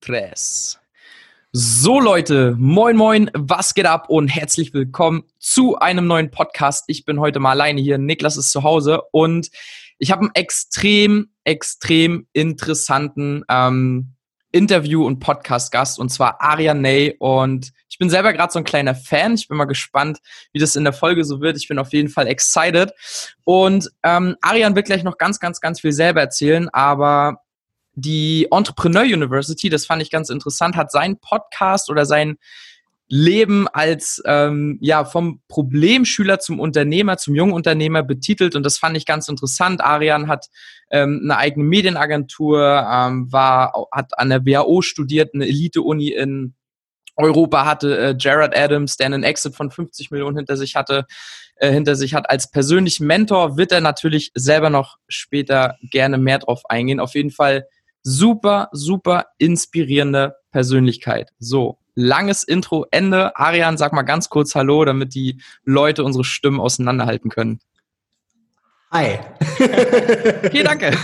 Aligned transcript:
Tres. 0.00 0.78
So 1.52 2.00
Leute, 2.00 2.54
moin 2.56 2.96
moin, 2.96 3.30
was 3.34 3.74
geht 3.74 3.84
ab 3.84 4.08
und 4.08 4.28
herzlich 4.28 4.72
willkommen 4.72 5.24
zu 5.38 5.76
einem 5.76 6.06
neuen 6.06 6.30
Podcast. 6.30 6.84
Ich 6.86 7.04
bin 7.04 7.20
heute 7.20 7.38
mal 7.38 7.50
alleine 7.50 7.82
hier, 7.82 7.98
Niklas 7.98 8.38
ist 8.38 8.50
zu 8.50 8.62
Hause 8.62 9.02
und 9.12 9.50
ich 9.98 10.10
habe 10.10 10.22
einen 10.22 10.30
extrem, 10.32 11.32
extrem 11.44 12.26
interessanten 12.32 13.44
ähm, 13.50 14.14
Interview- 14.52 15.04
und 15.04 15.18
Podcast-Gast 15.18 15.98
und 15.98 16.08
zwar 16.08 16.40
Arian 16.40 16.80
Ney 16.80 17.16
und 17.18 17.70
ich 17.90 17.98
bin 17.98 18.08
selber 18.08 18.32
gerade 18.32 18.52
so 18.54 18.58
ein 18.58 18.64
kleiner 18.64 18.94
Fan. 18.94 19.34
Ich 19.34 19.48
bin 19.48 19.58
mal 19.58 19.66
gespannt, 19.66 20.20
wie 20.54 20.60
das 20.60 20.76
in 20.76 20.84
der 20.84 20.94
Folge 20.94 21.24
so 21.24 21.42
wird. 21.42 21.58
Ich 21.58 21.68
bin 21.68 21.78
auf 21.78 21.92
jeden 21.92 22.08
Fall 22.08 22.26
excited 22.26 22.90
und 23.44 23.90
ähm, 24.02 24.36
Arian 24.40 24.74
wird 24.76 24.86
gleich 24.86 25.04
noch 25.04 25.18
ganz, 25.18 25.40
ganz, 25.40 25.60
ganz 25.60 25.82
viel 25.82 25.92
selber 25.92 26.22
erzählen, 26.22 26.70
aber 26.70 27.42
die 27.94 28.48
Entrepreneur 28.50 29.02
University, 29.02 29.68
das 29.68 29.86
fand 29.86 30.02
ich 30.02 30.10
ganz 30.10 30.30
interessant, 30.30 30.76
hat 30.76 30.90
seinen 30.92 31.18
Podcast 31.18 31.90
oder 31.90 32.06
sein 32.06 32.36
Leben 33.12 33.66
als 33.66 34.22
ähm, 34.24 34.78
ja 34.80 35.04
vom 35.04 35.40
Problemschüler 35.48 36.38
zum 36.38 36.60
Unternehmer, 36.60 37.16
zum 37.16 37.34
jungen 37.34 37.52
Unternehmer 37.52 38.04
betitelt 38.04 38.54
und 38.54 38.64
das 38.64 38.78
fand 38.78 38.96
ich 38.96 39.04
ganz 39.04 39.26
interessant. 39.26 39.80
Arian 39.80 40.28
hat 40.28 40.46
ähm, 40.92 41.20
eine 41.24 41.36
eigene 41.36 41.66
Medienagentur, 41.66 42.86
ähm, 42.88 43.32
war 43.32 43.88
hat 43.90 44.16
an 44.16 44.28
der 44.28 44.46
WHO 44.46 44.82
studiert, 44.82 45.34
eine 45.34 45.46
Elite-Uni 45.46 46.10
in 46.10 46.54
Europa 47.16 47.66
hatte 47.66 47.98
äh, 47.98 48.14
Jared 48.18 48.56
Adams, 48.56 48.96
der 48.96 49.06
einen 49.06 49.24
Exit 49.24 49.54
von 49.54 49.70
50 49.70 50.12
Millionen 50.12 50.36
hinter 50.36 50.56
sich 50.56 50.76
hatte, 50.76 51.06
äh, 51.56 51.70
hinter 51.70 51.96
sich 51.96 52.14
hat 52.14 52.30
als 52.30 52.50
persönlichen 52.50 53.06
Mentor, 53.06 53.56
wird 53.56 53.72
er 53.72 53.80
natürlich 53.80 54.30
selber 54.34 54.70
noch 54.70 54.98
später 55.08 55.76
gerne 55.90 56.16
mehr 56.16 56.38
drauf 56.38 56.62
eingehen. 56.68 57.00
Auf 57.00 57.14
jeden 57.14 57.30
Fall 57.30 57.66
super, 58.02 58.68
super 58.72 59.26
inspirierende 59.38 60.36
Persönlichkeit. 60.50 61.30
So, 61.38 61.78
langes 61.94 62.44
Intro, 62.44 62.86
Ende. 62.90 63.36
Arian, 63.36 63.76
sag 63.76 63.92
mal 63.92 64.02
ganz 64.02 64.28
kurz 64.28 64.54
Hallo, 64.54 64.84
damit 64.84 65.14
die 65.14 65.40
Leute 65.64 66.04
unsere 66.04 66.24
Stimmen 66.24 66.60
auseinanderhalten 66.60 67.30
können. 67.30 67.60
Hi. 68.92 69.20
okay, 70.44 70.64
danke. 70.64 70.90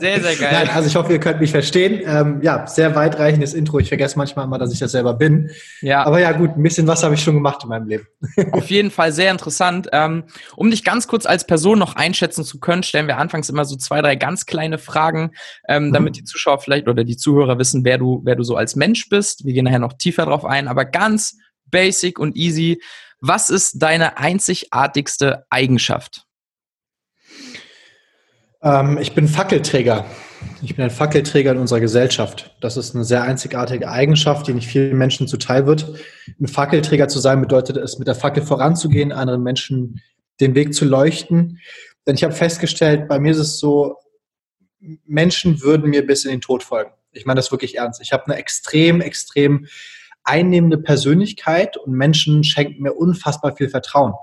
sehr, 0.00 0.20
sehr 0.22 0.36
geil. 0.36 0.52
Nein, 0.52 0.70
also 0.70 0.88
ich 0.88 0.96
hoffe, 0.96 1.12
ihr 1.12 1.20
könnt 1.20 1.38
mich 1.38 1.50
verstehen. 1.50 2.00
Ähm, 2.06 2.40
ja, 2.40 2.66
sehr 2.66 2.94
weitreichendes 2.94 3.52
Intro. 3.52 3.78
Ich 3.78 3.88
vergesse 3.88 4.16
manchmal 4.16 4.46
immer, 4.46 4.56
dass 4.56 4.72
ich 4.72 4.78
das 4.78 4.92
selber 4.92 5.12
bin. 5.12 5.50
Ja. 5.82 6.02
Aber 6.06 6.20
ja, 6.20 6.32
gut, 6.32 6.56
ein 6.56 6.62
bisschen 6.62 6.86
was 6.86 7.02
habe 7.02 7.14
ich 7.14 7.22
schon 7.22 7.34
gemacht 7.34 7.62
in 7.64 7.68
meinem 7.68 7.88
Leben. 7.88 8.06
Auf 8.52 8.70
jeden 8.70 8.90
Fall 8.90 9.12
sehr 9.12 9.30
interessant. 9.30 9.88
Ähm, 9.92 10.24
um 10.56 10.70
dich 10.70 10.82
ganz 10.82 11.08
kurz 11.08 11.26
als 11.26 11.46
Person 11.46 11.78
noch 11.78 11.94
einschätzen 11.94 12.42
zu 12.42 12.58
können, 12.58 12.84
stellen 12.84 13.06
wir 13.06 13.18
anfangs 13.18 13.50
immer 13.50 13.66
so 13.66 13.76
zwei, 13.76 14.00
drei 14.00 14.16
ganz 14.16 14.46
kleine 14.46 14.78
Fragen, 14.78 15.32
ähm, 15.68 15.88
mhm. 15.88 15.92
damit 15.92 16.16
die 16.16 16.24
Zuschauer 16.24 16.58
vielleicht 16.58 16.88
oder 16.88 17.04
die 17.04 17.18
Zuhörer 17.18 17.58
wissen, 17.58 17.84
wer 17.84 17.98
du, 17.98 18.22
wer 18.24 18.34
du 18.34 18.44
so 18.44 18.56
als 18.56 18.76
Mensch 18.76 19.10
bist. 19.10 19.44
Wir 19.44 19.52
gehen 19.52 19.66
nachher 19.66 19.78
noch 19.78 19.92
tiefer 19.92 20.24
drauf 20.24 20.46
ein, 20.46 20.68
aber 20.68 20.86
ganz 20.86 21.36
basic 21.66 22.18
und 22.18 22.34
easy. 22.34 22.80
Was 23.26 23.48
ist 23.48 23.80
deine 23.80 24.18
einzigartigste 24.18 25.46
Eigenschaft? 25.48 26.26
Ähm, 28.60 28.98
ich 28.98 29.14
bin 29.14 29.28
Fackelträger. 29.28 30.04
Ich 30.60 30.76
bin 30.76 30.84
ein 30.84 30.90
Fackelträger 30.90 31.52
in 31.52 31.56
unserer 31.56 31.80
Gesellschaft. 31.80 32.54
Das 32.60 32.76
ist 32.76 32.94
eine 32.94 33.02
sehr 33.02 33.22
einzigartige 33.22 33.88
Eigenschaft, 33.88 34.46
die 34.46 34.52
nicht 34.52 34.68
vielen 34.68 34.98
Menschen 34.98 35.26
zuteil 35.26 35.66
wird. 35.66 35.94
Ein 36.38 36.48
Fackelträger 36.48 37.08
zu 37.08 37.18
sein 37.18 37.40
bedeutet 37.40 37.78
es, 37.78 37.98
mit 37.98 38.08
der 38.08 38.14
Fackel 38.14 38.42
voranzugehen, 38.42 39.10
anderen 39.10 39.42
Menschen 39.42 40.02
den 40.38 40.54
Weg 40.54 40.74
zu 40.74 40.84
leuchten. 40.84 41.60
Denn 42.06 42.16
ich 42.16 42.24
habe 42.24 42.34
festgestellt, 42.34 43.08
bei 43.08 43.18
mir 43.18 43.32
ist 43.32 43.38
es 43.38 43.58
so, 43.58 43.96
Menschen 45.06 45.62
würden 45.62 45.88
mir 45.88 46.06
bis 46.06 46.26
in 46.26 46.30
den 46.30 46.40
Tod 46.42 46.62
folgen. 46.62 46.92
Ich 47.12 47.24
meine 47.24 47.38
das 47.38 47.50
wirklich 47.50 47.78
ernst. 47.78 48.02
Ich 48.02 48.12
habe 48.12 48.26
eine 48.26 48.36
extrem, 48.36 49.00
extrem 49.00 49.66
einnehmende 50.24 50.78
Persönlichkeit 50.78 51.76
und 51.76 51.92
Menschen 51.92 52.44
schenken 52.44 52.82
mir 52.82 52.94
unfassbar 52.94 53.54
viel 53.54 53.68
Vertrauen. 53.68 54.14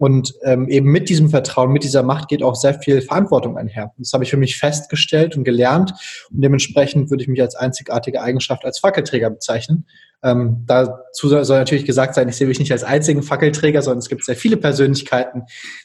Und 0.00 0.32
ähm, 0.44 0.66
eben 0.70 0.90
mit 0.90 1.10
diesem 1.10 1.28
Vertrauen, 1.28 1.72
mit 1.72 1.84
dieser 1.84 2.02
Macht 2.02 2.28
geht 2.28 2.42
auch 2.42 2.54
sehr 2.54 2.72
viel 2.72 3.02
Verantwortung 3.02 3.58
einher. 3.58 3.92
Das 3.98 4.14
habe 4.14 4.24
ich 4.24 4.30
für 4.30 4.38
mich 4.38 4.56
festgestellt 4.56 5.36
und 5.36 5.44
gelernt. 5.44 5.92
Und 6.30 6.40
dementsprechend 6.40 7.10
würde 7.10 7.22
ich 7.22 7.28
mich 7.28 7.42
als 7.42 7.54
einzigartige 7.54 8.22
Eigenschaft 8.22 8.64
als 8.64 8.78
Fackelträger 8.78 9.28
bezeichnen. 9.28 9.86
Ähm, 10.22 10.64
dazu 10.66 11.28
soll 11.28 11.58
natürlich 11.58 11.84
gesagt 11.84 12.14
sein, 12.14 12.30
ich 12.30 12.36
sehe 12.36 12.46
mich 12.46 12.58
nicht 12.58 12.72
als 12.72 12.82
einzigen 12.82 13.22
Fackelträger, 13.22 13.82
sondern 13.82 13.98
es 13.98 14.08
gibt 14.08 14.24
sehr 14.24 14.36
viele 14.36 14.56
Persönlichkeiten, 14.56 15.42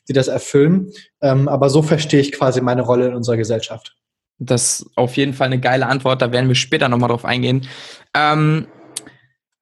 die 0.08 0.14
das 0.14 0.30
erfüllen. 0.30 0.92
Ähm, 1.22 1.50
aber 1.50 1.70
so 1.70 1.82
verstehe 1.82 2.22
ich 2.22 2.32
quasi 2.32 2.62
meine 2.62 2.84
Rolle 2.84 3.08
in 3.08 3.16
unserer 3.16 3.36
Gesellschaft. 3.36 3.98
Das 4.38 4.80
ist 4.80 4.90
auf 4.96 5.18
jeden 5.18 5.34
Fall 5.34 5.48
eine 5.48 5.60
geile 5.60 5.88
Antwort, 5.88 6.22
da 6.22 6.32
werden 6.32 6.48
wir 6.48 6.56
später 6.56 6.88
nochmal 6.88 7.10
drauf 7.10 7.26
eingehen. 7.26 7.68
Ähm, 8.14 8.68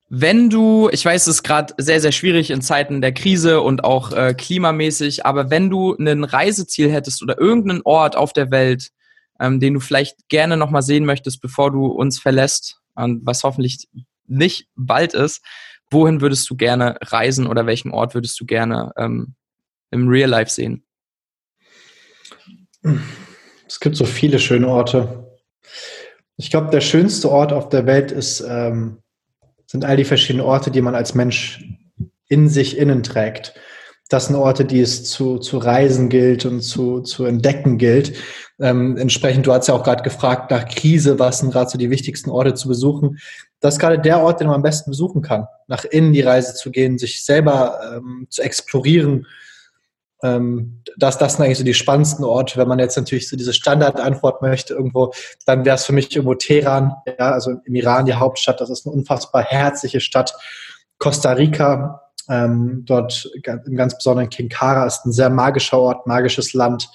wenn 0.09 0.49
du, 0.49 0.89
ich 0.91 1.03
weiß, 1.03 1.23
es 1.23 1.35
ist 1.37 1.43
gerade 1.43 1.73
sehr, 1.77 1.99
sehr 1.99 2.11
schwierig 2.11 2.51
in 2.51 2.61
Zeiten 2.61 3.01
der 3.01 3.13
Krise 3.13 3.61
und 3.61 3.83
auch 3.83 4.11
äh, 4.11 4.33
klimamäßig, 4.33 5.25
aber 5.25 5.49
wenn 5.49 5.69
du 5.69 5.95
ein 5.95 6.23
Reiseziel 6.23 6.91
hättest 6.91 7.23
oder 7.23 7.39
irgendeinen 7.39 7.81
Ort 7.83 8.15
auf 8.15 8.33
der 8.33 8.51
Welt, 8.51 8.89
ähm, 9.39 9.59
den 9.59 9.73
du 9.73 9.79
vielleicht 9.79 10.27
gerne 10.29 10.57
nochmal 10.57 10.83
sehen 10.83 11.05
möchtest, 11.05 11.41
bevor 11.41 11.71
du 11.71 11.87
uns 11.87 12.19
verlässt, 12.19 12.79
und 12.95 13.25
was 13.25 13.43
hoffentlich 13.43 13.87
nicht 14.27 14.67
bald 14.75 15.13
ist, 15.13 15.41
wohin 15.89 16.21
würdest 16.21 16.49
du 16.49 16.55
gerne 16.55 16.97
reisen 17.01 17.47
oder 17.47 17.65
welchen 17.65 17.91
Ort 17.91 18.13
würdest 18.13 18.39
du 18.39 18.45
gerne 18.45 18.91
ähm, 18.97 19.35
im 19.91 20.07
Real 20.07 20.29
Life 20.29 20.51
sehen? 20.51 20.85
Es 23.67 23.79
gibt 23.79 23.95
so 23.95 24.05
viele 24.05 24.39
schöne 24.39 24.67
Orte. 24.67 25.37
Ich 26.35 26.49
glaube, 26.49 26.71
der 26.71 26.81
schönste 26.81 27.31
Ort 27.31 27.53
auf 27.53 27.69
der 27.69 27.85
Welt 27.85 28.11
ist 28.11 28.41
ähm, 28.41 29.02
sind 29.73 29.85
all 29.85 29.97
die 29.97 30.05
verschiedenen 30.05 30.45
Orte, 30.45 30.69
die 30.69 30.81
man 30.81 30.93
als 30.93 31.15
Mensch 31.15 31.65
in 32.27 32.47
sich 32.47 32.77
innen 32.77 33.01
trägt. 33.01 33.55
Das 34.07 34.27
sind 34.27 34.35
Orte, 34.35 34.65
die 34.65 34.79
es 34.79 35.05
zu, 35.05 35.39
zu 35.39 35.57
reisen 35.57 36.09
gilt 36.09 36.45
und 36.45 36.61
zu, 36.61 37.01
zu 37.01 37.25
entdecken 37.25 37.79
gilt. 37.79 38.13
Ähm, 38.59 38.97
entsprechend, 38.97 39.47
du 39.47 39.51
hast 39.51 39.67
ja 39.67 39.73
auch 39.73 39.81
gerade 39.83 40.03
gefragt 40.03 40.51
nach 40.51 40.67
Krise, 40.67 41.17
was 41.17 41.39
sind 41.39 41.51
gerade 41.51 41.71
so 41.71 41.79
die 41.79 41.89
wichtigsten 41.89 42.29
Orte 42.29 42.53
zu 42.53 42.67
besuchen. 42.67 43.17
Das 43.61 43.73
ist 43.73 43.79
gerade 43.79 43.97
der 43.97 44.21
Ort, 44.21 44.41
den 44.41 44.47
man 44.47 44.57
am 44.57 44.61
besten 44.61 44.91
besuchen 44.91 45.23
kann. 45.23 45.47
Nach 45.67 45.85
innen 45.85 46.13
die 46.13 46.21
Reise 46.21 46.53
zu 46.53 46.69
gehen, 46.69 46.99
sich 46.99 47.25
selber 47.25 47.79
ähm, 47.95 48.27
zu 48.29 48.43
explorieren, 48.43 49.25
ähm, 50.23 50.81
das, 50.97 51.17
das 51.17 51.33
sind 51.33 51.45
eigentlich 51.45 51.57
so 51.57 51.63
die 51.63 51.73
spannendsten 51.73 52.25
Orte. 52.25 52.57
Wenn 52.57 52.67
man 52.67 52.79
jetzt 52.79 52.95
natürlich 52.95 53.29
so 53.29 53.35
diese 53.35 53.53
Standardantwort 53.53 54.41
möchte 54.41 54.73
irgendwo, 54.73 55.13
dann 55.45 55.65
wäre 55.65 55.75
es 55.75 55.85
für 55.85 55.93
mich 55.93 56.15
irgendwo 56.15 56.33
Teheran, 56.33 56.93
ja, 57.05 57.31
also 57.31 57.51
im 57.65 57.75
Iran 57.75 58.05
die 58.05 58.13
Hauptstadt. 58.13 58.61
Das 58.61 58.69
ist 58.69 58.87
eine 58.87 58.95
unfassbar 58.95 59.43
herzliche 59.43 59.99
Stadt. 59.99 60.33
Costa 60.97 61.33
Rica, 61.33 62.01
ähm, 62.29 62.83
dort 62.85 63.29
im 63.43 63.75
ganz 63.75 63.97
besonderen 63.97 64.29
Kinkara 64.29 64.85
ist 64.85 65.05
ein 65.05 65.11
sehr 65.11 65.29
magischer 65.29 65.77
Ort, 65.77 66.07
magisches 66.07 66.53
Land, 66.53 66.89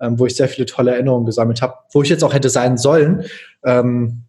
ähm, 0.00 0.18
wo 0.18 0.26
ich 0.26 0.34
sehr 0.34 0.48
viele 0.48 0.66
tolle 0.66 0.92
Erinnerungen 0.92 1.26
gesammelt 1.26 1.62
habe, 1.62 1.74
wo 1.92 2.02
ich 2.02 2.08
jetzt 2.08 2.24
auch 2.24 2.34
hätte 2.34 2.50
sein 2.50 2.76
sollen. 2.76 3.24
Ähm, 3.64 4.24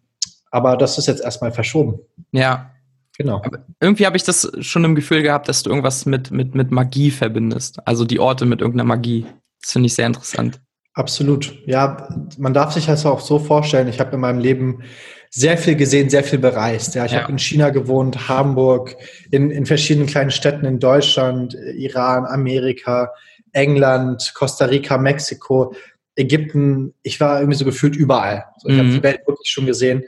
aber 0.52 0.76
das 0.76 0.98
ist 0.98 1.08
jetzt 1.08 1.24
erstmal 1.24 1.50
verschoben. 1.50 1.98
Ja, 2.30 2.70
Genau. 3.16 3.42
Aber 3.44 3.64
irgendwie 3.80 4.06
habe 4.06 4.16
ich 4.16 4.24
das 4.24 4.50
schon 4.60 4.84
im 4.84 4.94
Gefühl 4.94 5.22
gehabt, 5.22 5.48
dass 5.48 5.62
du 5.62 5.70
irgendwas 5.70 6.04
mit, 6.04 6.30
mit, 6.30 6.54
mit 6.54 6.70
Magie 6.70 7.10
verbindest. 7.10 7.86
Also 7.86 8.04
die 8.04 8.18
Orte 8.18 8.44
mit 8.44 8.60
irgendeiner 8.60 8.88
Magie. 8.88 9.26
Das 9.60 9.72
finde 9.72 9.86
ich 9.86 9.94
sehr 9.94 10.06
interessant. 10.06 10.60
Absolut. 10.94 11.58
Ja, 11.66 12.08
man 12.38 12.54
darf 12.54 12.72
sich 12.72 12.86
das 12.86 13.06
auch 13.06 13.20
so 13.20 13.38
vorstellen. 13.38 13.88
Ich 13.88 14.00
habe 14.00 14.14
in 14.14 14.20
meinem 14.20 14.38
Leben 14.38 14.82
sehr 15.30 15.58
viel 15.58 15.74
gesehen, 15.74 16.10
sehr 16.10 16.22
viel 16.22 16.38
bereist. 16.38 16.94
Ja, 16.94 17.04
ich 17.04 17.12
ja. 17.12 17.22
habe 17.22 17.32
in 17.32 17.38
China 17.38 17.70
gewohnt, 17.70 18.28
Hamburg, 18.28 18.96
in, 19.32 19.50
in 19.50 19.66
verschiedenen 19.66 20.06
kleinen 20.06 20.30
Städten 20.30 20.64
in 20.64 20.78
Deutschland, 20.78 21.54
Iran, 21.54 22.24
Amerika, 22.26 23.12
England, 23.52 24.32
Costa 24.34 24.66
Rica, 24.66 24.96
Mexiko, 24.96 25.74
Ägypten. 26.14 26.94
Ich 27.02 27.18
war 27.18 27.40
irgendwie 27.40 27.58
so 27.58 27.64
gefühlt 27.64 27.96
überall. 27.96 28.44
So, 28.58 28.68
ich 28.68 28.74
mhm. 28.74 28.78
habe 28.78 28.90
die 28.90 29.02
Welt 29.02 29.20
wirklich 29.26 29.50
schon 29.50 29.66
gesehen. 29.66 30.04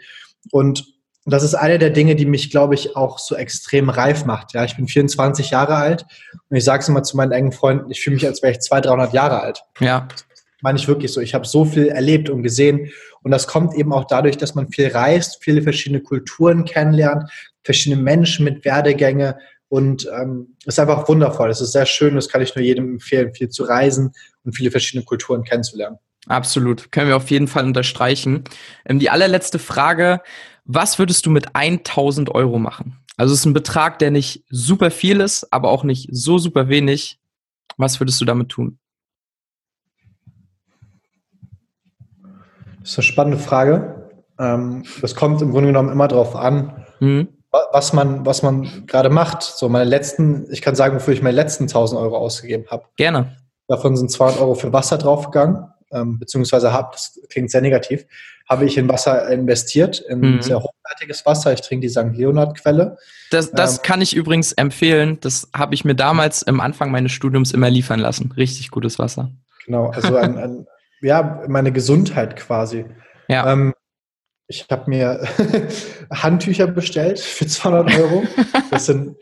Und 0.53 0.85
und 1.27 1.33
das 1.33 1.43
ist 1.43 1.57
eine 1.57 1.81
der 1.81 1.91
Dinge, 1.91 2.15
die 2.15 2.25
mich, 2.25 2.51
glaube 2.51 2.77
ich, 2.77 2.95
auch 2.95 3.19
so 3.19 3.35
extrem 3.35 3.89
reif 3.89 4.27
macht. 4.27 4.55
Ja, 4.55 4.65
ich 4.65 4.77
bin 4.77 4.87
24 4.87 5.51
Jahre 5.51 5.75
alt 5.75 6.07
und 6.49 6.57
ich 6.57 6.63
sage 6.63 6.83
es 6.83 6.89
immer 6.89 7.03
zu 7.03 7.17
meinen 7.17 7.33
engen 7.33 7.51
Freunden, 7.51 7.91
ich 7.91 8.01
fühle 8.01 8.15
mich, 8.15 8.25
als 8.25 8.43
wäre 8.43 8.53
ich 8.53 8.61
200, 8.61 8.87
300 8.93 9.13
Jahre 9.13 9.41
alt. 9.41 9.61
Ja. 9.81 10.07
Das 10.09 10.25
meine 10.61 10.79
ich 10.79 10.87
wirklich 10.87 11.13
so. 11.13 11.21
Ich 11.21 11.35
habe 11.35 11.45
so 11.45 11.65
viel 11.65 11.89
erlebt 11.89 12.31
und 12.31 12.45
gesehen 12.45 12.93
und 13.25 13.33
das 13.33 13.49
kommt 13.49 13.75
eben 13.75 13.93
auch 13.93 14.05
dadurch, 14.05 14.37
dass 14.37 14.55
man 14.55 14.69
viel 14.69 14.87
reist, 14.87 15.39
viele 15.43 15.63
verschiedene 15.63 16.01
Kulturen 16.01 16.65
kennenlernt, 16.65 17.29
verschiedene 17.65 18.01
Menschen 18.01 18.45
mit 18.45 18.65
Werdegänge 18.65 19.37
und 19.69 20.09
ähm, 20.17 20.55
ist 20.65 20.79
einfach 20.79 21.09
wundervoll. 21.09 21.51
Es 21.51 21.61
ist 21.61 21.73
sehr 21.73 21.87
schön, 21.87 22.15
das 22.15 22.29
kann 22.29 22.41
ich 22.41 22.55
nur 22.55 22.65
jedem 22.65 22.89
empfehlen, 22.89 23.35
viel 23.35 23.49
zu 23.49 23.65
reisen 23.65 24.13
und 24.45 24.53
viele 24.53 24.71
verschiedene 24.71 25.05
Kulturen 25.05 25.43
kennenzulernen. 25.43 25.99
Absolut, 26.29 26.91
können 26.93 27.09
wir 27.09 27.17
auf 27.17 27.31
jeden 27.31 27.49
Fall 27.49 27.65
unterstreichen. 27.65 28.45
Ähm, 28.85 29.01
die 29.01 29.11
allerletzte 29.11 29.59
Frage, 29.59 30.21
was 30.67 30.99
würdest 30.99 31.25
du 31.27 31.31
mit 31.31 31.55
1000 31.55 32.35
Euro 32.35 32.59
machen? 32.59 32.99
Also 33.17 33.33
es 33.33 33.41
ist 33.41 33.47
ein 33.47 33.55
Betrag, 33.55 33.99
der 33.99 34.11
nicht 34.11 34.45
super 34.51 34.91
viel 34.91 35.21
ist, 35.21 35.53
aber 35.53 35.71
auch 35.71 35.85
nicht 35.85 36.09
so 36.13 36.39
super 36.39 36.69
wenig. 36.69 37.19
Was 37.77 38.01
würdest 38.01 38.21
du 38.21 38.25
damit 38.25 38.51
tun? 38.51 38.79
Das 42.81 42.91
ist 42.91 42.99
eine 42.99 43.05
spannende 43.05 43.39
Frage. 43.39 44.11
Ähm, 44.39 44.85
das 45.01 45.15
kommt 45.15 45.41
im 45.41 45.51
Grunde 45.51 45.69
genommen 45.69 45.91
immer 45.91 46.09
darauf 46.09 46.37
an, 46.37 46.85
mhm. 47.01 47.29
was 47.73 47.93
man, 47.93 48.27
was 48.27 48.43
man 48.43 48.87
gerade 48.87 49.09
macht. 49.09 49.43
So 49.43 49.69
meine 49.69 49.89
letzten, 49.89 50.47
ich 50.53 50.63
kann 50.63 50.75
sagen, 50.75 50.97
wofür 50.97 51.15
ich 51.15 51.23
meine 51.23 51.37
letzten 51.37 51.65
1000 51.65 52.01
Euro 52.01 52.19
ausgegeben 52.19 52.67
habe. 52.71 52.85
Gerne. 52.97 53.37
Davon 53.67 53.97
sind 53.97 54.11
200 54.11 54.41
Euro 54.41 54.55
für 54.55 54.73
Wasser 54.73 54.99
draufgegangen, 54.99 55.67
ähm, 55.91 56.19
beziehungsweise 56.19 56.73
habe, 56.73 56.91
das 56.93 57.19
klingt 57.31 57.51
sehr 57.51 57.63
negativ, 57.63 58.07
habe 58.49 58.65
ich 58.65 58.79
in 58.79 58.89
Wasser 58.89 59.29
investiert, 59.29 60.01
in 60.01 60.21
mhm. 60.21 60.43
sehr 60.43 60.63
hochwertiges 60.63 61.27
Wasser. 61.27 61.53
Ich 61.53 61.63
trinke 61.63 61.87
die 61.87 61.91
St. 61.91 62.15
Leonhard-Quelle. 62.17 62.97
Das, 63.31 63.51
das 63.51 63.79
ähm, 63.79 63.83
kann 63.83 64.01
ich 64.01 64.15
übrigens 64.15 64.53
empfehlen. 64.53 65.19
Das 65.21 65.49
habe 65.55 65.75
ich 65.75 65.85
mir 65.85 65.95
damals 65.95 66.43
im 66.43 66.61
Anfang 66.61 66.91
meines 66.91 67.13
Studiums 67.13 67.53
immer 67.53 67.71
liefern 67.71 67.99
lassen. 67.99 68.33
Richtig 68.37 68.71
gutes 68.71 68.99
Wasser. 68.99 69.33
Genau, 69.65 69.89
also 69.89 70.17
ein, 70.17 70.39
ein 70.39 70.67
ja, 71.03 71.43
meine 71.49 71.73
Gesundheit 71.73 72.37
quasi. 72.37 72.87
Ja. 73.29 73.53
Ähm, 73.53 73.75
ich 74.49 74.67
habe 74.71 74.89
mir 74.89 75.27
Handtücher 76.13 76.69
bestellt 76.69 77.19
für 77.19 77.47
200 77.47 77.99
Euro. 77.99 78.23
Das 78.71 78.87
sind 78.87 79.17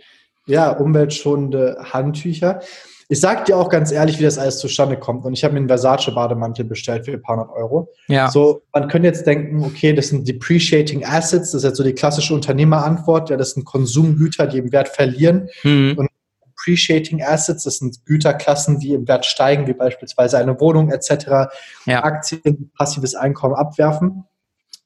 ja 0.46 0.70
umweltschonende 0.70 1.78
Handtücher. 1.92 2.60
Ich 3.08 3.20
sag 3.20 3.44
dir 3.44 3.56
auch 3.56 3.68
ganz 3.68 3.92
ehrlich, 3.92 4.18
wie 4.18 4.22
das 4.24 4.38
alles 4.38 4.58
zustande 4.58 4.96
kommt. 4.96 5.24
Und 5.24 5.34
ich 5.34 5.44
habe 5.44 5.54
mir 5.54 5.60
einen 5.60 5.68
Versace-Bademantel 5.68 6.64
bestellt 6.64 7.04
für 7.04 7.12
ein 7.12 7.22
paar 7.22 7.36
hundert 7.36 7.54
Euro. 7.54 7.92
Ja. 8.08 8.30
So, 8.30 8.62
man 8.72 8.88
könnte 8.88 9.08
jetzt 9.08 9.26
denken, 9.26 9.62
okay, 9.64 9.92
das 9.92 10.08
sind 10.08 10.26
Depreciating 10.26 11.04
Assets, 11.04 11.52
das 11.52 11.62
ist 11.62 11.68
jetzt 11.68 11.76
so 11.76 11.84
die 11.84 11.92
klassische 11.92 12.34
Unternehmerantwort. 12.34 13.30
Ja, 13.30 13.36
das 13.36 13.52
sind 13.52 13.64
Konsumgüter, 13.64 14.46
die 14.46 14.58
im 14.58 14.72
Wert 14.72 14.88
verlieren. 14.88 15.48
Mhm. 15.62 15.94
Und 15.98 16.08
Appreciating 16.56 17.22
Assets, 17.22 17.64
das 17.64 17.78
sind 17.78 18.06
Güterklassen, 18.06 18.80
die 18.80 18.94
im 18.94 19.06
Wert 19.06 19.26
steigen, 19.26 19.66
wie 19.66 19.74
beispielsweise 19.74 20.38
eine 20.38 20.58
Wohnung 20.60 20.90
etc., 20.90 21.50
ja. 21.84 22.02
Aktien, 22.02 22.70
passives 22.76 23.14
Einkommen 23.14 23.54
abwerfen. 23.54 24.24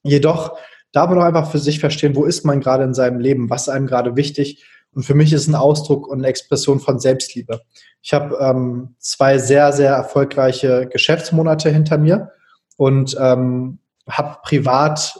Jedoch 0.03 0.57
darf 0.91 1.09
man 1.09 1.19
doch 1.19 1.25
einfach 1.25 1.51
für 1.51 1.59
sich 1.59 1.79
verstehen, 1.79 2.15
wo 2.15 2.25
ist 2.25 2.45
man 2.45 2.59
gerade 2.59 2.83
in 2.83 2.93
seinem 2.93 3.19
Leben, 3.19 3.49
was 3.49 3.63
ist 3.63 3.69
einem 3.69 3.87
gerade 3.87 4.15
wichtig. 4.15 4.65
Und 4.93 5.03
für 5.03 5.13
mich 5.13 5.33
ist 5.33 5.47
ein 5.47 5.55
Ausdruck 5.55 6.07
und 6.07 6.19
eine 6.19 6.27
Expression 6.27 6.79
von 6.79 6.99
Selbstliebe. 6.99 7.61
Ich 8.01 8.13
habe 8.13 8.37
ähm, 8.39 8.95
zwei 8.99 9.37
sehr, 9.37 9.71
sehr 9.71 9.91
erfolgreiche 9.91 10.87
Geschäftsmonate 10.91 11.69
hinter 11.69 11.97
mir 11.97 12.31
und 12.77 13.15
ähm, 13.19 13.79
habe 14.09 14.37
privat, 14.43 15.15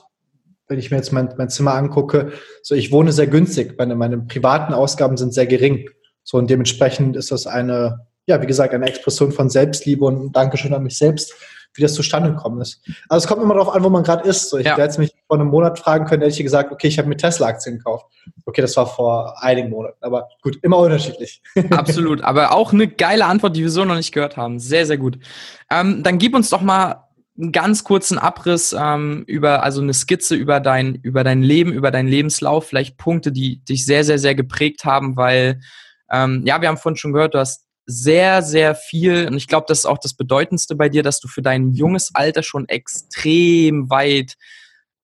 wenn 0.67 0.79
ich 0.79 0.91
mir 0.91 0.97
jetzt 0.97 1.11
mein, 1.11 1.33
mein 1.37 1.49
Zimmer 1.49 1.73
angucke, 1.73 2.31
so 2.63 2.73
ich 2.73 2.91
wohne 2.91 3.11
sehr 3.11 3.27
günstig. 3.27 3.75
Meine, 3.77 3.95
meine 3.95 4.17
privaten 4.19 4.73
Ausgaben 4.73 5.17
sind 5.17 5.33
sehr 5.33 5.47
gering. 5.47 5.89
So 6.23 6.37
und 6.37 6.49
dementsprechend 6.49 7.15
ist 7.15 7.31
das 7.31 7.47
eine, 7.47 8.07
ja, 8.25 8.41
wie 8.41 8.47
gesagt, 8.47 8.73
eine 8.73 8.87
Expression 8.87 9.31
von 9.31 9.49
Selbstliebe 9.49 10.05
und 10.05 10.25
ein 10.25 10.31
Dankeschön 10.31 10.73
an 10.73 10.83
mich 10.83 10.97
selbst, 10.97 11.33
wie 11.73 11.81
das 11.81 11.93
zustande 11.93 12.31
gekommen 12.31 12.61
ist. 12.61 12.81
Also 13.07 13.23
es 13.23 13.27
kommt 13.27 13.41
immer 13.41 13.53
darauf 13.53 13.73
an, 13.73 13.83
wo 13.83 13.89
man 13.89 14.03
gerade 14.03 14.27
ist. 14.27 14.49
So, 14.49 14.57
ich 14.57 14.65
ja. 14.65 14.71
hätte 14.71 14.81
jetzt 14.81 14.99
mich 14.99 15.13
vor 15.27 15.39
einem 15.39 15.49
Monat 15.49 15.79
fragen 15.79 16.05
können, 16.05 16.21
hätte 16.21 16.33
ich 16.33 16.43
gesagt, 16.43 16.71
okay, 16.71 16.87
ich 16.87 16.97
habe 16.97 17.07
mir 17.07 17.17
Tesla-Aktien 17.17 17.77
gekauft. 17.77 18.07
Okay, 18.45 18.61
das 18.61 18.75
war 18.77 18.87
vor 18.87 19.41
einigen 19.41 19.69
Monaten, 19.69 19.97
aber 20.01 20.29
gut, 20.41 20.57
immer 20.61 20.77
unterschiedlich. 20.77 21.41
Absolut, 21.71 22.21
aber 22.21 22.53
auch 22.53 22.73
eine 22.73 22.87
geile 22.87 23.25
Antwort, 23.25 23.55
die 23.55 23.61
wir 23.61 23.69
so 23.69 23.85
noch 23.85 23.95
nicht 23.95 24.11
gehört 24.11 24.37
haben. 24.37 24.59
Sehr, 24.59 24.85
sehr 24.85 24.97
gut. 24.97 25.19
Ähm, 25.69 26.03
dann 26.03 26.17
gib 26.17 26.35
uns 26.35 26.49
doch 26.49 26.61
mal 26.61 27.09
einen 27.39 27.51
ganz 27.51 27.83
kurzen 27.83 28.17
Abriss 28.17 28.75
ähm, 28.77 29.23
über, 29.27 29.63
also 29.63 29.81
eine 29.81 29.93
Skizze 29.93 30.35
über 30.35 30.59
dein, 30.59 30.95
über 30.95 31.23
dein 31.23 31.41
Leben, 31.41 31.71
über 31.71 31.91
deinen 31.91 32.09
Lebenslauf, 32.09 32.67
vielleicht 32.67 32.97
Punkte, 32.97 33.31
die 33.31 33.63
dich 33.63 33.85
sehr, 33.85 34.03
sehr, 34.03 34.19
sehr 34.19 34.35
geprägt 34.35 34.83
haben, 34.83 35.15
weil, 35.15 35.61
ähm, 36.11 36.43
ja, 36.45 36.61
wir 36.61 36.67
haben 36.67 36.77
vorhin 36.77 36.97
schon 36.97 37.13
gehört, 37.13 37.35
du 37.35 37.39
hast 37.39 37.68
sehr, 37.91 38.43
sehr 38.43 38.75
viel, 38.75 39.27
und 39.27 39.35
ich 39.35 39.47
glaube, 39.47 39.65
das 39.67 39.79
ist 39.79 39.85
auch 39.87 39.97
das 39.97 40.13
Bedeutendste 40.13 40.75
bei 40.75 40.89
dir, 40.89 41.01
dass 41.01 41.19
du 41.19 41.27
für 41.27 41.41
dein 41.41 41.73
junges 41.73 42.13
Alter 42.13 42.43
schon 42.43 42.69
extrem 42.69 43.89
weit 43.89 44.35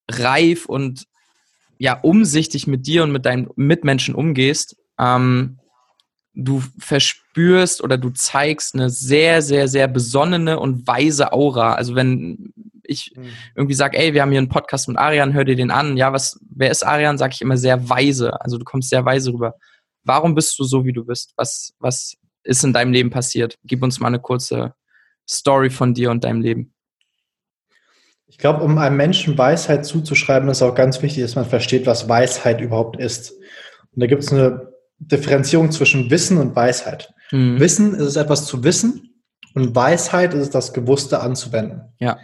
reif 0.10 0.68
und 0.68 1.06
ja, 1.80 2.00
umsichtig 2.00 2.68
mit 2.68 2.86
dir 2.86 3.04
und 3.04 3.12
mit 3.12 3.26
deinen 3.26 3.50
Mitmenschen 3.56 4.14
umgehst. 4.14 4.78
Ähm, 5.00 5.58
du 6.36 6.62
verspürst 6.78 7.84
oder 7.84 7.98
du 7.98 8.12
zeigst 8.12 8.76
eine 8.76 8.92
sehr, 8.92 9.42
sehr, 9.42 9.68
sehr 9.68 9.88
besonnene 9.88 10.60
und 10.60 10.86
weise 10.86 11.34
Aura. 11.34 11.74
Also 11.74 11.96
wenn 11.96 12.54
ich 12.84 13.14
mhm. 13.16 13.30
irgendwie 13.56 13.74
sage, 13.74 13.98
ey, 13.98 14.14
wir 14.14 14.22
haben 14.22 14.32
hier 14.32 14.38
einen 14.38 14.50
Podcast 14.50 14.88
mit 14.88 14.98
Arian, 14.98 15.34
hör 15.34 15.44
dir 15.44 15.56
den 15.56 15.72
an. 15.72 15.98
Ja, 15.98 16.14
was, 16.14 16.40
wer 16.56 16.70
ist 16.70 16.84
Arian? 16.84 17.18
Sage 17.18 17.34
ich 17.34 17.42
immer 17.42 17.58
sehr 17.58 17.90
weise. 17.90 18.40
Also 18.42 18.60
du 18.60 18.64
kommst 18.64 18.90
sehr 18.90 19.04
weise 19.06 19.34
rüber. 19.34 19.56
Warum 20.04 20.36
bist 20.36 20.60
du 20.60 20.64
so, 20.66 20.86
wie 20.86 20.94
du 20.94 21.04
bist? 21.04 21.34
Was, 21.36 21.74
was 21.80 22.16
ist 22.46 22.64
in 22.64 22.74
deinem 22.74 22.94
Leben 22.94 23.10
passiert? 23.10 23.58
Gib 23.66 23.84
uns 23.84 24.00
mal 24.00 24.08
eine 24.08 24.20
kurze 24.20 24.74
Story 25.28 25.70
von 25.70 25.94
dir 25.94 26.12
und 26.12 26.24
deinem 26.24 26.42
Leben. 26.42 26.74
Ich 28.28 28.38
glaube, 28.38 28.64
um 28.64 28.78
einem 28.78 28.98
Menschen 28.98 29.38
Weisheit 29.38 29.86
zuzuschreiben, 29.86 30.50
ist 30.50 30.62
auch 30.62 30.76
ganz 30.76 31.02
wichtig, 31.02 31.24
dass 31.24 31.36
man 31.36 31.46
versteht, 31.46 31.86
was 31.86 32.10
Weisheit 32.10 32.62
überhaupt 32.62 32.98
ist. 32.98 33.32
Und 33.32 34.02
da 34.02 34.08
gibt 34.08 34.24
es 34.24 34.32
eine 34.32 34.74
Differenzierung 35.00 35.72
zwischen 35.72 36.10
Wissen 36.10 36.38
und 36.38 36.56
Weisheit. 36.56 37.14
Mhm. 37.32 37.60
Wissen 37.60 37.94
ist 37.96 38.06
es 38.06 38.16
etwas 38.16 38.46
zu 38.46 38.64
wissen 38.64 39.22
und 39.54 39.76
Weisheit 39.76 40.34
ist 40.34 40.42
es 40.42 40.50
das 40.50 40.74
Gewusste 40.74 41.22
anzuwenden. 41.22 41.82
Ja. 42.00 42.18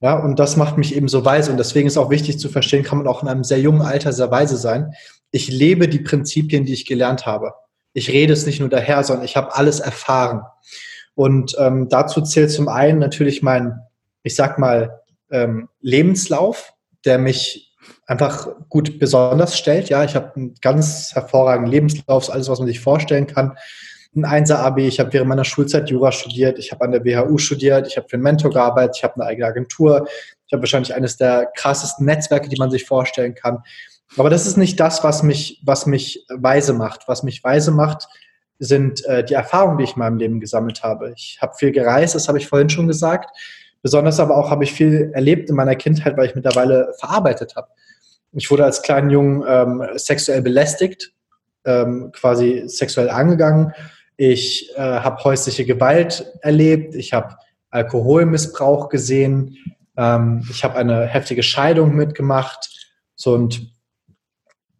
Ja, 0.00 0.22
und 0.22 0.38
das 0.38 0.56
macht 0.56 0.76
mich 0.76 0.94
eben 0.94 1.08
so 1.08 1.24
weise. 1.24 1.50
Und 1.50 1.56
deswegen 1.56 1.86
ist 1.86 1.96
auch 1.96 2.10
wichtig 2.10 2.38
zu 2.38 2.50
verstehen, 2.50 2.82
kann 2.82 2.98
man 2.98 3.06
auch 3.06 3.22
in 3.22 3.28
einem 3.28 3.44
sehr 3.44 3.60
jungen 3.60 3.80
Alter 3.80 4.12
sehr 4.12 4.30
weise 4.30 4.58
sein. 4.58 4.92
Ich 5.30 5.48
lebe 5.48 5.88
die 5.88 6.00
Prinzipien, 6.00 6.66
die 6.66 6.74
ich 6.74 6.84
gelernt 6.84 7.24
habe 7.24 7.54
ich 7.96 8.10
rede 8.10 8.34
es 8.34 8.44
nicht 8.44 8.60
nur 8.60 8.68
daher, 8.68 9.02
sondern 9.02 9.24
ich 9.24 9.38
habe 9.38 9.56
alles 9.56 9.80
erfahren. 9.80 10.42
Und 11.14 11.56
ähm, 11.58 11.88
dazu 11.88 12.20
zählt 12.20 12.50
zum 12.50 12.68
einen 12.68 12.98
natürlich 12.98 13.42
mein, 13.42 13.80
ich 14.22 14.36
sag 14.36 14.58
mal, 14.58 15.00
ähm, 15.30 15.70
Lebenslauf, 15.80 16.74
der 17.06 17.18
mich 17.18 17.74
einfach 18.06 18.48
gut 18.68 18.98
besonders 18.98 19.56
stellt. 19.56 19.88
Ja, 19.88 20.04
ich 20.04 20.14
habe 20.14 20.36
einen 20.36 20.54
ganz 20.60 21.14
hervorragenden 21.14 21.72
Lebenslauf, 21.72 22.30
alles, 22.30 22.50
was 22.50 22.58
man 22.58 22.68
sich 22.68 22.80
vorstellen 22.80 23.26
kann. 23.26 23.56
Ein 24.14 24.44
1er 24.44 24.56
AB, 24.56 24.78
ich 24.80 25.00
habe 25.00 25.14
während 25.14 25.30
meiner 25.30 25.44
Schulzeit 25.44 25.88
Jura 25.88 26.12
studiert, 26.12 26.58
ich 26.58 26.72
habe 26.72 26.84
an 26.84 26.92
der 26.92 27.02
WHU 27.02 27.38
studiert, 27.38 27.86
ich 27.86 27.96
habe 27.96 28.08
für 28.10 28.16
einen 28.16 28.24
Mentor 28.24 28.50
gearbeitet, 28.50 28.96
ich 28.98 29.04
habe 29.04 29.14
eine 29.14 29.24
eigene 29.24 29.46
Agentur, 29.46 30.06
ich 30.46 30.52
habe 30.52 30.62
wahrscheinlich 30.62 30.94
eines 30.94 31.16
der 31.16 31.50
krassesten 31.56 32.04
Netzwerke, 32.04 32.50
die 32.50 32.56
man 32.58 32.70
sich 32.70 32.84
vorstellen 32.84 33.34
kann. 33.34 33.62
Aber 34.16 34.30
das 34.30 34.46
ist 34.46 34.56
nicht 34.56 34.78
das, 34.80 35.02
was 35.04 35.22
mich, 35.22 35.60
was 35.64 35.86
mich 35.86 36.24
weise 36.28 36.72
macht. 36.72 37.08
Was 37.08 37.22
mich 37.22 37.42
weise 37.42 37.70
macht, 37.70 38.08
sind 38.58 39.04
äh, 39.04 39.24
die 39.24 39.34
Erfahrungen, 39.34 39.78
die 39.78 39.84
ich 39.84 39.94
in 39.94 39.98
meinem 39.98 40.18
Leben 40.18 40.40
gesammelt 40.40 40.82
habe. 40.82 41.12
Ich 41.16 41.38
habe 41.40 41.54
viel 41.56 41.72
gereist, 41.72 42.14
das 42.14 42.28
habe 42.28 42.38
ich 42.38 42.48
vorhin 42.48 42.70
schon 42.70 42.86
gesagt. 42.86 43.30
Besonders 43.82 44.18
aber 44.18 44.36
auch 44.36 44.50
habe 44.50 44.64
ich 44.64 44.72
viel 44.72 45.10
erlebt 45.14 45.50
in 45.50 45.56
meiner 45.56 45.76
Kindheit, 45.76 46.16
weil 46.16 46.26
ich 46.26 46.34
mittlerweile 46.34 46.92
verarbeitet 46.98 47.56
habe. 47.56 47.68
Ich 48.32 48.50
wurde 48.50 48.64
als 48.64 48.82
kleinen 48.82 49.10
Jungen 49.10 49.44
ähm, 49.46 49.86
sexuell 49.94 50.42
belästigt, 50.42 51.12
ähm, 51.64 52.10
quasi 52.12 52.64
sexuell 52.66 53.10
angegangen. 53.10 53.72
Ich 54.16 54.72
äh, 54.76 54.80
habe 54.80 55.22
häusliche 55.24 55.64
Gewalt 55.64 56.26
erlebt. 56.40 56.94
Ich 56.94 57.12
habe 57.12 57.36
Alkoholmissbrauch 57.70 58.88
gesehen. 58.88 59.56
Ähm, 59.96 60.46
ich 60.50 60.64
habe 60.64 60.76
eine 60.76 61.06
heftige 61.06 61.42
Scheidung 61.42 61.94
mitgemacht. 61.94 62.70
So 63.14 63.34
und 63.34 63.70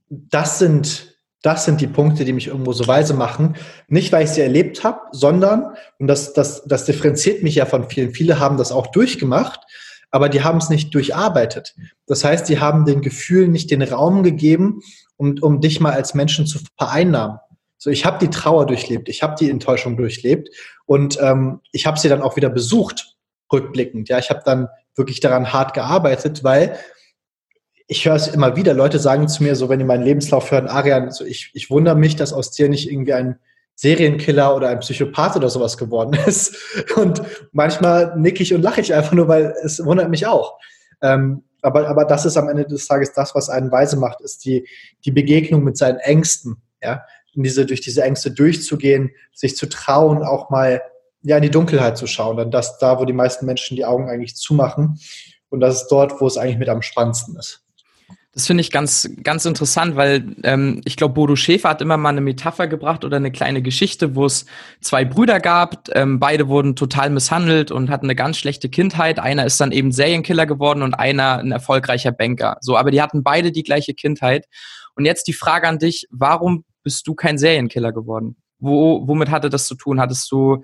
das 0.09 0.59
sind, 0.59 1.17
das 1.43 1.65
sind 1.65 1.81
die 1.81 1.87
Punkte, 1.87 2.25
die 2.25 2.33
mich 2.33 2.49
irgendwo 2.49 2.73
so 2.73 2.87
weise 2.87 3.15
machen. 3.15 3.57
Nicht, 3.89 4.13
weil 4.13 4.25
ich 4.25 4.31
sie 4.31 4.41
erlebt 4.41 4.85
habe, 4.85 5.01
sondern, 5.13 5.77
und 5.99 6.07
das, 6.07 6.33
das, 6.33 6.65
das 6.65 6.85
differenziert 6.85 7.43
mich 7.43 7.57
ja 7.57 7.67
von 7.67 7.89
vielen, 7.89 8.13
viele 8.13 8.39
haben 8.39 8.57
das 8.57 8.73
auch 8.73 8.89
durchgemacht, 8.89 9.61
aber 10.11 10.29
die 10.29 10.43
haben 10.43 10.59
es 10.59 10.71
nicht 10.71 10.95
durcharbeitet. 10.95 11.75
Das 12.07 12.25
heißt, 12.25 12.49
die 12.49 12.61
haben 12.61 12.85
den 12.85 13.03
Gefühlen 13.03 13.51
nicht 13.51 13.71
den 13.71 13.83
Raum 13.83 14.23
gegeben, 14.23 14.81
um, 15.17 15.37
um 15.41 15.61
dich 15.61 15.81
mal 15.81 15.93
als 15.93 16.15
Menschen 16.15 16.47
zu 16.47 16.59
vereinnahmen. 16.79 17.39
So, 17.79 17.91
ich 17.91 18.07
habe 18.07 18.19
die 18.19 18.31
Trauer 18.31 18.67
durchlebt, 18.67 19.09
ich 19.09 19.23
habe 19.23 19.35
die 19.39 19.51
Enttäuschung 19.51 19.97
durchlebt 19.97 20.49
und 20.87 21.19
ähm, 21.21 21.61
ich 21.73 21.87
habe 21.87 21.99
sie 21.99 22.09
dann 22.09 22.23
auch 22.23 22.37
wieder 22.37 22.49
besucht, 22.49 23.17
rückblickend. 23.53 24.09
Ja, 24.09 24.19
ich 24.19 24.31
habe 24.31 24.41
dann 24.45 24.69
wirklich 24.97 25.21
daran 25.21 25.53
hart 25.53 25.75
gearbeitet, 25.75 26.43
weil 26.43 26.79
ich 27.89 28.05
höre 28.05 28.17
es 28.17 28.27
immer 28.27 28.57
wieder, 28.57 28.75
Leute 28.75 28.99
sagen 28.99 29.29
zu 29.29 29.43
mir 29.43 29.55
so, 29.55 29.69
wenn 29.69 29.79
die 29.79 29.85
meinen 29.85 30.05
Lebenslauf 30.05 30.51
hören, 30.51 30.67
Arian, 30.67 31.11
so 31.13 31.25
ich, 31.25 31.51
ich 31.55 31.71
wundere 31.71 31.95
mich, 31.95 32.17
dass 32.17 32.33
aus 32.33 32.51
dir 32.51 32.69
nicht 32.69 32.91
irgendwie 32.91 33.13
ein 33.13 33.39
Serienkiller 33.77 34.57
oder 34.57 34.69
ein 34.69 34.81
Psychopath 34.81 35.37
oder 35.37 35.51
sowas 35.51 35.77
geworden 35.77 36.19
ist. 36.27 36.57
Und 36.97 37.23
manchmal 37.53 38.19
nicke 38.19 38.43
ich 38.43 38.55
und 38.55 38.63
lache 38.63 38.81
ich 38.81 38.93
einfach 38.93 39.13
nur, 39.13 39.29
weil 39.29 39.55
es 39.63 39.85
wundert 39.85 40.11
mich 40.11 40.27
auch. 40.27 40.59
Ähm, 41.03 41.45
aber, 41.63 41.89
aber 41.89 42.05
das 42.05 42.25
ist 42.25 42.37
am 42.37 42.49
Ende 42.49 42.67
des 42.67 42.87
Tages 42.87 43.13
das, 43.13 43.35
was 43.35 43.49
einen 43.49 43.71
weise 43.71 43.97
macht, 43.97 44.21
ist 44.21 44.45
die, 44.45 44.67
die 45.05 45.11
Begegnung 45.11 45.63
mit 45.63 45.77
seinen 45.77 45.99
Ängsten, 45.99 46.63
ja. 46.83 47.03
Und 47.35 47.43
diese, 47.43 47.67
durch 47.67 47.83
diese 47.83 48.03
Ängste 48.03 48.31
durchzugehen, 48.31 49.11
sich 49.35 49.57
zu 49.57 49.67
trauen, 49.67 50.23
auch 50.23 50.49
mal 50.49 50.81
ja, 51.21 51.37
in 51.37 51.43
die 51.43 51.51
Dunkelheit 51.51 51.99
zu 51.99 52.07
schauen. 52.07 52.39
Dann 52.39 52.51
das 52.51 52.79
da, 52.79 52.99
wo 52.99 53.05
die 53.05 53.13
meisten 53.13 53.45
Menschen 53.45 53.77
die 53.77 53.85
Augen 53.85 54.09
eigentlich 54.09 54.37
zumachen. 54.37 54.99
Und 55.51 55.61
das 55.61 55.83
ist 55.83 55.89
dort, 55.89 56.19
wo 56.21 56.27
es 56.27 56.39
eigentlich 56.39 56.57
mit 56.57 56.71
am 56.71 56.81
spannendsten 56.81 57.37
ist. 57.37 57.66
Das 58.37 58.47
finde 58.47 58.61
ich 58.61 58.71
ganz, 58.71 59.09
ganz 59.23 59.47
interessant, 59.47 59.97
weil 59.97 60.37
ähm, 60.43 60.83
ich 60.85 60.99
glaube, 60.99 61.15
Bodo 61.15 61.37
Schäfer 61.37 61.71
hat 61.71 61.81
immer 61.81 61.97
mal 61.97 62.11
eine 62.11 62.21
Metapher 62.21 62.67
gebracht 62.67 63.03
oder 63.07 63.17
eine 63.17 63.33
kleine 63.33 63.63
Geschichte, 63.63 64.15
wo 64.15 64.27
es 64.27 64.45
zwei 64.83 65.07
Brüder 65.07 65.41
gab. 65.41 65.89
Ähm, 65.97 66.21
beide 66.21 66.47
wurden 66.47 66.77
total 66.77 67.09
misshandelt 67.09 67.71
und 67.71 67.89
hatten 67.89 68.05
eine 68.05 68.15
ganz 68.15 68.37
schlechte 68.37 68.69
Kindheit. 68.69 69.19
Einer 69.19 69.47
ist 69.47 69.59
dann 69.59 69.73
eben 69.73 69.91
Serienkiller 69.91 70.45
geworden 70.45 70.83
und 70.83 70.93
einer 70.93 71.39
ein 71.39 71.51
erfolgreicher 71.51 72.13
Banker. 72.13 72.59
So, 72.61 72.77
aber 72.77 72.91
die 72.91 73.01
hatten 73.01 73.23
beide 73.23 73.53
die 73.53 73.63
gleiche 73.63 73.95
Kindheit. 73.95 74.45
Und 74.97 75.07
jetzt 75.07 75.29
die 75.29 75.33
Frage 75.33 75.67
an 75.67 75.79
dich: 75.79 76.07
Warum 76.11 76.67
bist 76.83 77.07
du 77.07 77.15
kein 77.15 77.39
Serienkiller 77.39 77.95
geworden? 77.95 78.37
Wo, 78.59 79.09
womit 79.09 79.31
hatte 79.31 79.49
das 79.49 79.67
zu 79.67 79.77
tun? 79.77 79.99
Hattest 79.99 80.31
du 80.31 80.63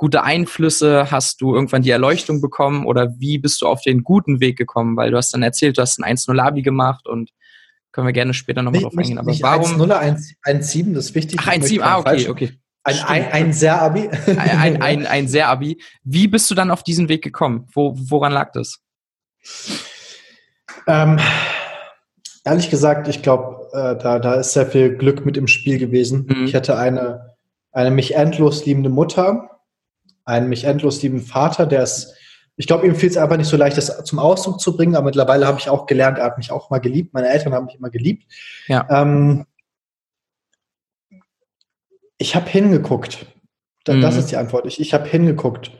gute 0.00 0.22
Einflüsse? 0.24 1.10
Hast 1.10 1.42
du 1.42 1.54
irgendwann 1.54 1.82
die 1.82 1.90
Erleuchtung 1.90 2.40
bekommen 2.40 2.86
oder 2.86 3.18
wie 3.18 3.38
bist 3.38 3.60
du 3.60 3.66
auf 3.66 3.82
den 3.82 4.02
guten 4.02 4.40
Weg 4.40 4.56
gekommen? 4.56 4.96
Weil 4.96 5.10
du 5.10 5.18
hast 5.18 5.34
dann 5.34 5.42
erzählt, 5.42 5.76
du 5.76 5.82
hast 5.82 6.00
ein 6.00 6.16
1-0-Abi 6.16 6.62
gemacht 6.62 7.06
und 7.06 7.30
können 7.92 8.06
wir 8.06 8.14
gerne 8.14 8.32
später 8.32 8.62
nochmal 8.62 8.80
drauf 8.80 8.96
eingehen. 8.96 9.18
Aber 9.18 9.30
nicht 9.30 9.42
warum? 9.42 9.78
1-0, 9.78 10.36
1-7, 10.42 10.94
das 10.94 11.04
ist 11.06 11.14
wichtig. 11.14 11.38
Ach, 11.42 11.48
1-7, 11.48 11.82
ah, 11.82 11.98
okay, 11.98 12.28
okay. 12.30 12.52
Ein, 12.82 12.96
ein, 13.06 13.32
ein 13.32 13.52
Sehr-Abi. 13.52 14.08
ein, 14.26 14.38
ein, 14.38 14.82
ein, 14.82 15.06
ein 15.06 15.28
Sehr-Abi. 15.28 15.82
Wie 16.02 16.28
bist 16.28 16.50
du 16.50 16.54
dann 16.54 16.70
auf 16.70 16.82
diesen 16.82 17.10
Weg 17.10 17.22
gekommen? 17.22 17.68
Wo, 17.74 17.94
woran 17.94 18.32
lag 18.32 18.52
das? 18.52 18.80
Ähm, 20.86 21.20
ehrlich 22.46 22.70
gesagt, 22.70 23.06
ich 23.08 23.20
glaube, 23.20 23.68
äh, 23.74 24.02
da, 24.02 24.18
da 24.18 24.34
ist 24.36 24.54
sehr 24.54 24.66
viel 24.66 24.96
Glück 24.96 25.26
mit 25.26 25.36
im 25.36 25.46
Spiel 25.46 25.76
gewesen. 25.76 26.26
Mhm. 26.26 26.44
Ich 26.46 26.54
hatte 26.54 26.78
eine, 26.78 27.36
eine 27.70 27.90
mich 27.90 28.14
endlos 28.14 28.64
liebende 28.64 28.88
Mutter, 28.88 29.59
einen 30.24 30.48
mich 30.48 30.64
endlos 30.64 31.02
lieben 31.02 31.20
Vater, 31.20 31.66
der 31.66 31.82
ist, 31.82 32.14
ich 32.56 32.66
glaube, 32.66 32.86
ihm 32.86 32.94
fiel 32.94 33.08
es 33.08 33.16
einfach 33.16 33.36
nicht 33.36 33.48
so 33.48 33.56
leicht, 33.56 33.76
das 33.76 34.04
zum 34.04 34.18
Ausdruck 34.18 34.60
zu 34.60 34.76
bringen, 34.76 34.96
aber 34.96 35.06
mittlerweile 35.06 35.46
habe 35.46 35.58
ich 35.58 35.68
auch 35.68 35.86
gelernt, 35.86 36.18
er 36.18 36.24
hat 36.24 36.38
mich 36.38 36.50
auch 36.50 36.70
mal 36.70 36.78
geliebt, 36.78 37.14
meine 37.14 37.28
Eltern 37.28 37.54
haben 37.54 37.66
mich 37.66 37.76
immer 37.76 37.90
geliebt. 37.90 38.24
Ja. 38.66 38.86
Ähm, 38.90 39.46
ich 42.18 42.36
habe 42.36 42.48
hingeguckt. 42.50 43.26
Das, 43.84 43.96
mhm. 43.96 44.20
ist 44.20 44.30
die 44.30 44.36
Antwort. 44.36 44.66
Ich, 44.66 44.78
ich 44.78 44.92
habe 44.92 45.08
hingeguckt. 45.08 45.72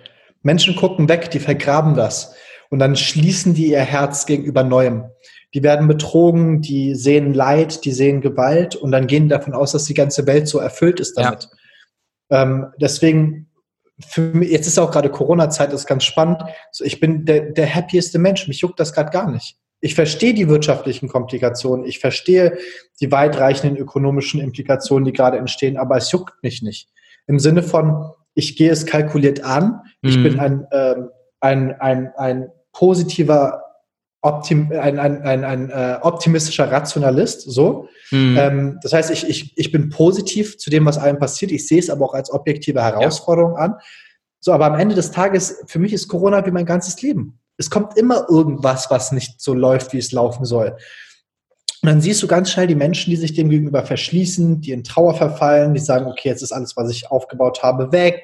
Menschen 0.43 0.75
gucken 0.75 1.09
weg, 1.09 1.31
die 1.31 1.39
vergraben 1.39 1.95
das. 1.95 2.35
Und 2.71 2.79
dann 2.79 2.97
schließen 2.97 3.53
die 3.53 3.71
ihr 3.71 3.81
Herz 3.81 4.25
gegenüber 4.25 4.65
Neuem. 4.65 5.11
Die 5.53 5.63
werden 5.63 5.89
betrogen, 5.89 6.63
die 6.63 6.95
sehen 6.95 7.35
Leid, 7.35 7.85
die 7.85 7.93
sehen 7.93 8.21
Gewalt 8.21 8.77
und 8.77 8.93
dann 8.93 9.07
gehen 9.07 9.29
davon 9.29 9.53
aus, 9.53 9.73
dass 9.73 9.85
die 9.85 9.95
ganze 9.95 10.27
Welt 10.27 10.49
so 10.49 10.59
erfüllt 10.59 11.01
ist 11.01 11.19
damit. 11.19 11.49
Ja. 12.31 12.43
Ähm, 12.43 12.67
deswegen 12.81 13.50
mich, 14.19 14.50
jetzt 14.50 14.66
ist 14.66 14.78
auch 14.78 14.90
gerade 14.90 15.11
Corona-Zeit, 15.11 15.73
das 15.73 15.83
ist 15.83 15.87
ganz 15.87 16.04
spannend. 16.04 16.42
So, 16.71 16.85
ich 16.85 17.00
bin 17.00 17.25
der, 17.25 17.52
der 17.52 17.75
happieste 17.75 18.19
Mensch. 18.19 18.49
Mich 18.49 18.61
juckt 18.61 18.80
das 18.80 18.92
gerade 18.92 19.11
gar 19.11 19.30
nicht. 19.30 19.57
Ich 19.80 19.95
verstehe 19.95 20.35
die 20.35 20.49
wirtschaftlichen 20.49 21.09
Komplikationen, 21.09 21.87
ich 21.87 22.00
verstehe 22.00 22.59
die 23.00 23.11
weitreichenden 23.11 23.78
ökonomischen 23.78 24.40
Implikationen, 24.40 25.07
die 25.07 25.12
gerade 25.12 25.38
entstehen, 25.38 25.78
aber 25.78 25.97
es 25.97 26.12
juckt 26.12 26.42
mich 26.42 26.61
nicht. 26.61 26.90
Im 27.26 27.38
Sinne 27.38 27.62
von, 27.62 28.11
ich 28.35 28.57
gehe 28.57 28.71
es 28.71 28.85
kalkuliert 28.85 29.42
an, 29.42 29.80
ich 30.02 30.19
mhm. 30.19 30.23
bin 30.23 30.40
ein, 30.40 30.66
ähm, 30.73 31.09
ein, 31.40 31.80
ein, 31.80 32.12
ein 32.16 32.49
positiver, 32.73 33.62
Optim, 34.23 34.71
ein, 34.73 34.99
ein, 34.99 35.23
ein, 35.23 35.45
ein 35.45 35.71
äh, 35.71 35.99
optimistischer 36.03 36.71
Rationalist, 36.71 37.43
so. 37.43 37.89
Mhm. 38.11 38.37
Ähm, 38.39 38.79
das 38.83 38.93
heißt, 38.93 39.11
ich, 39.11 39.27
ich, 39.29 39.57
ich 39.57 39.73
bin 39.73 39.89
positiv 39.89 40.59
zu 40.59 40.69
dem, 40.69 40.85
was 40.85 40.99
einem 40.99 41.19
passiert. 41.19 41.53
Ich 41.53 41.67
sehe 41.67 41.79
es 41.79 41.89
aber 41.89 42.05
auch 42.05 42.15
als 42.15 42.31
objektive 42.31 42.83
Herausforderung 42.83 43.53
ja. 43.53 43.61
an. 43.61 43.75
So, 44.41 44.53
aber 44.53 44.67
am 44.67 44.79
Ende 44.79 44.95
des 44.95 45.11
Tages, 45.11 45.62
für 45.67 45.79
mich 45.79 45.93
ist 45.93 46.09
Corona 46.09 46.45
wie 46.45 46.50
mein 46.50 46.67
ganzes 46.67 47.00
Leben. 47.00 47.39
Es 47.57 47.71
kommt 47.71 47.97
immer 47.97 48.27
irgendwas, 48.29 48.91
was 48.91 49.12
nicht 49.12 49.41
so 49.41 49.55
läuft, 49.55 49.93
wie 49.93 49.99
es 49.99 50.12
laufen 50.12 50.45
soll. 50.45 50.77
Und 51.83 51.89
dann 51.89 52.00
siehst 52.03 52.23
du 52.23 52.27
ganz 52.27 52.50
schnell 52.50 52.67
die 52.67 52.75
Menschen, 52.75 53.11
die 53.11 53.17
sich 53.17 53.33
dem 53.33 53.49
gegenüber 53.49 53.85
verschließen, 53.85 54.61
die 54.61 54.73
in 54.73 54.85
Trauer 54.85 55.15
verfallen, 55.15 55.73
die 55.73 55.81
sagen, 55.81 56.07
okay, 56.07 56.29
jetzt 56.29 56.43
ist 56.43 56.53
alles, 56.53 56.77
was 56.77 56.91
ich 56.91 57.11
aufgebaut 57.11 57.62
habe, 57.62 57.91
weg 57.93 58.23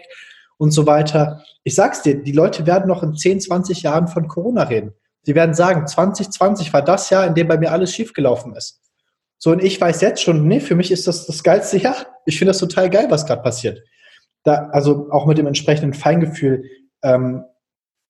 und 0.59 0.73
so 0.73 0.87
weiter. 0.87 1.43
Ich 1.65 1.75
sag's 1.75 2.03
dir, 2.03 2.23
die 2.23 2.33
Leute 2.33 2.67
werden 2.67 2.89
noch 2.89 3.03
in 3.03 3.15
10, 3.15 3.41
20 3.41 3.83
Jahren 3.83 4.09
von 4.09 4.29
Corona 4.29 4.65
reden. 4.65 4.93
Die 5.27 5.35
werden 5.35 5.55
sagen, 5.55 5.87
2020 5.87 6.73
war 6.73 6.83
das 6.83 7.11
Jahr, 7.11 7.27
in 7.27 7.35
dem 7.35 7.49
bei 7.49 7.59
mir 7.59 7.73
alles 7.73 7.93
schiefgelaufen 7.93 8.55
ist. 8.55 8.81
So, 9.39 9.51
und 9.51 9.63
ich 9.63 9.81
weiß 9.81 10.01
jetzt 10.01 10.23
schon, 10.23 10.47
nee, 10.47 10.61
für 10.61 10.75
mich 10.75 10.91
ist 10.91 11.07
das 11.07 11.27
das 11.27 11.43
geilste 11.43 11.79
Jahr. 11.79 11.97
Ich 12.25 12.39
finde 12.39 12.51
das 12.51 12.59
total 12.59 12.89
geil, 12.89 13.07
was 13.11 13.27
gerade 13.27 13.43
passiert. 13.43 13.83
Da, 14.45 14.69
also 14.73 15.09
auch 15.11 15.27
mit 15.27 15.39
dem 15.39 15.47
entsprechenden 15.47 15.93
Feingefühl. 15.93 16.65
Ähm, 17.03 17.45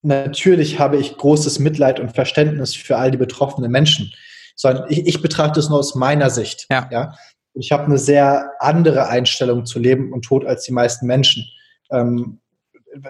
natürlich 0.03 0.79
habe 0.79 0.99
ich 0.99 1.17
großes 1.17 1.59
Mitleid 1.59 1.99
und 1.99 2.15
Verständnis 2.15 2.75
für 2.75 2.97
all 2.97 3.11
die 3.11 3.19
betroffenen 3.19 3.71
Menschen. 3.71 4.13
Sondern 4.55 4.87
ich, 4.89 5.07
ich 5.07 5.21
betrachte 5.21 5.59
es 5.59 5.69
nur 5.69 5.79
aus 5.79 5.95
meiner 5.95 6.31
Sicht. 6.31 6.67
Ja. 6.71 6.89
ja? 6.93 7.15
Ich 7.55 7.73
habe 7.73 7.85
eine 7.85 7.99
sehr 7.99 8.53
andere 8.61 9.09
Einstellung 9.09 9.65
zu 9.65 9.79
Leben 9.79 10.13
und 10.13 10.23
Tod 10.23 10.45
als 10.45 10.65
die 10.65 10.73
meisten 10.73 11.07
Menschen. 11.07 11.45
Ähm, 11.91 12.41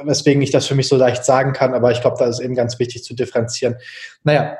weswegen 0.04 0.42
ich 0.42 0.50
das 0.50 0.66
für 0.66 0.74
mich 0.74 0.88
so 0.88 0.96
leicht 0.96 1.24
sagen 1.24 1.52
kann, 1.52 1.74
aber 1.74 1.92
ich 1.92 2.00
glaube, 2.00 2.16
da 2.18 2.26
ist 2.26 2.40
eben 2.40 2.54
ganz 2.54 2.78
wichtig 2.78 3.04
zu 3.04 3.14
differenzieren. 3.14 3.76
Naja, 4.24 4.56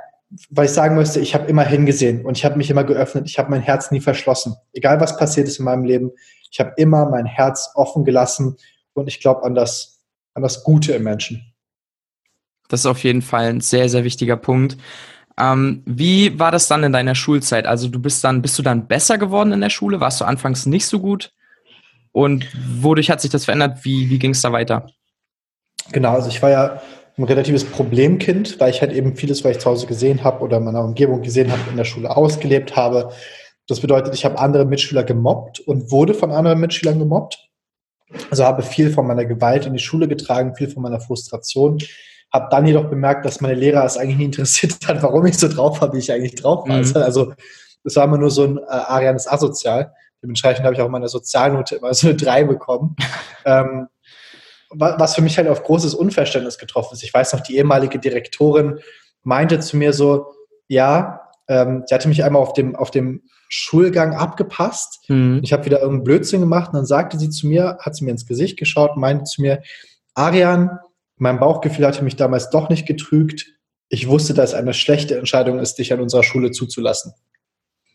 weil 0.50 0.66
ich 0.66 0.73
sagen 0.73 0.97
müsste, 0.97 1.21
ich 1.21 1.35
habe 1.35 1.49
immer 1.49 1.64
hingesehen 1.64 2.25
und 2.25 2.37
ich 2.37 2.45
habe 2.45 2.56
mich 2.56 2.71
immer 2.71 2.85
geöffnet. 2.85 3.28
Ich 3.28 3.38
habe 3.38 3.50
mein 3.50 3.62
Herz 3.62 3.90
nie 3.90 4.00
verschlossen. 4.00 4.56
Egal 4.73 5.00
was 5.00 5.16
passiert 5.16 5.47
ist 5.49 5.59
in 5.59 5.64
meinem 5.64 5.85
Leben, 5.85 6.11
ich 6.50 6.61
habe 6.61 6.73
immer 6.76 7.09
mein 7.09 7.26
Herz 7.26 7.71
offen 7.75 8.04
gelassen 8.04 8.56
und 8.95 9.09
ich 9.09 9.21
glaube 9.21 9.45
an 9.45 9.54
das, 9.54 10.00
an 10.35 10.42
das 10.42 10.64
Gute 10.64 10.92
im 10.92 11.04
Menschen. 11.04 11.52
Das 12.68 12.80
ist 12.80 12.87
auf 12.87 13.04
jeden 13.04 13.23
Fall 13.23 13.47
ein 13.47 13.61
sehr, 13.61 13.88
sehr 13.88 14.04
wichtiger 14.04 14.37
Punkt. 14.37 14.76
Ähm, 15.38 15.83
wie 15.85 16.38
war 16.38 16.50
das 16.50 16.66
dann 16.66 16.83
in 16.83 16.92
deiner 16.92 17.14
Schulzeit? 17.14 17.66
Also 17.66 17.88
du 17.88 18.00
bist 18.00 18.25
dann, 18.25 18.42
bist 18.42 18.59
du 18.59 18.62
dann 18.62 18.88
besser 18.88 19.18
geworden 19.18 19.52
in 19.52 19.61
der 19.61 19.71
Schule? 19.71 20.00
Warst 20.00 20.21
du 20.21 20.25
anfangs 20.25 20.66
nicht 20.66 20.87
so 20.87 20.99
gut? 20.99 21.33
Und 22.12 22.49
wodurch 22.80 23.11
hat 23.11 23.21
sich 23.21 23.30
das 23.30 23.45
verändert? 23.45 23.85
Wie, 23.85 24.09
wie 24.09 24.18
ging 24.18 24.30
es 24.30 24.40
da 24.40 24.50
weiter? 24.50 24.87
Genau, 25.93 26.12
also 26.12 26.28
ich 26.28 26.43
war 26.43 26.50
ja 26.50 26.83
ein 27.19 27.25
relatives 27.25 27.64
Problemkind, 27.64 28.61
weil 28.61 28.71
ich 28.71 28.83
halt 28.83 28.93
eben 28.93 29.16
vieles, 29.16 29.45
was 29.45 29.52
ich 29.52 29.59
zu 29.59 29.71
Hause 29.71 29.87
gesehen 29.87 30.23
habe 30.23 30.43
oder 30.43 30.59
in 30.59 30.64
meiner 30.64 30.85
Umgebung 30.85 31.23
gesehen 31.23 31.50
habe, 31.50 31.62
in 31.71 31.76
der 31.76 31.85
Schule 31.85 32.14
ausgelebt 32.14 32.76
habe. 32.76 33.11
Das 33.66 33.81
bedeutet, 33.81 34.14
ich 34.14 34.25
habe 34.25 34.38
andere 34.38 34.64
Mitschüler 34.64 35.02
gemobbt 35.02 35.61
und 35.61 35.90
wurde 35.90 36.14
von 36.14 36.31
anderen 36.31 36.61
Mitschülern 36.61 36.99
gemobbt. 36.99 37.49
Also 38.31 38.45
habe 38.45 38.62
viel 38.62 38.90
von 38.90 39.07
meiner 39.07 39.25
Gewalt 39.25 39.66
in 39.66 39.73
die 39.73 39.81
Schule 39.81 40.09
getragen, 40.09 40.55
viel 40.55 40.69
von 40.69 40.83
meiner 40.83 41.00
Frustration. 41.00 41.78
Habe 42.33 42.49
dann 42.50 42.66
jedoch 42.66 42.88
bemerkt, 42.88 43.25
dass 43.25 43.40
meine 43.40 43.55
Lehrer 43.55 43.85
es 43.85 43.97
eigentlich 43.97 44.19
nie 44.19 44.25
interessiert 44.26 44.76
hat, 44.87 45.02
warum 45.02 45.26
ich 45.26 45.38
so 45.38 45.49
drauf 45.49 45.81
habe, 45.81 45.95
wie 45.95 46.00
ich 46.00 46.12
eigentlich 46.12 46.35
drauf 46.35 46.69
war. 46.69 46.78
Mhm. 46.78 46.97
Also 46.97 47.33
das 47.83 47.97
war 47.97 48.05
immer 48.05 48.19
nur 48.19 48.31
so 48.31 48.45
ein 48.45 48.59
äh, 48.59 48.62
arianes 48.69 49.26
Asozial. 49.26 49.93
Dementsprechend 50.23 50.64
habe 50.64 50.75
ich 50.75 50.81
auch 50.81 50.88
meine 50.88 51.09
Sozialnote 51.09 51.76
immer 51.76 51.95
so 51.95 52.09
eine 52.09 52.16
3 52.16 52.45
bekommen. 52.45 52.97
ähm, 53.45 53.88
was 54.78 55.14
für 55.14 55.23
mich 55.23 55.38
halt 55.38 55.49
auf 55.49 55.62
großes 55.62 55.95
Unverständnis 55.95 56.59
getroffen 56.59 56.95
ist. 56.95 57.02
Ich 57.02 57.12
weiß 57.12 57.33
noch, 57.33 57.40
die 57.40 57.56
ehemalige 57.56 57.99
Direktorin 57.99 58.80
meinte 59.23 59.61
zu 59.61 59.76
mir 59.76 59.92
so, 59.92 60.26
ja, 60.68 61.21
ähm, 61.49 61.85
sie 61.87 61.95
hatte 61.95 62.09
mich 62.09 62.25
einmal 62.25 62.42
auf 62.42 62.52
dem, 62.52 62.76
auf 62.76 62.90
dem 62.90 63.23
Schulgang 63.49 64.14
abgepasst. 64.14 65.04
Mhm. 65.09 65.40
Ich 65.42 65.52
habe 65.52 65.64
wieder 65.64 65.80
irgendeinen 65.80 66.04
Blödsinn 66.04 66.40
gemacht 66.40 66.68
und 66.68 66.76
dann 66.76 66.87
sagte 66.87 67.18
sie 67.18 67.30
zu 67.30 67.47
mir, 67.47 67.78
hat 67.80 67.95
sie 67.95 68.04
mir 68.04 68.11
ins 68.11 68.26
Gesicht 68.26 68.59
geschaut 68.59 68.92
und 68.97 69.00
meinte 69.00 69.25
zu 69.25 69.42
mir, 69.42 69.62
Arian, 70.14 70.78
mein 71.16 71.38
Bauchgefühl 71.38 71.87
hatte 71.87 72.04
mich 72.04 72.16
damals 72.16 72.50
doch 72.50 72.68
nicht 72.68 72.87
getrügt. 72.87 73.47
Ich 73.88 74.09
wusste, 74.09 74.35
dass 74.35 74.50
es 74.50 74.54
eine 74.56 74.75
schlechte 74.75 75.16
Entscheidung 75.16 75.61
ist, 75.61 75.78
dich 75.78 75.92
an 75.92 76.00
unserer 76.00 76.25
Schule 76.25 76.50
zuzulassen. 76.50 77.12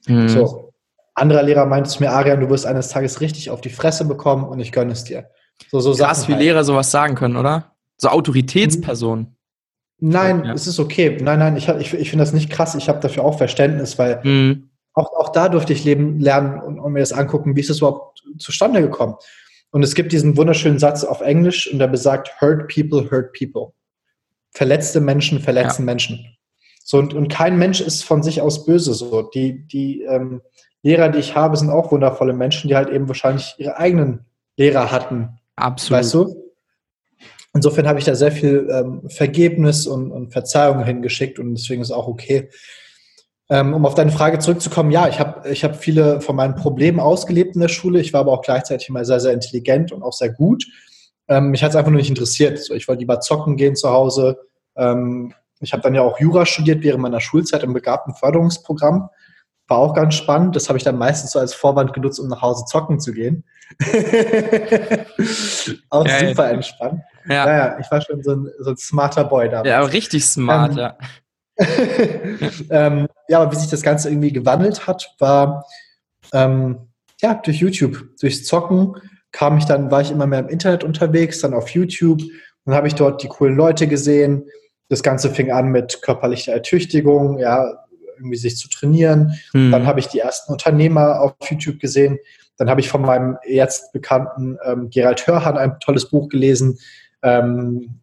Mhm. 0.08 0.30
So. 0.30 0.74
Anderer 1.14 1.44
Lehrer 1.44 1.66
meinte 1.66 1.90
zu 1.90 2.02
mir, 2.02 2.12
Arian, 2.12 2.40
du 2.40 2.50
wirst 2.50 2.66
eines 2.66 2.88
Tages 2.88 3.20
richtig 3.20 3.50
auf 3.50 3.60
die 3.60 3.70
Fresse 3.70 4.06
bekommen 4.06 4.46
und 4.46 4.60
ich 4.60 4.72
gönne 4.72 4.94
es 4.94 5.04
dir. 5.04 5.30
So, 5.70 5.80
so 5.80 5.94
Krass, 5.94 6.28
wie 6.28 6.34
halt. 6.34 6.42
Lehrer 6.42 6.64
sowas 6.64 6.92
sagen 6.92 7.16
können, 7.16 7.36
oder? 7.36 7.76
So 7.98 8.10
Autoritätspersonen. 8.10 9.36
Nein, 10.00 10.46
ja. 10.46 10.54
es 10.54 10.66
ist 10.66 10.80
okay. 10.80 11.18
Nein, 11.22 11.40
nein, 11.40 11.56
ich, 11.56 11.70
ich, 11.70 11.94
ich 11.94 12.10
finde 12.10 12.24
das 12.24 12.34
nicht 12.34 12.50
krass. 12.50 12.74
Ich 12.74 12.90
habe 12.90 13.00
dafür 13.00 13.24
auch 13.24 13.38
Verständnis, 13.38 14.00
weil 14.00 14.20
mhm. 14.24 14.72
auch, 14.94 15.14
auch 15.14 15.30
da 15.30 15.48
durfte 15.48 15.74
ich 15.74 15.84
leben, 15.84 16.20
lernen 16.20 16.60
und, 16.60 16.80
und, 16.80 16.94
mir 16.94 17.00
das 17.00 17.14
angucken, 17.14 17.56
wie 17.56 17.60
ist 17.60 17.70
das 17.70 17.78
überhaupt 17.78 18.24
zustande 18.40 18.82
gekommen. 18.82 19.16
Und 19.70 19.84
es 19.84 19.94
gibt 19.94 20.12
diesen 20.12 20.36
wunderschönen 20.38 20.80
Satz 20.80 21.04
auf 21.04 21.22
Englisch 21.22 21.72
und 21.72 21.78
der 21.78 21.88
besagt, 21.88 22.42
hurt 22.42 22.68
people, 22.74 23.10
hurt 23.12 23.32
people. 23.34 23.74
Verletzte 24.52 25.00
Menschen 25.00 25.40
verletzen 25.40 25.84
ja. 25.84 25.86
Menschen. 25.86 26.38
So, 26.84 26.98
und, 26.98 27.14
und 27.14 27.28
kein 27.30 27.58
Mensch 27.60 27.80
ist 27.80 28.04
von 28.04 28.24
sich 28.24 28.42
aus 28.42 28.66
böse. 28.66 28.94
So, 28.96 29.22
die, 29.22 29.68
die 29.68 30.02
ähm, 30.02 30.42
Lehrer, 30.82 31.10
die 31.10 31.20
ich 31.20 31.36
habe, 31.36 31.56
sind 31.56 31.70
auch 31.70 31.92
wundervolle 31.92 32.34
Menschen, 32.34 32.68
die 32.68 32.76
halt 32.76 32.90
eben 32.90 33.08
wahrscheinlich 33.08 33.54
ihre 33.60 33.78
eigenen 33.78 34.26
Lehrer 34.58 34.92
hatten, 34.92 35.38
Absolut. 35.56 36.00
Weißt 36.00 36.14
du? 36.14 36.42
Insofern 37.54 37.88
habe 37.88 38.00
ich 38.00 38.06
da 38.06 38.16
sehr 38.16 38.32
viel 38.32 38.70
ähm, 38.72 39.10
Vergebnis 39.10 39.86
und, 39.86 40.12
und, 40.12 40.32
Verzeihung 40.32 40.84
hingeschickt 40.86 41.38
und 41.38 41.54
deswegen 41.54 41.82
ist 41.82 41.92
auch 41.92 42.08
okay. 42.08 42.50
Ähm, 43.50 43.74
um 43.74 43.86
auf 43.86 43.96
deine 43.96 44.12
Frage 44.12 44.40
zurückzukommen, 44.40 44.92
ja, 44.92 45.10
ich 45.10 45.20
habe 45.20 45.50
ich 45.50 45.66
hab 45.66 45.76
viele 45.76 46.22
von 46.22 46.38
meinen 46.38 46.56
Problemen 46.56 47.02
ausgelebt 47.02 47.56
in 47.56 47.62
der 47.62 47.68
Schule. 47.68 48.00
Ich 48.00 48.14
war 48.14 48.22
aber 48.22 48.32
auch 48.32 48.42
gleichzeitig 48.42 48.88
immer 48.88 49.04
sehr, 49.04 49.20
sehr 49.20 49.34
intelligent 49.34 49.92
und 49.92 50.04
auch 50.04 50.14
sehr 50.14 50.30
gut. 50.30 50.66
Ähm, 51.28 51.50
mich 51.52 51.62
hat 51.62 51.72
es 51.72 51.76
einfach 51.76 51.92
nur 51.92 52.00
nicht 52.00 52.10
interessiert. 52.10 52.58
So, 52.60 52.74
ich 52.74 52.88
wollte 52.88 53.02
lieber 53.02 53.20
zocken 53.20 53.58
gehen 53.58 53.76
zu 53.76 53.90
Hause. 53.90 54.38
Ähm, 54.78 55.34
ich 55.60 55.74
habe 55.74 55.84
dann 55.84 55.94
ja 55.94 56.02
auch 56.02 56.20
Jura 56.20 56.46
studiert 56.46 56.84
während 56.84 57.02
meiner 57.02 57.20
Schulzeit 57.20 57.64
im 57.64 57.74
begabten 57.74 58.14
Förderungsprogramm. 58.16 59.10
War 59.72 59.80
auch 59.80 59.96
ganz 59.96 60.16
spannend. 60.16 60.56
Das 60.56 60.68
habe 60.68 60.78
ich 60.78 60.84
dann 60.84 60.98
meistens 60.98 61.32
so 61.32 61.40
als 61.40 61.54
Vorwand 61.54 61.94
genutzt, 61.94 62.20
um 62.20 62.28
nach 62.28 62.42
Hause 62.42 62.66
zocken 62.66 63.00
zu 63.00 63.14
gehen. 63.14 63.46
auch 65.90 66.06
ja, 66.06 66.28
super 66.28 66.46
ja. 66.46 66.50
entspannt. 66.50 67.02
Ja. 67.28 67.46
Naja, 67.46 67.78
ich 67.80 67.90
war 67.90 68.02
schon 68.02 68.22
so 68.22 68.36
ein, 68.36 68.50
so 68.60 68.72
ein 68.72 68.78
smarter 68.78 69.24
Boy 69.24 69.48
da. 69.50 69.64
Ja, 69.64 69.82
richtig 69.82 70.26
smart, 70.26 70.74
ähm, 70.74 70.78
ja. 70.78 70.98
ähm, 72.70 73.08
ja, 73.30 73.40
aber 73.40 73.52
wie 73.54 73.56
sich 73.56 73.70
das 73.70 73.82
Ganze 73.82 74.10
irgendwie 74.10 74.34
gewandelt 74.34 74.88
hat, 74.88 75.16
war 75.20 75.66
ähm, 76.34 76.90
ja 77.22 77.36
durch 77.36 77.58
YouTube, 77.58 78.10
durchs 78.20 78.44
Zocken 78.44 78.96
kam 79.32 79.58
ich 79.58 79.64
dann, 79.64 79.90
war 79.90 80.02
ich 80.02 80.12
immer 80.12 80.28
mehr 80.28 80.40
im 80.40 80.50
Internet 80.50 80.84
unterwegs, 80.84 81.40
dann 81.40 81.54
auf 81.54 81.70
YouTube, 81.70 82.22
dann 82.66 82.76
habe 82.76 82.90
ich 82.90 82.96
dort 82.96 83.24
die 83.24 83.30
coolen 83.30 83.56
Leute 83.56 83.88
gesehen. 83.88 84.50
Das 84.90 85.02
Ganze 85.02 85.30
fing 85.30 85.50
an 85.50 85.70
mit 85.70 86.02
körperlicher 86.02 86.52
Ertüchtigung, 86.52 87.40
ja, 87.40 87.86
irgendwie 88.22 88.38
sich 88.38 88.58
zu 88.58 88.70
trainieren. 88.70 89.34
Hm. 89.52 89.72
Dann 89.72 89.86
habe 89.86 90.00
ich 90.00 90.08
die 90.08 90.20
ersten 90.20 90.52
Unternehmer 90.52 91.20
auf 91.22 91.34
YouTube 91.50 91.80
gesehen. 91.80 92.20
Dann 92.58 92.70
habe 92.70 92.80
ich 92.80 92.90
von 92.90 93.02
meinem 93.02 93.38
jetzt 93.48 93.92
bekannten 93.92 94.58
ähm, 94.66 94.90
Gerald 94.90 95.26
Hörhan 95.26 95.58
ein 95.58 95.80
tolles 95.80 96.10
Buch 96.10 96.30
gelesen. 96.30 96.80
Ähm, 97.24 98.00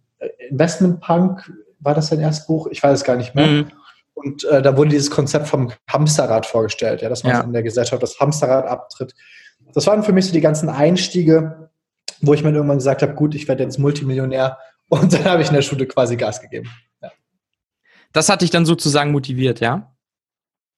Investment 0.50 1.00
Punk, 1.00 1.50
war 1.80 1.94
das 1.94 2.08
sein 2.08 2.20
erstes 2.20 2.46
Buch? 2.46 2.66
Ich 2.70 2.82
weiß 2.82 2.98
es 2.98 3.04
gar 3.04 3.16
nicht 3.16 3.34
mehr. 3.34 3.46
Mhm. 3.46 3.70
Und 4.14 4.44
äh, 4.46 4.60
da 4.62 4.76
wurde 4.76 4.90
dieses 4.90 5.10
Konzept 5.12 5.46
vom 5.46 5.70
Hamsterrad 5.88 6.44
vorgestellt, 6.44 7.02
ja, 7.02 7.08
dass 7.08 7.22
man 7.22 7.32
ja. 7.32 7.40
in 7.40 7.52
der 7.52 7.62
Gesellschaft 7.62 8.02
das 8.02 8.18
Hamsterrad 8.18 8.66
abtritt. 8.66 9.14
Das 9.75 9.87
waren 9.87 10.02
für 10.02 10.12
mich 10.12 10.26
so 10.26 10.32
die 10.32 10.40
ganzen 10.40 10.68
Einstiege, 10.68 11.70
wo 12.20 12.34
ich 12.34 12.42
mir 12.42 12.50
irgendwann 12.50 12.78
gesagt 12.78 13.02
habe, 13.02 13.14
gut, 13.14 13.37
ich 13.37 13.46
werde 13.46 13.62
jetzt 13.62 13.78
Multimillionär. 13.78 14.58
Und 14.88 15.12
dann 15.12 15.25
habe 15.25 15.42
ich 15.42 15.48
in 15.48 15.54
der 15.54 15.62
Schule 15.62 15.87
quasi 15.87 16.16
Gas 16.16 16.40
gegeben. 16.40 16.68
Ja. 17.00 17.12
Das 18.12 18.28
hat 18.28 18.42
dich 18.42 18.50
dann 18.50 18.66
sozusagen 18.66 19.12
motiviert, 19.12 19.60
ja? 19.60 19.94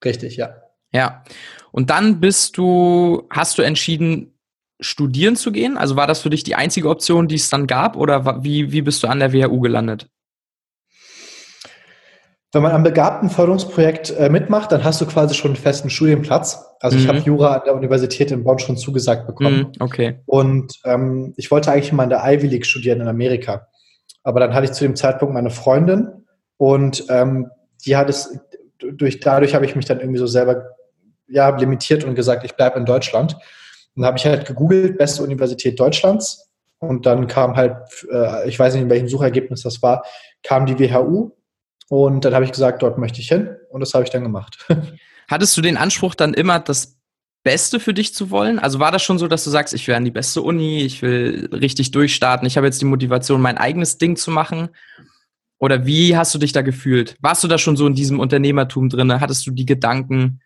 Richtig, 0.04 0.36
ja. 0.36 0.54
Ja. 0.92 1.24
Und 1.72 1.90
dann 1.90 2.20
bist 2.20 2.56
du, 2.56 3.26
hast 3.30 3.58
du 3.58 3.62
entschieden, 3.62 4.34
studieren 4.80 5.36
zu 5.36 5.52
gehen? 5.52 5.76
Also 5.76 5.96
war 5.96 6.06
das 6.06 6.20
für 6.20 6.30
dich 6.30 6.42
die 6.42 6.54
einzige 6.54 6.88
Option, 6.88 7.28
die 7.28 7.36
es 7.36 7.50
dann 7.50 7.66
gab? 7.66 7.96
Oder 7.96 8.42
wie, 8.42 8.72
wie 8.72 8.82
bist 8.82 9.02
du 9.02 9.08
an 9.08 9.20
der 9.20 9.32
WHU 9.32 9.60
gelandet? 9.60 10.08
Wenn 12.52 12.62
man 12.62 12.72
am 12.72 12.82
begabten 12.82 13.30
Förderungsprojekt 13.30 14.10
äh, 14.10 14.28
mitmacht, 14.28 14.72
dann 14.72 14.82
hast 14.82 15.00
du 15.00 15.06
quasi 15.06 15.36
schon 15.36 15.52
einen 15.52 15.56
festen 15.56 15.88
Studienplatz. 15.88 16.64
Also 16.80 16.96
mhm. 16.96 17.02
ich 17.02 17.08
habe 17.08 17.18
Jura 17.18 17.54
an 17.54 17.62
der 17.64 17.76
Universität 17.76 18.32
in 18.32 18.42
Bonn 18.42 18.58
schon 18.58 18.76
zugesagt 18.76 19.28
bekommen. 19.28 19.58
Mhm, 19.58 19.72
okay. 19.78 20.20
Und 20.26 20.80
ähm, 20.84 21.32
ich 21.36 21.52
wollte 21.52 21.70
eigentlich 21.70 21.92
mal 21.92 22.04
in 22.04 22.10
der 22.10 22.24
Ivy 22.24 22.48
League 22.48 22.66
studieren 22.66 23.00
in 23.00 23.06
Amerika. 23.06 23.68
Aber 24.24 24.40
dann 24.40 24.52
hatte 24.52 24.64
ich 24.64 24.72
zu 24.72 24.84
dem 24.84 24.96
Zeitpunkt 24.96 25.32
meine 25.32 25.50
Freundin 25.50 26.08
und 26.56 27.04
ähm, 27.08 27.50
die 27.86 27.96
hat 27.96 28.10
es, 28.10 28.36
durch, 28.80 29.20
dadurch 29.20 29.54
habe 29.54 29.64
ich 29.64 29.76
mich 29.76 29.84
dann 29.84 30.00
irgendwie 30.00 30.18
so 30.18 30.26
selber 30.26 30.76
ja, 31.28 31.56
limitiert 31.56 32.04
und 32.04 32.14
gesagt, 32.14 32.44
ich 32.44 32.54
bleibe 32.54 32.78
in 32.78 32.84
Deutschland. 32.84 33.34
Und 33.94 34.02
dann 34.02 34.06
habe 34.06 34.18
ich 34.18 34.26
halt 34.26 34.46
gegoogelt, 34.46 34.98
beste 34.98 35.22
Universität 35.22 35.78
Deutschlands. 35.78 36.50
Und 36.78 37.06
dann 37.06 37.26
kam 37.26 37.56
halt, 37.56 37.76
äh, 38.10 38.48
ich 38.48 38.58
weiß 38.58 38.74
nicht, 38.74 38.82
in 38.82 38.90
welchem 38.90 39.08
Suchergebnis 39.08 39.62
das 39.62 39.82
war, 39.82 40.04
kam 40.42 40.66
die 40.66 40.78
WHU 40.78 41.32
und 41.88 42.24
dann 42.24 42.34
habe 42.34 42.44
ich 42.44 42.52
gesagt, 42.52 42.82
dort 42.82 42.98
möchte 42.98 43.20
ich 43.20 43.28
hin 43.28 43.56
und 43.68 43.80
das 43.80 43.92
habe 43.92 44.04
ich 44.04 44.10
dann 44.10 44.22
gemacht. 44.22 44.66
Hattest 45.28 45.56
du 45.56 45.60
den 45.60 45.76
Anspruch 45.76 46.14
dann 46.14 46.34
immer, 46.34 46.58
das 46.58 46.96
Beste 47.42 47.80
für 47.80 47.92
dich 47.92 48.14
zu 48.14 48.30
wollen? 48.30 48.58
Also 48.58 48.80
war 48.80 48.92
das 48.92 49.02
schon 49.02 49.18
so, 49.18 49.28
dass 49.28 49.44
du 49.44 49.50
sagst, 49.50 49.74
ich 49.74 49.86
will 49.88 49.94
an 49.94 50.04
die 50.04 50.10
beste 50.10 50.40
Uni, 50.40 50.80
ich 50.80 51.02
will 51.02 51.48
richtig 51.52 51.90
durchstarten, 51.90 52.46
ich 52.46 52.56
habe 52.56 52.66
jetzt 52.66 52.80
die 52.80 52.86
Motivation, 52.86 53.40
mein 53.40 53.58
eigenes 53.58 53.98
Ding 53.98 54.16
zu 54.16 54.30
machen? 54.30 54.70
Oder 55.60 55.86
wie 55.86 56.16
hast 56.16 56.34
du 56.34 56.38
dich 56.38 56.52
da 56.52 56.62
gefühlt? 56.62 57.16
Warst 57.20 57.44
du 57.44 57.48
da 57.48 57.58
schon 57.58 57.76
so 57.76 57.86
in 57.86 57.94
diesem 57.94 58.18
Unternehmertum 58.18 58.88
drin? 58.88 59.20
Hattest 59.20 59.46
du 59.46 59.52
die 59.52 59.66
Gedanken? 59.66 60.40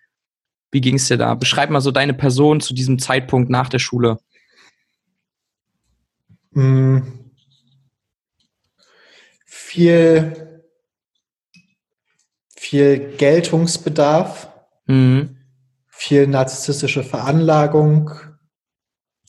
Wie 0.70 0.80
ging 0.80 0.96
es 0.96 1.08
dir 1.08 1.16
da? 1.16 1.34
Beschreib 1.34 1.70
mal 1.70 1.80
so 1.80 1.92
deine 1.92 2.14
Person 2.14 2.60
zu 2.60 2.74
diesem 2.74 2.98
Zeitpunkt 2.98 3.48
nach 3.48 3.68
der 3.68 3.78
Schule. 3.78 4.18
Hm. 6.52 7.30
Viel 9.46 10.44
viel 12.64 13.14
Geltungsbedarf, 13.18 14.48
mhm. 14.86 15.36
viel 15.86 16.26
narzisstische 16.26 17.04
Veranlagung, 17.04 18.10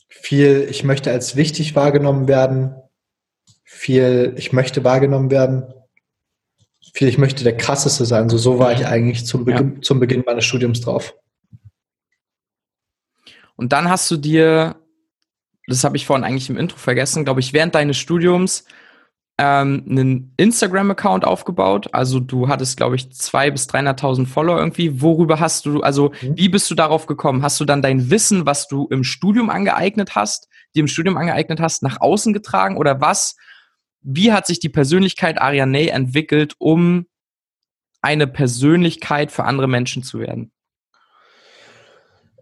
viel 0.08 0.66
ich 0.68 0.84
möchte 0.84 1.12
als 1.12 1.36
wichtig 1.36 1.76
wahrgenommen 1.76 2.28
werden, 2.28 2.74
viel 3.62 4.34
ich 4.36 4.52
möchte 4.52 4.82
wahrgenommen 4.84 5.30
werden, 5.30 5.72
ich 7.00 7.18
möchte 7.18 7.44
der 7.44 7.56
krasseste 7.56 8.04
sein. 8.04 8.28
So, 8.28 8.38
so 8.38 8.58
war 8.58 8.72
ich 8.72 8.86
eigentlich 8.86 9.26
zum, 9.26 9.44
Beginn, 9.44 9.74
ja. 9.76 9.82
zum 9.82 10.00
Beginn 10.00 10.24
meines 10.24 10.44
Studiums 10.44 10.80
drauf. 10.80 11.14
Und 13.56 13.72
dann 13.72 13.88
hast 13.88 14.10
du 14.10 14.16
dir, 14.16 14.76
das 15.66 15.84
habe 15.84 15.96
ich 15.96 16.06
vorhin 16.06 16.24
eigentlich 16.24 16.50
im 16.50 16.58
Intro 16.58 16.76
vergessen, 16.76 17.24
glaube 17.24 17.40
ich, 17.40 17.52
während 17.52 17.74
deines 17.74 17.96
Studiums 17.96 18.64
ähm, 19.38 19.84
einen 19.88 20.34
Instagram-Account 20.36 21.24
aufgebaut. 21.24 21.88
Also 21.92 22.20
du 22.20 22.48
hattest, 22.48 22.76
glaube 22.76 22.96
ich, 22.96 23.12
zwei 23.12 23.50
bis 23.50 23.68
300.000 23.68 24.26
Follower 24.26 24.58
irgendwie. 24.58 25.02
Worüber 25.02 25.40
hast 25.40 25.66
du, 25.66 25.80
also 25.82 26.12
mhm. 26.22 26.36
wie 26.36 26.48
bist 26.48 26.70
du 26.70 26.74
darauf 26.74 27.06
gekommen? 27.06 27.42
Hast 27.42 27.60
du 27.60 27.64
dann 27.64 27.82
dein 27.82 28.10
Wissen, 28.10 28.46
was 28.46 28.68
du 28.68 28.86
im 28.88 29.04
Studium 29.04 29.50
angeeignet 29.50 30.14
hast, 30.14 30.48
dir 30.74 30.80
im 30.80 30.88
Studium 30.88 31.16
angeeignet 31.16 31.60
hast, 31.60 31.82
nach 31.82 32.00
außen 32.00 32.32
getragen 32.32 32.76
oder 32.76 33.00
was? 33.00 33.36
Wie 34.08 34.32
hat 34.32 34.46
sich 34.46 34.60
die 34.60 34.68
Persönlichkeit 34.68 35.40
Ariane 35.40 35.90
entwickelt, 35.90 36.54
um 36.58 37.06
eine 38.02 38.28
Persönlichkeit 38.28 39.32
für 39.32 39.42
andere 39.42 39.66
Menschen 39.66 40.04
zu 40.04 40.20
werden? 40.20 40.52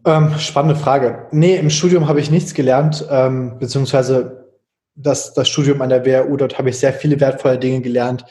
Ähm, 0.05 0.38
spannende 0.38 0.77
Frage. 0.77 1.27
Nee, 1.33 1.57
im 1.57 1.70
Studium 1.70 2.07
habe 2.07 2.20
ich 2.20 2.31
nichts 2.31 2.53
gelernt, 2.53 3.07
ähm, 3.11 3.59
beziehungsweise 3.59 4.50
das, 4.94 5.33
das 5.33 5.48
Studium 5.48 5.81
an 5.81 5.88
der 5.88 6.05
WHU, 6.05 6.37
dort 6.37 6.59
habe 6.59 6.68
ich 6.68 6.79
sehr 6.79 6.92
viele 6.92 7.18
wertvolle 7.18 7.59
Dinge 7.59 7.81
gelernt. 7.81 8.27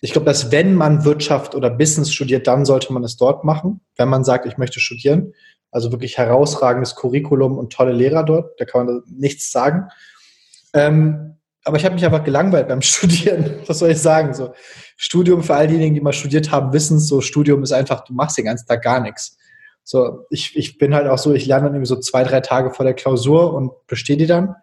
Ich 0.00 0.10
glaube, 0.10 0.26
dass 0.26 0.50
wenn 0.50 0.74
man 0.74 1.04
Wirtschaft 1.04 1.54
oder 1.54 1.70
Business 1.70 2.12
studiert, 2.12 2.48
dann 2.48 2.64
sollte 2.64 2.92
man 2.92 3.04
es 3.04 3.16
dort 3.16 3.44
machen, 3.44 3.80
wenn 3.96 4.08
man 4.08 4.24
sagt, 4.24 4.44
ich 4.44 4.58
möchte 4.58 4.80
studieren. 4.80 5.34
Also 5.70 5.92
wirklich 5.92 6.18
herausragendes 6.18 6.96
Curriculum 6.96 7.56
und 7.58 7.72
tolle 7.72 7.92
Lehrer 7.92 8.24
dort, 8.24 8.60
da 8.60 8.64
kann 8.64 8.86
man 8.86 9.02
nichts 9.06 9.52
sagen. 9.52 9.88
Ähm, 10.74 11.36
aber 11.64 11.76
ich 11.76 11.84
habe 11.84 11.94
mich 11.94 12.04
einfach 12.04 12.24
gelangweilt 12.24 12.68
beim 12.68 12.82
Studieren. 12.82 13.60
Was 13.66 13.78
soll 13.78 13.90
ich 13.90 14.00
sagen? 14.00 14.34
So, 14.34 14.52
Studium 14.96 15.42
für 15.42 15.54
all 15.54 15.68
diejenigen, 15.68 15.94
die 15.94 16.00
mal 16.00 16.12
studiert 16.12 16.50
haben, 16.50 16.72
wissen 16.72 16.98
so, 16.98 17.20
Studium 17.20 17.62
ist 17.62 17.72
einfach, 17.72 18.04
du 18.04 18.12
machst 18.12 18.38
den 18.38 18.46
ganzen 18.46 18.66
Tag 18.66 18.82
gar 18.82 19.00
nichts. 19.00 19.38
So, 19.84 20.26
ich, 20.30 20.56
ich 20.56 20.78
bin 20.78 20.94
halt 20.94 21.08
auch 21.08 21.18
so, 21.18 21.34
ich 21.34 21.46
lerne 21.46 21.64
dann 21.64 21.74
irgendwie 21.74 21.88
so 21.88 21.98
zwei, 21.98 22.22
drei 22.24 22.40
Tage 22.40 22.70
vor 22.70 22.84
der 22.84 22.94
Klausur 22.94 23.54
und 23.54 23.72
bestehe 23.86 24.16
die 24.16 24.26
dann. 24.26 24.54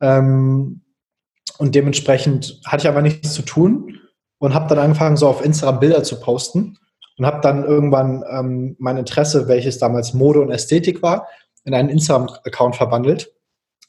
Ähm, 0.00 0.80
und 1.58 1.74
dementsprechend 1.74 2.60
hatte 2.64 2.82
ich 2.82 2.88
aber 2.88 3.02
nichts 3.02 3.32
zu 3.32 3.42
tun 3.42 4.00
und 4.38 4.54
habe 4.54 4.68
dann 4.68 4.78
angefangen, 4.78 5.16
so 5.16 5.28
auf 5.28 5.44
Instagram 5.44 5.80
Bilder 5.80 6.02
zu 6.02 6.18
posten 6.18 6.78
und 7.16 7.26
habe 7.26 7.40
dann 7.42 7.64
irgendwann 7.64 8.24
ähm, 8.28 8.76
mein 8.78 8.96
Interesse, 8.96 9.48
welches 9.48 9.78
damals 9.78 10.14
Mode 10.14 10.40
und 10.40 10.50
Ästhetik 10.50 11.02
war, 11.02 11.28
in 11.64 11.74
einen 11.74 11.88
Instagram-Account 11.88 12.76
verwandelt. 12.76 13.32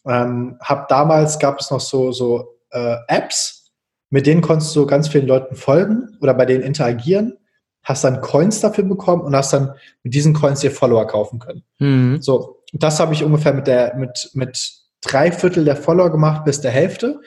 Ähm, 0.07 0.57
hab 0.61 0.87
damals 0.87 1.39
gab 1.39 1.59
es 1.59 1.71
noch 1.71 1.79
so, 1.79 2.11
so 2.11 2.57
äh, 2.71 2.95
Apps, 3.07 3.71
mit 4.09 4.27
denen 4.27 4.41
konntest 4.41 4.75
du 4.75 4.85
ganz 4.85 5.07
vielen 5.07 5.27
Leuten 5.27 5.55
folgen 5.55 6.17
oder 6.21 6.33
bei 6.33 6.45
denen 6.45 6.63
interagieren, 6.63 7.37
hast 7.83 8.03
dann 8.03 8.21
Coins 8.21 8.61
dafür 8.61 8.83
bekommen 8.83 9.23
und 9.23 9.35
hast 9.35 9.53
dann 9.53 9.73
mit 10.03 10.13
diesen 10.13 10.33
Coins 10.33 10.59
dir 10.59 10.71
Follower 10.71 11.05
kaufen 11.07 11.39
können. 11.39 11.63
Mhm. 11.79 12.21
So, 12.21 12.63
das 12.73 12.99
habe 12.99 13.13
ich 13.13 13.23
ungefähr 13.23 13.53
mit 13.53 13.67
der 13.67 13.95
mit 13.95 14.31
mit 14.33 14.85
drei 15.01 15.31
Viertel 15.31 15.65
der 15.65 15.75
Follower 15.75 16.09
gemacht 16.09 16.45
bis 16.45 16.61
der 16.61 16.71
Hälfte 16.71 17.19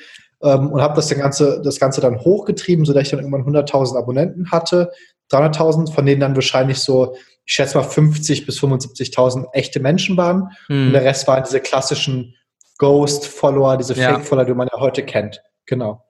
ähm, 0.43 0.71
und 0.71 0.81
habe 0.81 0.97
das, 0.97 1.09
Ganze, 1.11 1.61
das 1.63 1.81
Ganze 1.81 2.01
dann 2.01 2.21
hochgetrieben, 2.21 2.85
sodass 2.85 3.05
ich 3.05 3.11
dann 3.11 3.21
irgendwann 3.21 3.45
100.000 3.45 3.97
Abonnenten 3.97 4.51
hatte, 4.51 4.93
300.000, 5.31 5.93
von 5.93 6.07
denen 6.07 6.21
dann 6.21 6.35
wahrscheinlich 6.35 6.79
so, 6.79 7.17
ich 7.45 7.55
schätze 7.55 7.79
mal 7.79 7.85
50 7.85 8.47
bis 8.47 8.61
75.000 8.61 9.47
echte 9.53 9.81
Menschen 9.81 10.17
waren 10.17 10.51
mhm. 10.69 10.89
und 10.89 10.93
der 10.93 11.05
Rest 11.05 11.27
waren 11.27 11.45
diese 11.45 11.61
klassischen 11.61 12.35
Ghost-Follower, 12.79 13.77
diese 13.77 13.95
Fake-Follower, 13.95 14.45
die 14.45 14.55
man 14.55 14.69
ja 14.73 14.81
heute 14.81 15.05
kennt. 15.05 15.43
Genau. 15.67 16.05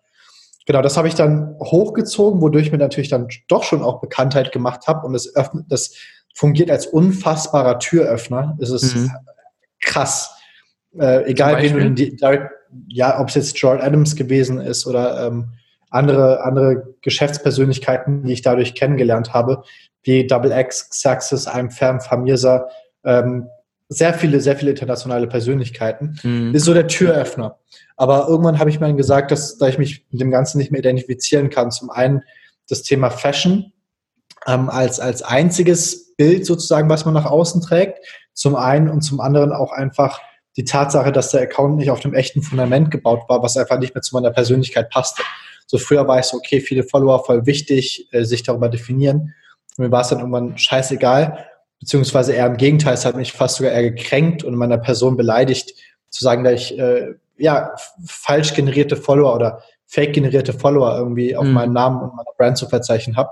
Genau, 0.67 0.83
das 0.83 0.99
habe 0.99 1.09
ich 1.09 1.15
dann 1.15 1.57
hochgezogen, 1.61 2.43
wodurch 2.43 2.67
ich 2.67 2.73
mir 2.73 2.79
natürlich 2.79 3.09
dann 3.09 3.29
doch 3.49 3.65
schon 3.65 3.83
auch 3.83 4.01
Bekanntheit 4.01 4.53
gemacht 4.53 4.87
habe 4.87 5.07
und 5.07 5.15
das 5.15 5.35
öffnet, 5.35 5.65
das 5.71 5.95
fungiert 6.35 6.71
als 6.71 6.87
unfassbarer 6.87 7.79
Türöffner. 7.79 8.57
Es 8.61 8.71
ist 8.71 8.95
mhm. 8.95 9.11
krass. 9.81 10.37
Äh, 10.99 11.25
egal, 11.31 11.63
wen 11.63 11.79
du 11.79 11.91
direkt 11.95 12.53
ja, 12.89 13.19
ob 13.21 13.29
es 13.29 13.35
jetzt 13.35 13.59
Joel 13.59 13.81
Adams 13.81 14.17
gewesen 14.17 14.61
ist 14.61 14.87
oder 14.87 15.27
ähm, 15.27 15.53
andere, 15.91 16.43
andere 16.43 16.95
Geschäftspersönlichkeiten, 17.01 18.25
die 18.25 18.33
ich 18.33 18.43
dadurch 18.43 18.75
kennengelernt 18.75 19.33
habe, 19.33 19.63
wie 20.03 20.27
Double 20.27 20.53
X, 20.53 20.91
Xaxis, 20.91 21.49
I'm 21.49 21.71
Fam, 21.71 22.01
Famirsa, 22.01 22.69
ähm, 23.05 23.49
sehr 23.89 24.13
viele, 24.15 24.41
sehr 24.41 24.57
viele 24.57 24.73
internationale 24.73 25.27
Persönlichkeiten, 25.27 26.19
mhm. 26.23 26.55
ist 26.55 26.65
so 26.65 26.75
der 26.75 26.87
Türöffner. 26.87 27.59
Aber 27.97 28.29
irgendwann 28.29 28.59
habe 28.59 28.71
ich 28.71 28.79
mir 28.81 28.87
dann 28.87 28.97
gesagt, 28.97 29.31
dass, 29.31 29.59
da 29.59 29.69
ich 29.69 29.79
mich 29.79 30.05
mit 30.11 30.21
dem 30.21 30.31
Ganzen 30.31 30.59
nicht 30.59 30.71
mehr 30.71 30.81
identifizieren 30.81 31.51
kann, 31.51 31.71
zum 31.71 31.91
einen 31.91 32.23
das 32.69 32.83
Thema 32.83 33.11
Fashion 33.11 33.73
ähm, 34.47 34.69
als, 34.69 35.01
als 35.01 35.23
einziges 35.23 36.15
Bild 36.17 36.45
sozusagen, 36.45 36.89
was 36.91 37.05
man 37.05 37.15
nach 37.15 37.27
außen 37.27 37.63
trägt. 37.63 37.99
Zum 38.35 38.57
einen 38.57 38.89
und 38.89 39.01
zum 39.01 39.21
anderen 39.21 39.53
auch 39.53 39.73
einfach 39.73 40.21
die 40.57 40.65
Tatsache, 40.65 41.13
dass 41.13 41.31
der 41.31 41.43
Account 41.43 41.77
nicht 41.77 41.91
auf 41.91 42.01
dem 42.01 42.15
echten 42.15 42.43
Fundament 42.43 42.91
gebaut 42.91 43.23
war, 43.29 43.43
was 43.43 43.57
einfach 43.57 43.79
nicht 43.79 43.95
mehr 43.95 44.03
zu 44.03 44.15
meiner 44.15 44.31
Persönlichkeit 44.31 44.91
passte. 44.91 45.23
So 45.67 45.79
früher 45.79 46.07
war 46.07 46.19
ich 46.19 46.27
so, 46.27 46.37
okay, 46.37 46.61
viele 46.61 46.83
Follower, 46.83 47.25
voll 47.25 47.47
wichtig, 47.47 48.09
äh, 48.13 48.25
sich 48.25 48.43
darüber 48.43 48.69
definieren. 48.69 49.35
Und 49.77 49.85
mir 49.85 49.91
war 49.91 50.03
es 50.03 50.09
dann 50.09 50.19
irgendwann 50.19 50.59
scheißegal, 50.59 51.48
beziehungsweise 51.81 52.33
eher 52.33 52.47
im 52.47 52.57
Gegenteil, 52.57 52.95
es 52.95 53.05
hat 53.05 53.17
mich 53.17 53.33
fast 53.33 53.57
sogar 53.57 53.73
eher 53.73 53.91
gekränkt 53.91 54.45
und 54.45 54.57
meiner 54.57 54.79
Person 54.79 55.17
beleidigt, 55.17 55.75
zu 56.11 56.25
sagen, 56.25 56.45
dass 56.45 56.55
ich 56.55 56.79
äh, 56.79 57.15
ja 57.37 57.75
falsch 58.05 58.55
generierte 58.55 58.97
Follower 58.97 59.35
oder 59.35 59.63
fake 59.87 60.13
generierte 60.13 60.53
Follower 60.53 60.97
irgendwie 60.97 61.37
auf 61.37 61.45
mhm. 61.45 61.53
meinen 61.53 61.73
Namen 61.73 62.03
und 62.03 62.15
meiner 62.15 62.31
Brand 62.37 62.59
zu 62.59 62.69
verzeichnen 62.69 63.17
habe. 63.17 63.31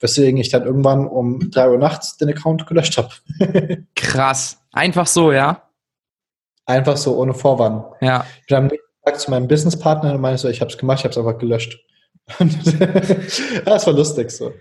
Weswegen 0.00 0.40
ich 0.40 0.48
dann 0.48 0.64
irgendwann 0.64 1.06
um 1.06 1.50
drei 1.50 1.70
Uhr 1.70 1.78
nachts 1.78 2.16
den 2.16 2.28
Account 2.28 2.66
gelöscht 2.66 2.98
habe. 2.98 3.10
Krass. 3.94 4.58
Einfach 4.72 5.06
so, 5.06 5.30
ja? 5.30 5.62
Einfach 6.66 6.96
so, 6.96 7.16
ohne 7.16 7.34
Vorwarnung. 7.34 7.84
Ja. 8.00 8.26
Ich 8.40 8.46
bin 8.46 8.56
am 8.56 8.66
nächsten 8.66 9.04
Tag 9.04 9.20
zu 9.20 9.30
meinem 9.30 9.46
Businesspartner 9.46 10.14
und 10.14 10.20
meinte 10.20 10.40
so, 10.40 10.48
ich 10.48 10.60
habe 10.60 10.70
es 10.70 10.78
gemacht, 10.78 10.98
ich 10.98 11.04
habe 11.04 11.12
es 11.12 11.18
einfach 11.18 11.38
gelöscht. 11.38 11.78
das 13.64 13.86
war 13.86 13.92
lustig 13.92 14.30
so. 14.30 14.52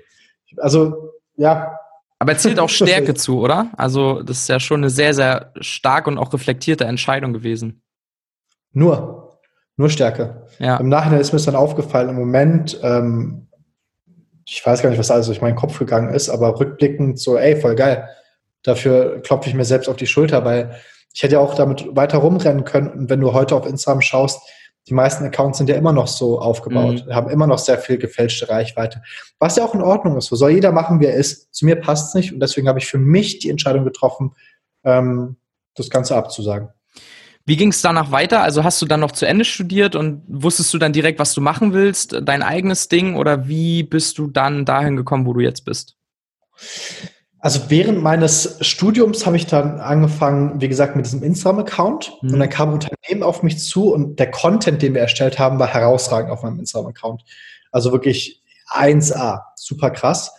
Also, 0.57 1.13
ja. 1.37 1.75
Aber 2.21 2.37
zählt 2.37 2.59
auch 2.59 2.69
Stärke 2.69 3.15
zu, 3.15 3.39
oder? 3.39 3.71
Also, 3.77 4.21
das 4.21 4.41
ist 4.41 4.47
ja 4.47 4.59
schon 4.59 4.81
eine 4.81 4.91
sehr, 4.91 5.15
sehr 5.15 5.51
stark 5.59 6.05
und 6.05 6.19
auch 6.19 6.31
reflektierte 6.31 6.85
Entscheidung 6.85 7.33
gewesen. 7.33 7.81
Nur. 8.73 9.39
Nur 9.75 9.89
Stärke. 9.89 10.45
Ja. 10.59 10.77
Im 10.77 10.87
Nachhinein 10.87 11.19
ist 11.19 11.31
mir 11.33 11.37
es 11.37 11.45
dann 11.45 11.55
aufgefallen, 11.55 12.09
im 12.09 12.15
Moment, 12.15 12.79
ähm, 12.83 13.47
ich 14.45 14.63
weiß 14.63 14.83
gar 14.83 14.91
nicht, 14.91 14.99
was 14.99 15.09
alles 15.09 15.25
durch 15.25 15.41
meinen 15.41 15.55
Kopf 15.55 15.79
gegangen 15.79 16.13
ist, 16.13 16.29
aber 16.29 16.59
rückblickend 16.59 17.17
so, 17.17 17.37
ey, 17.37 17.59
voll 17.59 17.73
geil. 17.73 18.07
Dafür 18.61 19.23
klopfe 19.23 19.49
ich 19.49 19.55
mir 19.55 19.65
selbst 19.65 19.89
auf 19.89 19.95
die 19.95 20.05
Schulter, 20.05 20.45
weil 20.45 20.75
ich 21.15 21.23
hätte 21.23 21.33
ja 21.33 21.39
auch 21.39 21.55
damit 21.55 21.87
weiter 21.95 22.19
rumrennen 22.19 22.65
können. 22.65 22.89
Und 22.89 23.09
wenn 23.09 23.19
du 23.19 23.33
heute 23.33 23.55
auf 23.55 23.65
Instagram 23.65 24.01
schaust, 24.01 24.41
die 24.87 24.93
meisten 24.93 25.23
Accounts 25.23 25.59
sind 25.59 25.69
ja 25.69 25.75
immer 25.75 25.93
noch 25.93 26.07
so 26.07 26.39
aufgebaut, 26.39 27.05
mhm. 27.05 27.13
haben 27.13 27.29
immer 27.29 27.47
noch 27.47 27.59
sehr 27.59 27.77
viel 27.77 27.97
gefälschte 27.97 28.49
Reichweite. 28.49 29.01
Was 29.39 29.55
ja 29.55 29.63
auch 29.63 29.75
in 29.75 29.81
Ordnung 29.81 30.17
ist. 30.17 30.25
So 30.25 30.35
soll 30.35 30.51
jeder 30.51 30.71
machen, 30.71 30.99
wie 30.99 31.05
er 31.05 31.13
ist. 31.13 31.53
Zu 31.53 31.65
mir 31.65 31.75
passt 31.75 32.09
es 32.09 32.13
nicht 32.15 32.33
und 32.33 32.39
deswegen 32.39 32.67
habe 32.67 32.79
ich 32.79 32.87
für 32.87 32.97
mich 32.97 33.39
die 33.39 33.49
Entscheidung 33.49 33.83
getroffen, 33.83 34.31
ähm, 34.83 35.37
das 35.75 35.89
Ganze 35.89 36.15
abzusagen. 36.15 36.69
Wie 37.45 37.57
ging 37.57 37.69
es 37.69 37.81
danach 37.81 38.11
weiter? 38.11 38.41
Also 38.41 38.63
hast 38.63 38.81
du 38.81 38.85
dann 38.85 38.99
noch 38.99 39.11
zu 39.11 39.25
Ende 39.25 39.45
studiert 39.45 39.95
und 39.95 40.23
wusstest 40.27 40.73
du 40.73 40.77
dann 40.77 40.93
direkt, 40.93 41.19
was 41.19 41.33
du 41.33 41.41
machen 41.41 41.73
willst, 41.73 42.19
dein 42.23 42.43
eigenes 42.43 42.87
Ding 42.87 43.15
oder 43.15 43.47
wie 43.47 43.83
bist 43.83 44.17
du 44.17 44.27
dann 44.27 44.65
dahin 44.65 44.95
gekommen, 44.95 45.25
wo 45.25 45.33
du 45.33 45.39
jetzt 45.39 45.65
bist? 45.65 45.97
Also 47.41 47.69
während 47.69 48.03
meines 48.03 48.57
Studiums 48.61 49.25
habe 49.25 49.35
ich 49.35 49.47
dann 49.47 49.79
angefangen, 49.79 50.61
wie 50.61 50.67
gesagt, 50.67 50.95
mit 50.95 51.07
diesem 51.07 51.23
Instagram-Account. 51.23 52.19
Mhm. 52.21 52.33
Und 52.33 52.39
dann 52.39 52.49
kam 52.49 52.69
ein 52.69 52.73
Unternehmen 52.75 53.23
auf 53.23 53.41
mich 53.41 53.59
zu 53.59 53.91
und 53.91 54.19
der 54.19 54.29
Content, 54.29 54.81
den 54.83 54.93
wir 54.93 55.01
erstellt 55.01 55.39
haben, 55.39 55.57
war 55.57 55.67
herausragend 55.67 56.31
auf 56.31 56.43
meinem 56.43 56.59
Instagram-Account. 56.59 57.23
Also 57.71 57.91
wirklich 57.91 58.43
1A, 58.69 59.41
super 59.55 59.89
krass. 59.89 60.31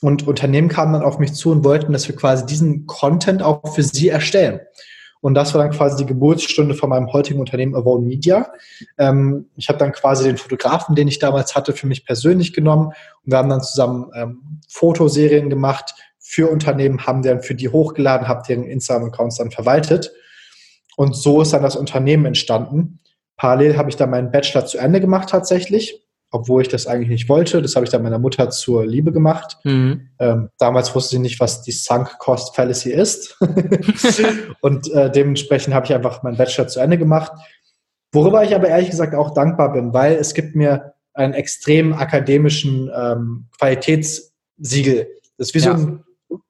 Und 0.00 0.28
Unternehmen 0.28 0.68
kamen 0.68 0.92
dann 0.92 1.02
auf 1.02 1.18
mich 1.18 1.34
zu 1.34 1.50
und 1.50 1.64
wollten, 1.64 1.92
dass 1.92 2.06
wir 2.06 2.14
quasi 2.14 2.46
diesen 2.46 2.86
Content 2.86 3.42
auch 3.42 3.74
für 3.74 3.82
sie 3.82 4.08
erstellen. 4.08 4.60
Und 5.20 5.34
das 5.34 5.54
war 5.54 5.62
dann 5.62 5.72
quasi 5.72 5.96
die 5.96 6.06
Geburtsstunde 6.06 6.74
von 6.74 6.90
meinem 6.90 7.10
heutigen 7.12 7.40
Unternehmen 7.40 7.74
Avon 7.74 8.06
Media. 8.06 8.52
Ähm, 8.98 9.48
ich 9.56 9.68
habe 9.70 9.78
dann 9.78 9.92
quasi 9.92 10.24
den 10.24 10.36
Fotografen, 10.36 10.94
den 10.94 11.08
ich 11.08 11.18
damals 11.18 11.56
hatte, 11.56 11.72
für 11.72 11.86
mich 11.86 12.04
persönlich 12.04 12.52
genommen. 12.52 12.88
Und 12.88 13.32
wir 13.32 13.38
haben 13.38 13.48
dann 13.48 13.62
zusammen 13.62 14.10
ähm, 14.14 14.60
Fotoserien 14.68 15.48
gemacht 15.48 15.94
für 16.34 16.50
Unternehmen, 16.50 17.06
haben 17.06 17.22
dann 17.22 17.42
für 17.42 17.54
die 17.54 17.68
hochgeladen, 17.68 18.28
habe 18.28 18.42
deren 18.48 18.64
Instagram-Accounts 18.64 19.36
dann 19.36 19.50
verwaltet. 19.50 20.12
Und 20.96 21.16
so 21.16 21.42
ist 21.42 21.52
dann 21.52 21.62
das 21.62 21.76
Unternehmen 21.76 22.26
entstanden. 22.26 23.00
Parallel 23.36 23.76
habe 23.76 23.90
ich 23.90 23.96
dann 23.96 24.10
meinen 24.10 24.30
Bachelor 24.30 24.66
zu 24.66 24.78
Ende 24.78 25.00
gemacht 25.00 25.28
tatsächlich 25.28 26.04
obwohl 26.34 26.62
ich 26.62 26.68
das 26.68 26.88
eigentlich 26.88 27.08
nicht 27.08 27.28
wollte. 27.28 27.62
Das 27.62 27.76
habe 27.76 27.84
ich 27.84 27.92
dann 27.92 28.02
meiner 28.02 28.18
Mutter 28.18 28.50
zur 28.50 28.84
Liebe 28.84 29.12
gemacht. 29.12 29.56
Mhm. 29.62 30.08
Ähm, 30.18 30.50
damals 30.58 30.92
wusste 30.92 31.10
sie 31.10 31.20
nicht, 31.20 31.38
was 31.38 31.62
die 31.62 31.70
Sunk 31.70 32.18
Cost 32.18 32.56
Fallacy 32.56 32.90
ist. 32.90 33.38
und 34.60 34.90
äh, 34.90 35.12
dementsprechend 35.12 35.74
habe 35.74 35.86
ich 35.86 35.94
einfach 35.94 36.24
meinen 36.24 36.36
Bachelor 36.36 36.66
zu 36.66 36.80
Ende 36.80 36.98
gemacht. 36.98 37.30
Worüber 38.12 38.42
ich 38.42 38.52
aber 38.52 38.66
ehrlich 38.66 38.90
gesagt 38.90 39.14
auch 39.14 39.32
dankbar 39.32 39.74
bin, 39.74 39.92
weil 39.92 40.14
es 40.14 40.34
gibt 40.34 40.56
mir 40.56 40.94
einen 41.12 41.34
extrem 41.34 41.92
akademischen 41.92 42.90
ähm, 42.92 43.46
Qualitätssiegel. 43.56 45.06
Das 45.38 45.48
ist 45.48 45.54
wie, 45.54 45.58
ja. 45.60 45.78
so 45.78 45.86
ein, 45.86 46.03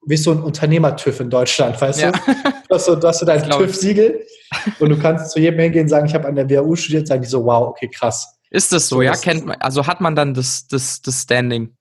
wie 0.06 0.16
so 0.16 0.30
ein 0.32 0.42
Unternehmer-TÜV 0.42 1.20
in 1.20 1.30
Deutschland, 1.30 1.80
weißt 1.80 2.00
ja. 2.00 2.12
du? 2.12 2.18
Du 2.68 2.74
hast, 2.74 2.86
so, 2.86 2.96
du 2.96 3.06
hast 3.06 3.20
so 3.20 3.26
dein 3.26 3.48
TÜV-Siegel 3.48 4.24
und 4.80 4.88
du 4.88 4.98
kannst 4.98 5.30
zu 5.30 5.40
jedem 5.40 5.60
hingehen 5.60 5.82
und 5.82 5.88
sagen, 5.88 6.06
ich 6.06 6.14
habe 6.14 6.26
an 6.26 6.34
der 6.34 6.48
WHU 6.48 6.76
studiert, 6.76 7.06
sagen 7.06 7.22
die 7.22 7.28
so, 7.28 7.44
wow, 7.44 7.68
okay, 7.68 7.88
krass. 7.88 8.26
Ist 8.50 8.72
das 8.72 8.88
so, 8.88 8.96
so 8.96 9.02
ja? 9.02 9.12
Kennt 9.16 9.46
man, 9.46 9.56
also 9.60 9.86
hat 9.86 10.00
man 10.00 10.16
dann 10.16 10.34
das, 10.34 10.66
das, 10.68 11.02
das 11.02 11.22
Standing? 11.22 11.76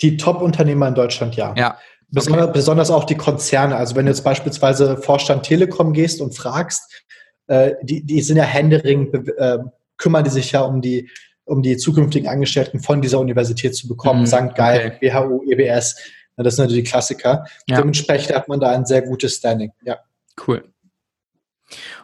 Die 0.00 0.16
Top-Unternehmer 0.16 0.88
in 0.88 0.94
Deutschland, 0.94 1.36
ja. 1.36 1.54
Ja. 1.56 1.78
Besonders, 2.08 2.44
okay. 2.44 2.52
besonders 2.52 2.90
auch 2.90 3.04
die 3.04 3.16
Konzerne. 3.16 3.76
Also 3.76 3.96
wenn 3.96 4.06
du 4.06 4.12
jetzt 4.12 4.22
beispielsweise 4.22 4.96
Vorstand 4.96 5.42
Telekom 5.42 5.92
gehst 5.92 6.20
und 6.20 6.36
fragst, 6.36 7.04
äh, 7.48 7.72
die, 7.82 8.04
die 8.04 8.20
sind 8.22 8.36
ja 8.36 8.44
händeringend, 8.44 9.28
äh, 9.36 9.58
kümmern 9.96 10.24
die 10.24 10.30
sich 10.30 10.52
ja 10.52 10.60
um 10.60 10.80
die, 10.80 11.10
um 11.44 11.62
die 11.62 11.76
zukünftigen 11.76 12.28
Angestellten 12.28 12.80
von 12.80 13.02
dieser 13.02 13.18
Universität 13.20 13.74
zu 13.74 13.88
bekommen. 13.88 14.20
Mhm, 14.20 14.26
St. 14.26 14.54
Gallen, 14.54 14.92
okay. 14.96 15.12
WHU, 15.12 15.42
EBS, 15.50 15.96
das 16.42 16.56
sind 16.56 16.64
natürlich 16.64 16.84
die 16.84 16.90
Klassiker. 16.90 17.44
Ja. 17.66 17.78
Dementsprechend 17.78 18.34
hat 18.34 18.48
man 18.48 18.60
da 18.60 18.70
ein 18.70 18.86
sehr 18.86 19.02
gutes 19.02 19.36
Standing, 19.36 19.72
ja. 19.84 19.98
Cool. 20.46 20.64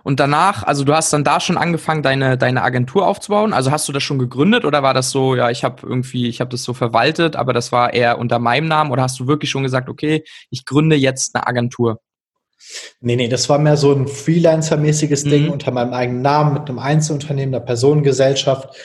Und 0.02 0.20
danach, 0.20 0.62
also 0.62 0.84
du 0.84 0.94
hast 0.94 1.12
dann 1.12 1.24
da 1.24 1.40
schon 1.40 1.58
angefangen, 1.58 2.02
deine, 2.02 2.38
deine 2.38 2.62
Agentur 2.62 3.06
aufzubauen. 3.06 3.52
Also 3.52 3.70
hast 3.70 3.88
du 3.88 3.92
das 3.92 4.02
schon 4.02 4.18
gegründet 4.18 4.64
oder 4.64 4.82
war 4.82 4.94
das 4.94 5.10
so, 5.10 5.34
ja, 5.34 5.50
ich 5.50 5.64
habe 5.64 5.86
irgendwie, 5.86 6.28
ich 6.28 6.40
habe 6.40 6.50
das 6.50 6.62
so 6.62 6.74
verwaltet, 6.74 7.36
aber 7.36 7.52
das 7.52 7.70
war 7.72 7.92
eher 7.92 8.18
unter 8.18 8.38
meinem 8.38 8.68
Namen 8.68 8.90
oder 8.90 9.02
hast 9.02 9.20
du 9.20 9.26
wirklich 9.26 9.50
schon 9.50 9.62
gesagt, 9.62 9.88
okay, 9.88 10.24
ich 10.50 10.64
gründe 10.64 10.96
jetzt 10.96 11.34
eine 11.34 11.46
Agentur? 11.46 12.00
Nee, 13.00 13.16
nee, 13.16 13.28
das 13.28 13.48
war 13.48 13.58
mehr 13.58 13.76
so 13.76 13.92
ein 13.92 14.06
Freelancer-mäßiges 14.06 15.24
mhm. 15.24 15.30
Ding 15.30 15.50
unter 15.50 15.70
meinem 15.70 15.92
eigenen 15.92 16.22
Namen 16.22 16.54
mit 16.54 16.68
einem 16.68 16.78
Einzelunternehmen, 16.78 17.54
einer 17.54 17.64
Personengesellschaft. 17.64 18.76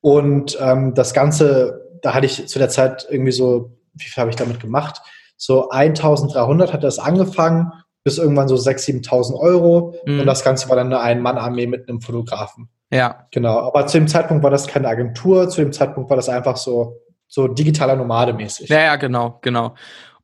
Und 0.00 0.58
ähm, 0.60 0.94
das 0.94 1.14
Ganze, 1.14 1.88
da 2.02 2.14
hatte 2.14 2.26
ich 2.26 2.46
zu 2.46 2.58
der 2.58 2.68
Zeit 2.68 3.06
irgendwie 3.10 3.32
so, 3.32 3.70
wie 3.94 4.04
viel 4.04 4.20
habe 4.20 4.30
ich 4.30 4.36
damit 4.36 4.60
gemacht? 4.60 5.00
So 5.36 5.70
1300 5.70 6.72
hat 6.72 6.84
das 6.84 6.98
angefangen 6.98 7.72
bis 8.04 8.18
irgendwann 8.18 8.48
so 8.48 8.56
6.000, 8.56 9.08
7.000 9.08 9.34
Euro. 9.38 9.94
Mhm. 10.06 10.20
Und 10.20 10.26
das 10.26 10.44
Ganze 10.44 10.68
war 10.68 10.76
dann 10.76 10.88
eine 10.88 11.00
Ein-Mann-Armee 11.00 11.66
mit 11.66 11.88
einem 11.88 12.00
Fotografen. 12.00 12.68
Ja. 12.90 13.26
Genau. 13.30 13.58
Aber 13.60 13.86
zu 13.86 13.98
dem 13.98 14.08
Zeitpunkt 14.08 14.42
war 14.42 14.50
das 14.50 14.66
keine 14.66 14.88
Agentur. 14.88 15.48
Zu 15.48 15.62
dem 15.62 15.72
Zeitpunkt 15.72 16.10
war 16.10 16.16
das 16.16 16.28
einfach 16.28 16.56
so, 16.56 17.00
so 17.28 17.48
digitaler 17.48 17.96
Nomade 17.96 18.32
mäßig. 18.32 18.68
Ja, 18.68 18.80
ja, 18.80 18.96
genau, 18.96 19.38
genau. 19.40 19.74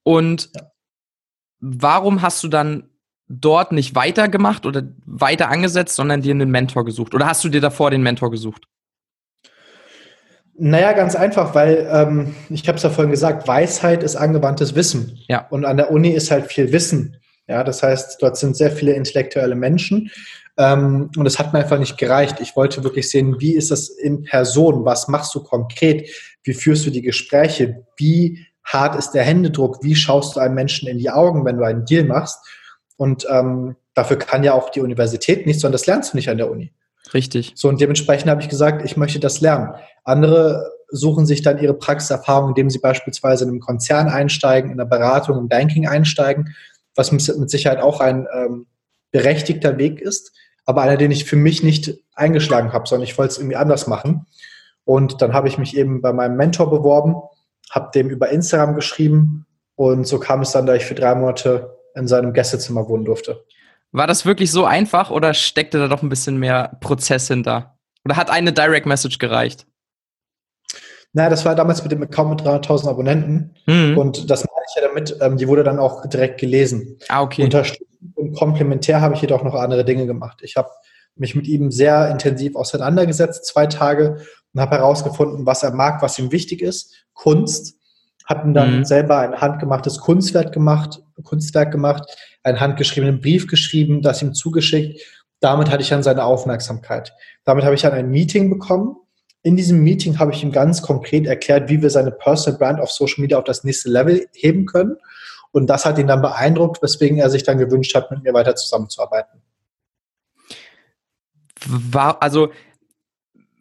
Und 0.02 0.50
ja. 0.54 0.62
warum 1.60 2.22
hast 2.22 2.42
du 2.42 2.48
dann 2.48 2.90
dort 3.28 3.72
nicht 3.72 3.94
weitergemacht 3.94 4.66
oder 4.66 4.82
weiter 5.04 5.48
angesetzt, 5.48 5.96
sondern 5.96 6.22
dir 6.22 6.32
einen 6.32 6.50
Mentor 6.50 6.84
gesucht? 6.84 7.14
Oder 7.14 7.26
hast 7.26 7.44
du 7.44 7.48
dir 7.48 7.60
davor 7.60 7.90
den 7.90 8.02
Mentor 8.02 8.30
gesucht? 8.30 8.66
Naja, 10.60 10.92
ganz 10.92 11.14
einfach, 11.14 11.54
weil 11.54 11.88
ähm, 11.90 12.34
ich 12.50 12.66
habe 12.66 12.76
es 12.76 12.82
ja 12.82 12.90
vorhin 12.90 13.12
gesagt, 13.12 13.46
Weisheit 13.46 14.02
ist 14.02 14.16
angewandtes 14.16 14.74
Wissen. 14.74 15.18
Ja. 15.28 15.46
Und 15.50 15.64
an 15.64 15.76
der 15.76 15.92
Uni 15.92 16.10
ist 16.10 16.32
halt 16.32 16.46
viel 16.46 16.72
Wissen. 16.72 17.16
Ja, 17.46 17.62
das 17.62 17.82
heißt, 17.82 18.20
dort 18.20 18.36
sind 18.36 18.56
sehr 18.56 18.72
viele 18.72 18.92
intellektuelle 18.92 19.54
Menschen. 19.54 20.10
Ähm, 20.58 21.10
und 21.16 21.26
es 21.26 21.38
hat 21.38 21.52
mir 21.52 21.60
einfach 21.60 21.78
nicht 21.78 21.96
gereicht. 21.96 22.40
Ich 22.40 22.56
wollte 22.56 22.82
wirklich 22.82 23.08
sehen, 23.08 23.36
wie 23.38 23.54
ist 23.54 23.70
das 23.70 23.88
in 23.88 24.24
Person? 24.24 24.84
Was 24.84 25.06
machst 25.06 25.32
du 25.36 25.44
konkret? 25.44 26.10
Wie 26.42 26.54
führst 26.54 26.84
du 26.84 26.90
die 26.90 27.02
Gespräche? 27.02 27.86
Wie 27.96 28.44
hart 28.64 28.96
ist 28.96 29.12
der 29.12 29.22
Händedruck? 29.22 29.78
Wie 29.82 29.94
schaust 29.94 30.34
du 30.34 30.40
einem 30.40 30.56
Menschen 30.56 30.88
in 30.88 30.98
die 30.98 31.10
Augen, 31.10 31.44
wenn 31.44 31.56
du 31.56 31.64
einen 31.64 31.84
Deal 31.84 32.04
machst? 32.04 32.38
Und 32.96 33.26
ähm, 33.30 33.76
dafür 33.94 34.18
kann 34.18 34.42
ja 34.42 34.54
auch 34.54 34.70
die 34.70 34.80
Universität 34.80 35.46
nicht, 35.46 35.60
sondern 35.60 35.74
das 35.74 35.86
lernst 35.86 36.12
du 36.12 36.16
nicht 36.16 36.28
an 36.28 36.38
der 36.38 36.50
Uni. 36.50 36.72
Richtig. 37.14 37.52
So, 37.54 37.68
und 37.68 37.80
dementsprechend 37.80 38.30
habe 38.30 38.42
ich 38.42 38.48
gesagt, 38.48 38.84
ich 38.84 38.96
möchte 38.96 39.20
das 39.20 39.40
lernen. 39.40 39.74
Andere 40.04 40.72
suchen 40.90 41.26
sich 41.26 41.42
dann 41.42 41.58
ihre 41.58 41.74
Praxiserfahrung, 41.74 42.50
indem 42.50 42.70
sie 42.70 42.78
beispielsweise 42.78 43.44
in 43.44 43.50
einem 43.50 43.60
Konzern 43.60 44.08
einsteigen, 44.08 44.70
in 44.70 44.78
der 44.78 44.86
Beratung, 44.86 45.38
im 45.38 45.48
Banking 45.48 45.86
einsteigen 45.86 46.54
was 46.98 47.12
mit 47.12 47.48
Sicherheit 47.48 47.78
auch 47.78 48.00
ein 48.00 48.26
ähm, 48.34 48.66
berechtigter 49.12 49.78
Weg 49.78 50.00
ist, 50.00 50.32
aber 50.66 50.82
einer, 50.82 50.96
den 50.96 51.12
ich 51.12 51.24
für 51.24 51.36
mich 51.36 51.62
nicht 51.62 51.96
eingeschlagen 52.14 52.72
habe, 52.72 52.86
sondern 52.86 53.04
ich 53.04 53.16
wollte 53.16 53.32
es 53.32 53.38
irgendwie 53.38 53.56
anders 53.56 53.86
machen. 53.86 54.26
Und 54.84 55.22
dann 55.22 55.32
habe 55.32 55.48
ich 55.48 55.58
mich 55.58 55.76
eben 55.76 56.02
bei 56.02 56.12
meinem 56.12 56.36
Mentor 56.36 56.68
beworben, 56.70 57.14
habe 57.70 57.90
dem 57.94 58.10
über 58.10 58.30
Instagram 58.30 58.74
geschrieben 58.74 59.46
und 59.76 60.06
so 60.06 60.18
kam 60.18 60.42
es 60.42 60.50
dann, 60.50 60.66
da 60.66 60.74
ich 60.74 60.84
für 60.84 60.96
drei 60.96 61.14
Monate 61.14 61.78
in 61.94 62.08
seinem 62.08 62.32
Gästezimmer 62.32 62.88
wohnen 62.88 63.04
durfte. 63.04 63.44
War 63.92 64.06
das 64.06 64.26
wirklich 64.26 64.50
so 64.50 64.64
einfach 64.64 65.10
oder 65.10 65.34
steckte 65.34 65.78
da 65.78 65.88
doch 65.88 66.02
ein 66.02 66.08
bisschen 66.08 66.38
mehr 66.38 66.76
Prozess 66.80 67.28
hinter? 67.28 67.78
Oder 68.04 68.16
hat 68.16 68.30
eine 68.30 68.52
Direct 68.52 68.86
Message 68.86 69.18
gereicht? 69.18 69.66
naja, 71.12 71.30
das 71.30 71.44
war 71.44 71.54
damals 71.54 71.82
mit 71.82 71.92
dem 71.92 72.02
Account 72.02 72.30
mit 72.30 72.40
300.000 72.46 72.88
Abonnenten. 72.88 73.54
Mhm. 73.66 73.96
Und 73.96 74.30
das 74.30 74.44
meine 74.44 74.64
ich 74.68 74.80
ja 74.80 74.88
damit, 74.88 75.16
ähm, 75.20 75.36
die 75.36 75.48
wurde 75.48 75.64
dann 75.64 75.78
auch 75.78 76.06
direkt 76.06 76.38
gelesen. 76.38 76.98
Ah, 77.08 77.22
okay. 77.22 77.44
Unterstützend 77.44 77.88
und 78.14 78.36
komplementär 78.36 79.00
habe 79.00 79.14
ich 79.14 79.20
jedoch 79.20 79.42
noch 79.42 79.54
andere 79.54 79.84
Dinge 79.84 80.06
gemacht. 80.06 80.40
Ich 80.42 80.56
habe 80.56 80.68
mich 81.16 81.34
mit 81.34 81.48
ihm 81.48 81.70
sehr 81.70 82.08
intensiv 82.10 82.54
auseinandergesetzt, 82.54 83.46
zwei 83.46 83.66
Tage, 83.66 84.20
und 84.54 84.60
habe 84.60 84.76
herausgefunden, 84.76 85.46
was 85.46 85.62
er 85.62 85.72
mag, 85.72 86.02
was 86.02 86.18
ihm 86.18 86.30
wichtig 86.30 86.62
ist. 86.62 86.94
Kunst. 87.14 87.76
Hatten 88.24 88.52
dann 88.52 88.78
mhm. 88.78 88.84
selber 88.84 89.18
ein 89.18 89.40
handgemachtes 89.40 90.00
Kunstwerk 90.00 90.52
gemacht, 90.52 91.02
Kunstwerk 91.24 91.72
gemacht, 91.72 92.04
einen 92.48 92.60
handgeschriebenen 92.60 93.20
Brief 93.20 93.46
geschrieben, 93.46 94.02
das 94.02 94.22
ihm 94.22 94.34
zugeschickt. 94.34 95.00
Damit 95.40 95.70
hatte 95.70 95.82
ich 95.82 95.88
dann 95.88 96.02
seine 96.02 96.24
Aufmerksamkeit. 96.24 97.12
Damit 97.44 97.64
habe 97.64 97.74
ich 97.74 97.82
dann 97.82 97.92
ein 97.92 98.10
Meeting 98.10 98.50
bekommen. 98.50 98.96
In 99.42 99.56
diesem 99.56 99.82
Meeting 99.82 100.18
habe 100.18 100.32
ich 100.32 100.42
ihm 100.42 100.50
ganz 100.50 100.82
konkret 100.82 101.26
erklärt, 101.26 101.68
wie 101.68 101.80
wir 101.80 101.90
seine 101.90 102.10
Personal 102.10 102.58
Brand 102.58 102.80
auf 102.80 102.90
Social 102.90 103.20
Media 103.20 103.38
auf 103.38 103.44
das 103.44 103.62
nächste 103.62 103.88
Level 103.88 104.26
heben 104.32 104.66
können. 104.66 104.96
Und 105.52 105.68
das 105.68 105.84
hat 105.84 105.98
ihn 105.98 106.08
dann 106.08 106.22
beeindruckt, 106.22 106.82
weswegen 106.82 107.18
er 107.18 107.30
sich 107.30 107.44
dann 107.44 107.58
gewünscht 107.58 107.94
hat, 107.94 108.10
mit 108.10 108.22
mir 108.22 108.34
weiter 108.34 108.56
zusammenzuarbeiten. 108.56 109.40
War, 111.66 112.22
also 112.22 112.50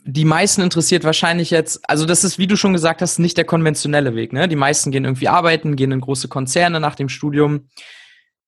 die 0.09 0.25
meisten 0.25 0.61
interessiert 0.61 1.03
wahrscheinlich 1.03 1.51
jetzt, 1.51 1.81
also 1.89 2.05
das 2.05 2.23
ist, 2.23 2.39
wie 2.39 2.47
du 2.47 2.55
schon 2.55 2.73
gesagt 2.73 3.01
hast, 3.01 3.19
nicht 3.19 3.37
der 3.37 3.45
konventionelle 3.45 4.15
Weg. 4.15 4.31
Ne? 4.31 4.47
Die 4.47 4.55
meisten 4.55 4.89
gehen 4.89 5.03
irgendwie 5.03 5.27
arbeiten, 5.27 5.75
gehen 5.75 5.91
in 5.91 5.99
große 5.99 6.29
Konzerne 6.29 6.79
nach 6.79 6.95
dem 6.95 7.09
Studium. 7.09 7.69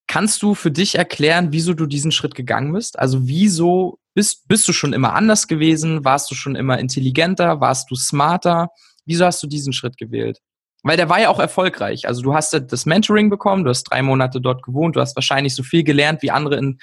Kannst 0.09 0.41
du 0.41 0.55
für 0.55 0.71
dich 0.71 0.95
erklären, 0.95 1.49
wieso 1.51 1.75
du 1.75 1.85
diesen 1.85 2.11
Schritt 2.11 2.33
gegangen 2.33 2.73
bist? 2.73 2.97
Also 2.97 3.27
wieso 3.27 3.99
bist, 4.15 4.47
bist 4.47 4.67
du 4.67 4.73
schon 4.73 4.91
immer 4.91 5.13
anders 5.13 5.47
gewesen? 5.47 6.03
Warst 6.03 6.31
du 6.31 6.35
schon 6.35 6.55
immer 6.55 6.79
intelligenter? 6.79 7.61
Warst 7.61 7.91
du 7.91 7.95
smarter? 7.95 8.69
Wieso 9.05 9.25
hast 9.25 9.43
du 9.43 9.45
diesen 9.45 9.71
Schritt 9.71 9.97
gewählt? 9.97 10.39
Weil 10.81 10.97
der 10.97 11.09
war 11.09 11.21
ja 11.21 11.29
auch 11.29 11.39
erfolgreich. 11.39 12.07
Also 12.07 12.23
du 12.23 12.33
hast 12.33 12.53
das 12.53 12.87
Mentoring 12.87 13.29
bekommen, 13.29 13.63
du 13.63 13.69
hast 13.69 13.83
drei 13.83 14.01
Monate 14.01 14.41
dort 14.41 14.63
gewohnt, 14.63 14.95
du 14.95 14.99
hast 14.99 15.15
wahrscheinlich 15.15 15.53
so 15.53 15.61
viel 15.61 15.83
gelernt 15.83 16.23
wie 16.23 16.31
andere 16.31 16.57
in 16.57 16.79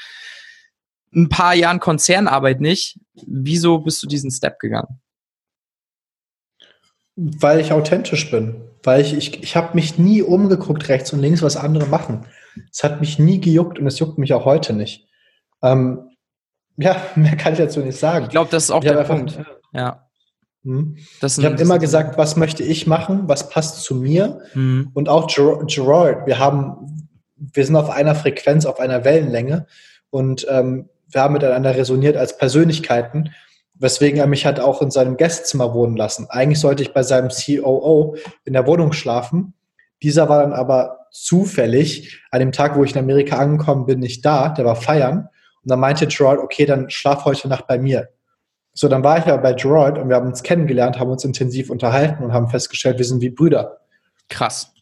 ein 1.12 1.28
paar 1.28 1.56
Jahren 1.56 1.80
Konzernarbeit 1.80 2.60
nicht. 2.60 3.00
Wieso 3.26 3.80
bist 3.80 4.00
du 4.04 4.06
diesen 4.06 4.30
Step 4.30 4.60
gegangen? 4.60 5.00
Weil 7.16 7.58
ich 7.58 7.72
authentisch 7.72 8.30
bin. 8.30 8.54
Weil 8.84 9.00
ich, 9.00 9.14
ich, 9.14 9.42
ich 9.42 9.56
habe 9.56 9.74
mich 9.74 9.98
nie 9.98 10.22
umgeguckt, 10.22 10.88
rechts 10.88 11.12
und 11.12 11.18
links, 11.18 11.42
was 11.42 11.56
andere 11.56 11.86
machen. 11.86 12.24
Es 12.70 12.82
hat 12.82 13.00
mich 13.00 13.18
nie 13.18 13.40
gejuckt 13.40 13.78
und 13.78 13.86
es 13.86 13.98
juckt 13.98 14.18
mich 14.18 14.32
auch 14.32 14.44
heute 14.44 14.72
nicht. 14.72 15.06
Ähm, 15.62 16.10
ja, 16.76 16.96
mehr 17.14 17.36
kann 17.36 17.52
ich 17.52 17.58
dazu 17.58 17.80
nicht 17.80 17.98
sagen. 17.98 18.26
Ich 18.26 18.30
glaube, 18.30 18.50
das 18.50 18.64
ist 18.64 18.70
auch 18.70 18.84
ich 18.84 18.90
der 18.90 19.04
Punkt. 19.04 19.38
ja. 19.72 20.02
Hm. 20.64 20.96
ich 20.96 21.44
habe 21.44 21.62
immer 21.62 21.78
gesagt, 21.78 22.18
was 22.18 22.34
möchte 22.34 22.64
ich 22.64 22.88
machen, 22.88 23.28
was 23.28 23.50
passt 23.50 23.84
zu 23.84 23.94
mir. 23.94 24.40
Mhm. 24.54 24.90
Und 24.94 25.08
auch 25.08 25.28
Gerard, 25.28 26.26
wir 26.26 26.40
haben, 26.40 27.08
wir 27.36 27.64
sind 27.64 27.76
auf 27.76 27.88
einer 27.88 28.16
Frequenz, 28.16 28.66
auf 28.66 28.80
einer 28.80 29.04
Wellenlänge. 29.04 29.68
Und 30.10 30.44
ähm, 30.50 30.88
wir 31.08 31.20
haben 31.20 31.34
miteinander 31.34 31.76
resoniert 31.76 32.16
als 32.16 32.36
Persönlichkeiten, 32.36 33.30
weswegen 33.74 34.18
er 34.18 34.26
mich 34.26 34.44
hat 34.44 34.58
auch 34.58 34.82
in 34.82 34.90
seinem 34.90 35.16
Gästezimmer 35.16 35.72
wohnen 35.72 35.96
lassen. 35.96 36.26
Eigentlich 36.30 36.58
sollte 36.58 36.82
ich 36.82 36.92
bei 36.92 37.04
seinem 37.04 37.28
COO 37.28 38.16
in 38.44 38.52
der 38.52 38.66
Wohnung 38.66 38.92
schlafen. 38.92 39.54
Dieser 40.02 40.28
war 40.28 40.42
dann 40.42 40.52
aber 40.52 41.06
zufällig 41.10 42.22
an 42.30 42.40
dem 42.40 42.52
Tag, 42.52 42.76
wo 42.76 42.84
ich 42.84 42.92
in 42.92 42.98
Amerika 42.98 43.38
angekommen 43.38 43.86
bin, 43.86 44.00
nicht 44.00 44.24
da. 44.24 44.50
Der 44.50 44.64
war 44.64 44.76
feiern. 44.76 45.28
Und 45.62 45.70
dann 45.70 45.80
meinte 45.80 46.06
Gerard, 46.06 46.38
okay, 46.38 46.66
dann 46.66 46.90
schlaf 46.90 47.24
heute 47.24 47.48
Nacht 47.48 47.66
bei 47.66 47.78
mir. 47.78 48.08
So, 48.74 48.88
dann 48.88 49.02
war 49.02 49.18
ich 49.18 49.24
aber 49.24 49.40
bei 49.40 49.54
Gerard 49.54 49.96
und 49.96 50.10
wir 50.10 50.16
haben 50.16 50.26
uns 50.26 50.42
kennengelernt, 50.42 50.98
haben 50.98 51.10
uns 51.10 51.24
intensiv 51.24 51.70
unterhalten 51.70 52.22
und 52.22 52.32
haben 52.34 52.48
festgestellt, 52.48 52.98
wir 52.98 53.06
sind 53.06 53.22
wie 53.22 53.30
Brüder. 53.30 53.78
Krass. 54.28 54.72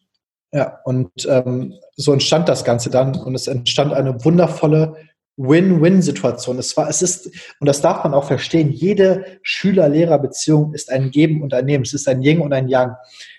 Ja, 0.51 0.81
und 0.85 1.11
ähm, 1.29 1.75
so 1.97 2.13
entstand 2.13 2.49
das 2.49 2.65
Ganze 2.65 2.91
dann 2.91 3.15
und 3.15 3.35
es 3.35 3.47
entstand 3.47 3.93
eine 3.93 4.25
wundervolle 4.25 4.97
Win-Win-Situation. 5.37 6.59
Es 6.59 6.77
war, 6.77 6.89
es 6.89 7.03
ist, 7.03 7.27
und 7.61 7.67
das 7.67 7.81
darf 7.81 8.05
man 8.05 8.15
auch 8.15 8.25
verstehen, 8.25 8.71
jede 8.71 9.39
Schüler-Lehrer-Beziehung 9.43 10.75
ist 10.75 10.91
ein 10.91 11.11
Geben 11.11 11.43
und 11.43 11.55
ein 11.55 11.65
Nehmen. 11.65 11.85
Es 11.85 11.93
ist 11.93 12.09
ein 12.09 12.23
Yin 12.23 12.41
und 12.41 12.53
ein 12.53 12.69
Yang. 12.69 12.97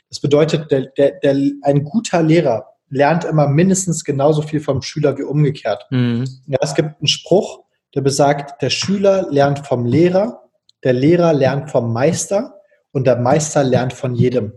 Das 0.09 0.19
bedeutet, 0.19 0.71
der, 0.71 0.87
der, 0.97 1.11
der, 1.11 1.35
ein 1.63 1.83
guter 1.83 2.21
Lehrer 2.21 2.67
lernt 2.89 3.23
immer 3.25 3.47
mindestens 3.47 4.03
genauso 4.03 4.41
viel 4.41 4.59
vom 4.59 4.81
Schüler 4.81 5.17
wie 5.17 5.23
umgekehrt. 5.23 5.85
Mhm. 5.89 6.25
Ja, 6.47 6.57
es 6.61 6.75
gibt 6.75 6.99
einen 6.99 7.07
Spruch, 7.07 7.61
der 7.95 8.01
besagt, 8.01 8.61
der 8.61 8.69
Schüler 8.69 9.27
lernt 9.29 9.65
vom 9.65 9.85
Lehrer, 9.85 10.43
der 10.83 10.93
Lehrer 10.93 11.33
lernt 11.33 11.71
vom 11.71 11.91
Meister 11.91 12.55
und 12.91 13.07
der 13.07 13.17
Meister 13.17 13.63
lernt 13.63 13.93
von 13.93 14.13
jedem. 14.13 14.53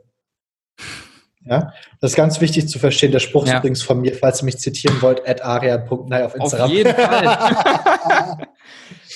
Ja, 1.44 1.72
das 2.00 2.12
ist 2.12 2.16
ganz 2.16 2.40
wichtig 2.40 2.68
zu 2.68 2.78
verstehen. 2.78 3.12
Der 3.12 3.20
Spruch 3.20 3.46
ja. 3.46 3.54
ist 3.54 3.58
übrigens 3.60 3.82
von 3.82 4.00
mir, 4.00 4.14
falls 4.14 4.42
ihr 4.42 4.44
mich 4.44 4.58
zitieren 4.58 5.00
wollt, 5.00 5.26
at 5.26 5.42
aria.nai 5.42 6.24
auf 6.24 6.34
Instagram. 6.34 6.66
Auf 6.66 6.72
jeden 6.72 6.94
Fall. 6.94 8.38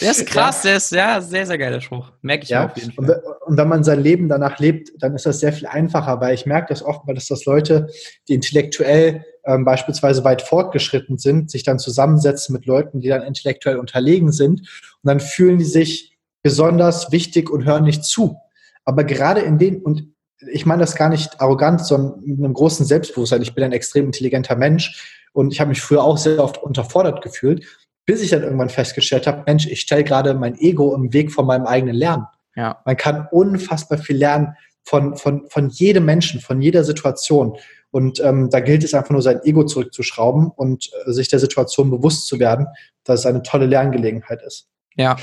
der 0.00 0.10
ist 0.10 0.26
krass, 0.26 0.62
ja. 0.62 0.70
der 0.70 0.76
ist 0.76 0.92
ja 0.92 1.20
sehr, 1.20 1.46
sehr 1.46 1.58
geiler 1.58 1.80
Spruch. 1.80 2.12
Merke 2.22 2.44
ich 2.44 2.50
ja. 2.50 2.66
auf 2.66 2.76
jeden 2.76 2.92
Fall. 2.92 3.22
Und, 3.44 3.56
wenn 3.58 3.68
man 3.68 3.84
sein 3.84 4.02
Leben 4.02 4.28
danach 4.28 4.58
lebt, 4.58 4.92
dann 4.98 5.14
ist 5.14 5.26
das 5.26 5.40
sehr 5.40 5.52
viel 5.52 5.66
einfacher, 5.66 6.20
weil 6.20 6.34
ich 6.34 6.46
merke 6.46 6.68
das 6.68 6.82
oft, 6.82 7.06
weil 7.06 7.14
dass 7.14 7.26
das 7.26 7.44
Leute, 7.44 7.88
die 8.28 8.34
intellektuell 8.34 9.24
ähm, 9.44 9.64
beispielsweise 9.64 10.24
weit 10.24 10.42
fortgeschritten 10.42 11.18
sind, 11.18 11.50
sich 11.50 11.64
dann 11.64 11.78
zusammensetzen 11.78 12.52
mit 12.52 12.66
Leuten, 12.66 13.00
die 13.00 13.08
dann 13.08 13.22
intellektuell 13.22 13.76
unterlegen 13.76 14.32
sind 14.32 14.60
und 14.60 14.68
dann 15.08 15.20
fühlen 15.20 15.58
die 15.58 15.64
sich 15.64 16.16
besonders 16.42 17.12
wichtig 17.12 17.50
und 17.50 17.64
hören 17.64 17.84
nicht 17.84 18.04
zu. 18.04 18.36
Aber 18.84 19.04
gerade 19.04 19.40
in 19.40 19.58
den, 19.58 19.82
und 19.82 20.11
ich 20.50 20.66
meine 20.66 20.80
das 20.80 20.96
gar 20.96 21.08
nicht 21.08 21.40
arrogant, 21.40 21.84
sondern 21.84 22.20
mit 22.24 22.38
einem 22.38 22.54
großen 22.54 22.86
Selbstbewusstsein. 22.86 23.42
Ich 23.42 23.54
bin 23.54 23.64
ein 23.64 23.72
extrem 23.72 24.06
intelligenter 24.06 24.56
Mensch 24.56 25.24
und 25.32 25.52
ich 25.52 25.60
habe 25.60 25.70
mich 25.70 25.80
früher 25.80 26.02
auch 26.02 26.18
sehr 26.18 26.42
oft 26.42 26.62
unterfordert 26.62 27.22
gefühlt, 27.22 27.64
bis 28.06 28.22
ich 28.22 28.30
dann 28.30 28.42
irgendwann 28.42 28.68
festgestellt 28.68 29.26
habe, 29.26 29.44
Mensch, 29.46 29.66
ich 29.66 29.80
stelle 29.80 30.04
gerade 30.04 30.34
mein 30.34 30.58
Ego 30.58 30.94
im 30.94 31.12
Weg 31.12 31.32
von 31.32 31.46
meinem 31.46 31.66
eigenen 31.66 31.94
Lernen. 31.94 32.26
Ja. 32.56 32.80
Man 32.84 32.96
kann 32.96 33.28
unfassbar 33.30 33.98
viel 33.98 34.16
lernen 34.16 34.56
von, 34.84 35.16
von, 35.16 35.48
von 35.48 35.68
jedem 35.70 36.04
Menschen, 36.04 36.40
von 36.40 36.60
jeder 36.60 36.84
Situation. 36.84 37.56
Und 37.90 38.20
ähm, 38.20 38.50
da 38.50 38.60
gilt 38.60 38.84
es 38.84 38.94
einfach 38.94 39.10
nur, 39.10 39.22
sein 39.22 39.40
Ego 39.44 39.64
zurückzuschrauben 39.64 40.50
und 40.50 40.90
äh, 41.06 41.12
sich 41.12 41.28
der 41.28 41.38
Situation 41.38 41.90
bewusst 41.90 42.26
zu 42.26 42.38
werden, 42.38 42.66
dass 43.04 43.20
es 43.20 43.26
eine 43.26 43.42
tolle 43.42 43.66
Lerngelegenheit 43.66 44.42
ist. 44.42 44.68
Ja, 44.96 45.16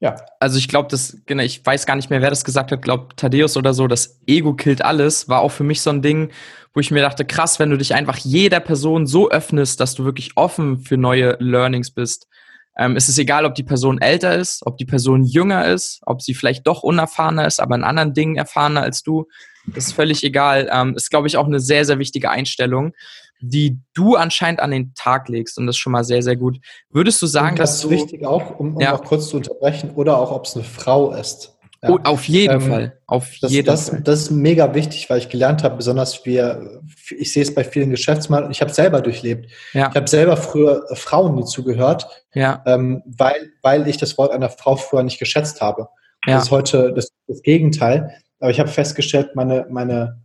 ja. 0.00 0.16
Also 0.38 0.58
ich 0.58 0.68
glaube, 0.68 0.88
das, 0.90 1.18
genau, 1.26 1.42
ich 1.42 1.64
weiß 1.64 1.84
gar 1.86 1.96
nicht 1.96 2.10
mehr, 2.10 2.22
wer 2.22 2.30
das 2.30 2.44
gesagt 2.44 2.70
hat, 2.70 2.82
glaube 2.82 3.08
Thaddeus 3.16 3.56
oder 3.56 3.74
so, 3.74 3.88
das 3.88 4.20
Ego 4.26 4.54
killt 4.54 4.84
alles, 4.84 5.28
war 5.28 5.40
auch 5.40 5.50
für 5.50 5.64
mich 5.64 5.80
so 5.80 5.90
ein 5.90 6.02
Ding, 6.02 6.30
wo 6.72 6.80
ich 6.80 6.90
mir 6.90 7.02
dachte, 7.02 7.24
krass, 7.24 7.58
wenn 7.58 7.70
du 7.70 7.76
dich 7.76 7.94
einfach 7.94 8.16
jeder 8.16 8.60
Person 8.60 9.06
so 9.06 9.30
öffnest, 9.30 9.80
dass 9.80 9.94
du 9.94 10.04
wirklich 10.04 10.36
offen 10.36 10.78
für 10.78 10.96
neue 10.96 11.36
Learnings 11.40 11.90
bist. 11.90 12.28
Ähm, 12.76 12.94
es 12.94 13.08
ist 13.08 13.18
egal, 13.18 13.44
ob 13.44 13.56
die 13.56 13.64
Person 13.64 14.00
älter 14.00 14.36
ist, 14.36 14.64
ob 14.64 14.76
die 14.76 14.84
Person 14.84 15.24
jünger 15.24 15.66
ist, 15.66 16.00
ob 16.06 16.22
sie 16.22 16.34
vielleicht 16.34 16.68
doch 16.68 16.84
unerfahrener 16.84 17.46
ist, 17.46 17.60
aber 17.60 17.74
in 17.74 17.82
anderen 17.82 18.14
Dingen 18.14 18.36
erfahrener 18.36 18.82
als 18.82 19.02
du. 19.02 19.26
Das 19.66 19.86
ist 19.86 19.92
völlig 19.92 20.22
egal. 20.22 20.70
Ähm, 20.72 20.94
ist, 20.94 21.10
glaube 21.10 21.26
ich, 21.26 21.36
auch 21.36 21.46
eine 21.46 21.58
sehr, 21.58 21.84
sehr 21.84 21.98
wichtige 21.98 22.30
Einstellung 22.30 22.92
die 23.40 23.78
du 23.94 24.16
anscheinend 24.16 24.60
an 24.60 24.70
den 24.70 24.94
Tag 24.94 25.28
legst 25.28 25.58
und 25.58 25.66
das 25.66 25.76
ist 25.76 25.80
schon 25.80 25.92
mal 25.92 26.04
sehr, 26.04 26.22
sehr 26.22 26.36
gut. 26.36 26.58
Würdest 26.90 27.20
du 27.22 27.26
sagen, 27.26 27.56
das 27.56 27.72
dass 27.72 27.80
du... 27.82 27.90
wichtig 27.90 28.26
auch, 28.26 28.58
um, 28.58 28.76
um 28.76 28.80
ja. 28.80 28.92
noch 28.92 29.04
kurz 29.04 29.28
zu 29.28 29.36
unterbrechen, 29.36 29.90
oder 29.94 30.18
auch, 30.18 30.32
ob 30.32 30.46
es 30.46 30.54
eine 30.54 30.64
Frau 30.64 31.12
ist. 31.12 31.58
Ja. 31.82 31.90
Oh, 31.90 31.98
auf 32.02 32.24
jeden 32.26 32.54
ähm, 32.54 32.60
Fall. 32.60 32.98
Auf 33.06 33.36
das, 33.40 33.52
jeden 33.52 33.66
das, 33.66 33.90
Fall. 33.90 34.00
Das 34.00 34.22
ist 34.22 34.30
mega 34.32 34.74
wichtig, 34.74 35.08
weil 35.08 35.18
ich 35.18 35.28
gelernt 35.28 35.62
habe, 35.62 35.76
besonders 35.76 36.26
wir, 36.26 36.82
ich 37.16 37.32
sehe 37.32 37.42
es 37.42 37.54
bei 37.54 37.62
vielen 37.62 37.90
Geschäftsmann, 37.90 38.50
ich 38.50 38.60
habe 38.60 38.72
selber 38.72 39.00
durchlebt. 39.00 39.48
Ja. 39.72 39.88
Ich 39.88 39.94
habe 39.94 40.08
selber 40.08 40.36
früher 40.36 40.84
Frauen 40.94 41.36
nie 41.36 41.44
zugehört, 41.44 42.08
ja. 42.34 42.62
ähm, 42.66 43.02
weil, 43.06 43.52
weil 43.62 43.86
ich 43.86 43.96
das 43.96 44.18
Wort 44.18 44.32
einer 44.32 44.50
Frau 44.50 44.74
früher 44.74 45.04
nicht 45.04 45.20
geschätzt 45.20 45.60
habe. 45.60 45.88
Ja. 46.26 46.34
Das 46.34 46.44
ist 46.44 46.50
heute 46.50 46.92
das, 46.92 47.12
das 47.28 47.42
Gegenteil. 47.42 48.12
Aber 48.40 48.50
ich 48.50 48.58
habe 48.58 48.68
festgestellt, 48.68 49.36
meine, 49.36 49.66
meine 49.70 50.20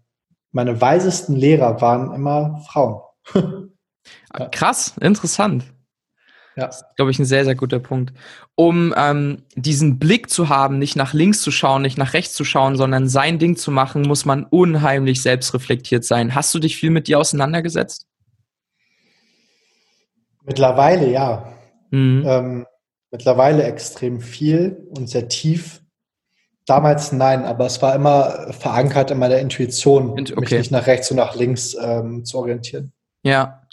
meine 0.53 0.79
weisesten 0.79 1.35
Lehrer 1.35 1.81
waren 1.81 2.13
immer 2.13 2.63
Frauen. 2.67 3.01
ja. 3.33 4.45
Krass, 4.51 4.93
interessant. 5.01 5.65
Ja. 6.55 6.67
Das 6.67 6.77
ist, 6.77 6.95
glaube 6.95 7.09
ich, 7.09 7.17
ein 7.17 7.25
sehr, 7.25 7.43
sehr 7.45 7.55
guter 7.55 7.79
Punkt. 7.79 8.13
Um 8.55 8.93
ähm, 8.95 9.43
diesen 9.55 9.97
Blick 9.97 10.29
zu 10.29 10.49
haben, 10.49 10.77
nicht 10.77 10.95
nach 10.95 11.13
links 11.13 11.41
zu 11.41 11.49
schauen, 11.49 11.81
nicht 11.81 11.97
nach 11.97 12.13
rechts 12.13 12.35
zu 12.35 12.45
schauen, 12.45 12.77
sondern 12.77 13.09
sein 13.09 13.39
Ding 13.39 13.55
zu 13.55 13.71
machen, 13.71 14.03
muss 14.03 14.25
man 14.25 14.45
unheimlich 14.45 15.23
selbstreflektiert 15.23 16.05
sein. 16.05 16.35
Hast 16.35 16.53
du 16.53 16.59
dich 16.59 16.77
viel 16.77 16.91
mit 16.91 17.07
dir 17.07 17.19
auseinandergesetzt? 17.19 18.05
Mittlerweile 20.45 21.09
ja. 21.09 21.51
Mhm. 21.89 22.23
Ähm, 22.25 22.65
mittlerweile 23.09 23.63
extrem 23.63 24.21
viel 24.21 24.87
und 24.95 25.09
sehr 25.09 25.27
tief. 25.27 25.82
Damals 26.65 27.11
nein, 27.11 27.43
aber 27.43 27.65
es 27.65 27.81
war 27.81 27.93
immer 27.93 28.53
verankert 28.53 29.11
in 29.11 29.19
meiner 29.19 29.37
Intuition, 29.39 30.11
okay. 30.11 30.33
mich 30.39 30.51
nicht 30.51 30.71
nach 30.71 30.87
rechts 30.87 31.11
und 31.11 31.17
nach 31.17 31.35
links 31.35 31.75
ähm, 31.81 32.23
zu 32.23 32.37
orientieren. 32.37 32.93
Ja. 33.23 33.67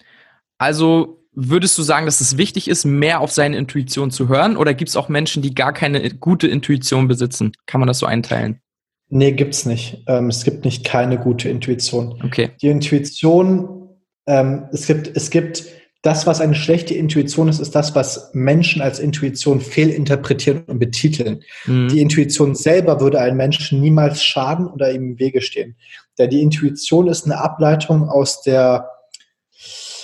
Also 0.58 1.20
würdest 1.32 1.78
du 1.78 1.82
sagen, 1.82 2.06
dass 2.06 2.20
es 2.20 2.36
wichtig 2.36 2.68
ist, 2.68 2.84
mehr 2.84 3.20
auf 3.20 3.30
seine 3.30 3.56
Intuition 3.56 4.10
zu 4.10 4.28
hören? 4.28 4.56
Oder 4.56 4.74
gibt 4.74 4.88
es 4.88 4.96
auch 4.96 5.08
Menschen, 5.08 5.42
die 5.42 5.54
gar 5.54 5.72
keine 5.72 6.10
gute 6.10 6.48
Intuition 6.48 7.08
besitzen? 7.08 7.52
Kann 7.66 7.80
man 7.80 7.86
das 7.86 7.98
so 7.98 8.06
einteilen? 8.06 8.60
Nee, 9.08 9.32
gibt's 9.32 9.66
nicht. 9.66 10.04
Ähm, 10.06 10.28
es 10.28 10.44
gibt 10.44 10.64
nicht 10.64 10.84
keine 10.84 11.18
gute 11.18 11.48
Intuition. 11.48 12.20
Okay. 12.24 12.50
Die 12.62 12.68
Intuition, 12.68 13.88
ähm, 14.26 14.68
es 14.72 14.86
gibt, 14.86 15.16
es 15.16 15.30
gibt 15.30 15.64
das, 16.02 16.26
was 16.26 16.40
eine 16.40 16.54
schlechte 16.54 16.94
Intuition 16.94 17.48
ist, 17.48 17.60
ist 17.60 17.74
das, 17.74 17.94
was 17.94 18.30
Menschen 18.32 18.80
als 18.80 18.98
Intuition 18.98 19.60
fehlinterpretieren 19.60 20.64
und 20.64 20.78
betiteln. 20.78 21.42
Mhm. 21.66 21.88
Die 21.88 22.00
Intuition 22.00 22.54
selber 22.54 23.00
würde 23.00 23.20
einem 23.20 23.36
Menschen 23.36 23.80
niemals 23.80 24.22
schaden 24.24 24.66
oder 24.66 24.92
ihm 24.92 25.12
im 25.12 25.18
Wege 25.18 25.42
stehen. 25.42 25.76
Denn 26.18 26.30
die 26.30 26.42
Intuition 26.42 27.08
ist 27.08 27.26
eine 27.26 27.38
Ableitung 27.38 28.08
aus 28.08 28.40
der, 28.40 28.88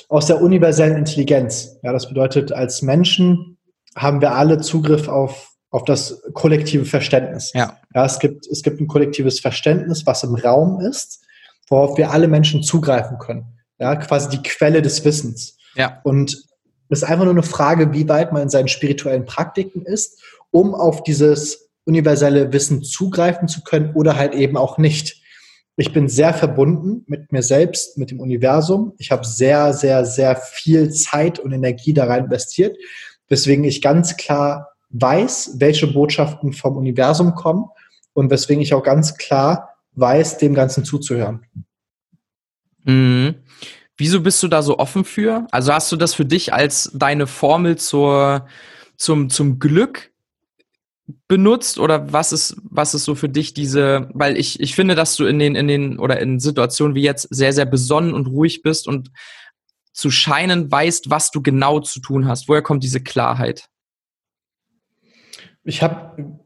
aus 0.08 0.26
der 0.26 0.42
universellen 0.42 0.96
Intelligenz. 0.96 1.78
Ja, 1.82 1.92
das 1.92 2.08
bedeutet, 2.08 2.52
als 2.52 2.82
Menschen 2.82 3.56
haben 3.96 4.20
wir 4.20 4.32
alle 4.32 4.60
Zugriff 4.60 5.08
auf, 5.08 5.54
auf 5.70 5.84
das 5.84 6.22
kollektive 6.34 6.84
Verständnis. 6.84 7.52
Ja. 7.54 7.78
ja 7.94 8.04
es, 8.04 8.18
gibt, 8.18 8.46
es 8.46 8.62
gibt 8.62 8.82
ein 8.82 8.86
kollektives 8.86 9.40
Verständnis, 9.40 10.04
was 10.04 10.22
im 10.24 10.34
Raum 10.34 10.80
ist, 10.80 11.24
worauf 11.68 11.96
wir 11.96 12.10
alle 12.10 12.28
Menschen 12.28 12.62
zugreifen 12.62 13.18
können. 13.18 13.46
Ja, 13.78 13.96
quasi 13.96 14.28
die 14.28 14.42
Quelle 14.42 14.82
des 14.82 15.02
Wissens. 15.04 15.56
Ja. 15.76 16.00
Und 16.04 16.46
es 16.88 17.02
ist 17.02 17.04
einfach 17.04 17.24
nur 17.24 17.34
eine 17.34 17.42
Frage, 17.42 17.92
wie 17.92 18.08
weit 18.08 18.32
man 18.32 18.42
in 18.42 18.48
seinen 18.48 18.68
spirituellen 18.68 19.24
Praktiken 19.24 19.82
ist, 19.82 20.20
um 20.50 20.74
auf 20.74 21.02
dieses 21.02 21.70
universelle 21.84 22.52
Wissen 22.52 22.82
zugreifen 22.82 23.48
zu 23.48 23.62
können 23.62 23.94
oder 23.94 24.16
halt 24.16 24.34
eben 24.34 24.56
auch 24.56 24.78
nicht. 24.78 25.22
Ich 25.76 25.92
bin 25.92 26.08
sehr 26.08 26.32
verbunden 26.32 27.04
mit 27.06 27.32
mir 27.32 27.42
selbst, 27.42 27.98
mit 27.98 28.10
dem 28.10 28.18
Universum. 28.18 28.94
Ich 28.98 29.10
habe 29.10 29.26
sehr, 29.26 29.72
sehr, 29.74 30.04
sehr 30.06 30.36
viel 30.36 30.90
Zeit 30.90 31.38
und 31.38 31.52
Energie 31.52 31.92
da 31.92 32.06
rein 32.06 32.24
investiert, 32.24 32.76
weswegen 33.28 33.64
ich 33.64 33.82
ganz 33.82 34.16
klar 34.16 34.70
weiß, 34.90 35.56
welche 35.58 35.86
Botschaften 35.86 36.52
vom 36.52 36.76
Universum 36.76 37.34
kommen 37.34 37.66
und 38.14 38.30
weswegen 38.30 38.62
ich 38.62 38.72
auch 38.72 38.82
ganz 38.82 39.16
klar 39.16 39.76
weiß, 39.92 40.38
dem 40.38 40.54
Ganzen 40.54 40.84
zuzuhören. 40.84 41.44
Mhm. 42.84 43.34
Wieso 43.96 44.20
bist 44.20 44.42
du 44.42 44.48
da 44.48 44.62
so 44.62 44.78
offen 44.78 45.04
für? 45.04 45.46
Also 45.50 45.72
hast 45.72 45.90
du 45.90 45.96
das 45.96 46.14
für 46.14 46.24
dich 46.24 46.52
als 46.52 46.90
deine 46.94 47.26
Formel 47.26 47.76
zur, 47.76 48.46
zum, 48.96 49.30
zum 49.30 49.58
Glück 49.58 50.12
benutzt 51.28 51.78
oder 51.78 52.12
was 52.12 52.32
ist, 52.32 52.56
was 52.62 52.94
ist 52.94 53.04
so 53.04 53.14
für 53.14 53.28
dich 53.28 53.54
diese, 53.54 54.10
weil 54.12 54.36
ich, 54.36 54.60
ich 54.60 54.74
finde, 54.74 54.94
dass 54.94 55.16
du 55.16 55.24
in 55.24 55.38
den, 55.38 55.54
in 55.54 55.68
den 55.68 55.98
oder 55.98 56.20
in 56.20 56.40
Situationen 56.40 56.94
wie 56.94 57.02
jetzt 57.02 57.28
sehr, 57.30 57.52
sehr 57.52 57.64
besonnen 57.64 58.12
und 58.12 58.26
ruhig 58.26 58.62
bist 58.62 58.88
und 58.88 59.10
zu 59.92 60.10
scheinen 60.10 60.70
weißt, 60.70 61.08
was 61.08 61.30
du 61.30 61.40
genau 61.40 61.80
zu 61.80 62.00
tun 62.00 62.28
hast. 62.28 62.48
Woher 62.48 62.62
kommt 62.62 62.84
diese 62.84 63.00
Klarheit? 63.00 63.68
Ich 65.64 65.82
habe, 65.82 66.38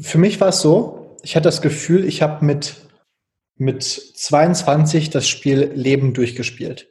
für 0.00 0.18
mich 0.18 0.40
war 0.40 0.48
es 0.48 0.60
so, 0.60 1.16
ich 1.22 1.34
hatte 1.34 1.44
das 1.44 1.60
Gefühl, 1.60 2.04
ich 2.04 2.22
habe 2.22 2.44
mit 2.44 2.76
mit 3.56 3.82
22 3.82 5.10
das 5.10 5.28
Spiel 5.28 5.70
Leben 5.74 6.14
durchgespielt. 6.14 6.88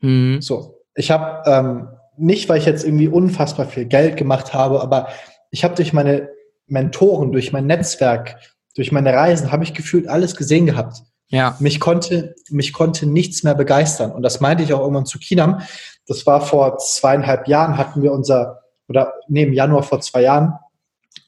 Mhm. 0.00 0.40
So, 0.40 0.82
ich 0.94 1.10
habe 1.10 1.48
ähm, 1.50 1.88
nicht, 2.16 2.48
weil 2.48 2.58
ich 2.58 2.66
jetzt 2.66 2.84
irgendwie 2.84 3.08
unfassbar 3.08 3.66
viel 3.66 3.86
Geld 3.86 4.16
gemacht 4.16 4.54
habe, 4.54 4.80
aber 4.80 5.08
ich 5.50 5.64
habe 5.64 5.74
durch 5.74 5.92
meine 5.92 6.30
Mentoren, 6.66 7.32
durch 7.32 7.52
mein 7.52 7.66
Netzwerk, 7.66 8.36
durch 8.74 8.92
meine 8.92 9.12
Reisen, 9.12 9.52
habe 9.52 9.64
ich 9.64 9.74
gefühlt 9.74 10.08
alles 10.08 10.36
gesehen 10.36 10.66
gehabt. 10.66 11.02
Ja. 11.28 11.56
Mich 11.58 11.80
konnte, 11.80 12.34
mich 12.50 12.72
konnte 12.72 13.06
nichts 13.06 13.42
mehr 13.42 13.54
begeistern. 13.54 14.12
Und 14.12 14.22
das 14.22 14.40
meinte 14.40 14.62
ich 14.62 14.72
auch 14.72 14.80
irgendwann 14.80 15.06
zu 15.06 15.18
Kinam. 15.18 15.62
Das 16.06 16.26
war 16.26 16.40
vor 16.40 16.78
zweieinhalb 16.78 17.48
Jahren, 17.48 17.78
hatten 17.78 18.02
wir 18.02 18.12
unser, 18.12 18.62
oder 18.88 19.14
nee, 19.28 19.44
im 19.44 19.52
Januar 19.52 19.82
vor 19.82 20.00
zwei 20.00 20.22
Jahren, 20.22 20.54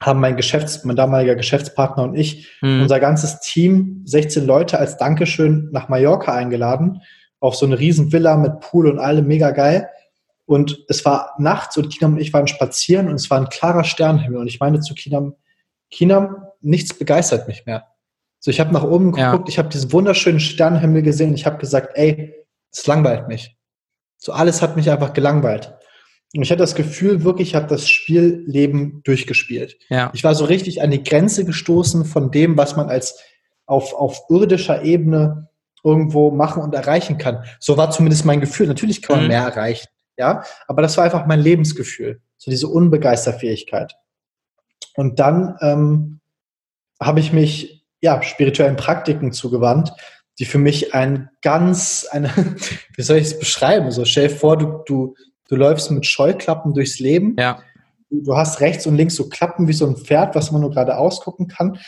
haben 0.00 0.20
mein 0.20 0.36
Geschäfts-, 0.36 0.84
mein 0.84 0.96
damaliger 0.96 1.34
Geschäftspartner 1.34 2.02
und 2.04 2.14
ich 2.14 2.48
mhm. 2.60 2.82
unser 2.82 3.00
ganzes 3.00 3.40
Team, 3.40 4.02
16 4.04 4.46
Leute 4.46 4.78
als 4.78 4.96
Dankeschön 4.96 5.68
nach 5.72 5.88
Mallorca 5.88 6.34
eingeladen, 6.34 7.02
auf 7.40 7.54
so 7.56 7.66
eine 7.66 7.78
riesen 7.78 8.12
Villa 8.12 8.36
mit 8.36 8.60
Pool 8.60 8.88
und 8.88 8.98
allem, 8.98 9.26
mega 9.26 9.50
geil. 9.50 9.88
Und 10.44 10.84
es 10.88 11.04
war 11.04 11.34
nachts 11.38 11.76
und 11.76 11.90
Kinam 11.90 12.14
und 12.14 12.20
ich 12.20 12.32
waren 12.32 12.46
spazieren 12.46 13.08
und 13.08 13.16
es 13.16 13.30
war 13.30 13.38
ein 13.38 13.48
klarer 13.48 13.84
Sternenhimmel. 13.84 14.40
Und 14.40 14.46
ich 14.46 14.60
meine 14.60 14.80
zu 14.80 14.94
Kinam, 14.94 15.34
Kinam, 15.90 16.46
nichts 16.60 16.96
begeistert 16.96 17.48
mich 17.48 17.66
mehr. 17.66 17.86
So, 18.38 18.50
ich 18.50 18.60
habe 18.60 18.72
nach 18.72 18.84
oben 18.84 19.12
geguckt, 19.12 19.48
ja. 19.48 19.48
ich 19.48 19.58
habe 19.58 19.68
diesen 19.68 19.92
wunderschönen 19.92 20.40
Sternenhimmel 20.40 21.02
gesehen, 21.02 21.34
ich 21.34 21.46
habe 21.46 21.58
gesagt, 21.58 21.96
ey, 21.96 22.34
es 22.70 22.86
langweilt 22.86 23.28
mich. 23.28 23.56
So 24.18 24.32
alles 24.32 24.62
hat 24.62 24.76
mich 24.76 24.90
einfach 24.90 25.12
gelangweilt. 25.12 25.74
Und 26.34 26.42
ich 26.42 26.50
hatte 26.50 26.58
das 26.58 26.74
Gefühl, 26.74 27.24
wirklich, 27.24 27.48
ich 27.50 27.54
habe 27.54 27.66
das 27.66 27.88
Spielleben 27.88 29.00
durchgespielt. 29.04 29.78
Ja. 29.88 30.10
Ich 30.12 30.24
war 30.24 30.34
so 30.34 30.44
richtig 30.44 30.82
an 30.82 30.90
die 30.90 31.02
Grenze 31.02 31.44
gestoßen 31.44 32.04
von 32.04 32.30
dem, 32.30 32.56
was 32.56 32.76
man 32.76 32.88
als 32.88 33.18
auf, 33.66 33.94
auf 33.94 34.22
irdischer 34.28 34.82
Ebene 34.82 35.48
irgendwo 35.84 36.30
machen 36.30 36.62
und 36.62 36.74
erreichen 36.74 37.16
kann. 37.18 37.44
So 37.60 37.76
war 37.76 37.90
zumindest 37.90 38.24
mein 38.24 38.40
Gefühl. 38.40 38.66
Natürlich 38.66 39.02
kann 39.02 39.16
man 39.16 39.24
mhm. 39.24 39.30
mehr 39.30 39.42
erreichen, 39.42 39.88
ja, 40.18 40.42
aber 40.66 40.82
das 40.82 40.96
war 40.96 41.04
einfach 41.04 41.26
mein 41.26 41.40
Lebensgefühl, 41.40 42.20
so 42.36 42.50
diese 42.50 42.68
Unbegeisterfähigkeit. 42.68 43.94
Und 44.94 45.20
dann 45.20 45.56
ähm, 45.60 46.20
habe 47.00 47.20
ich 47.20 47.32
mich 47.32 47.86
ja 48.00 48.22
spirituellen 48.22 48.76
Praktiken 48.76 49.32
zugewandt, 49.32 49.92
die 50.38 50.44
für 50.44 50.58
mich 50.58 50.94
ein 50.94 51.30
ganz 51.42 52.06
eine, 52.10 52.30
wie 52.96 53.02
soll 53.02 53.18
ich 53.18 53.26
es 53.26 53.38
beschreiben? 53.38 53.90
So 53.90 54.04
stell 54.04 54.28
dir 54.28 54.34
vor, 54.34 54.56
du 54.56 54.82
du 54.86 55.14
du 55.48 55.56
läufst 55.56 55.90
mit 55.90 56.06
Scheuklappen 56.06 56.74
durchs 56.74 56.98
Leben. 56.98 57.36
Ja. 57.38 57.60
Du 58.10 58.36
hast 58.36 58.60
rechts 58.60 58.86
und 58.86 58.96
links 58.96 59.16
so 59.16 59.28
Klappen 59.28 59.68
wie 59.68 59.72
so 59.72 59.86
ein 59.86 59.96
Pferd, 59.96 60.34
was 60.34 60.52
man 60.52 60.60
nur 60.60 60.70
gerade 60.70 60.96
ausgucken 60.96 61.48
kann. 61.48 61.78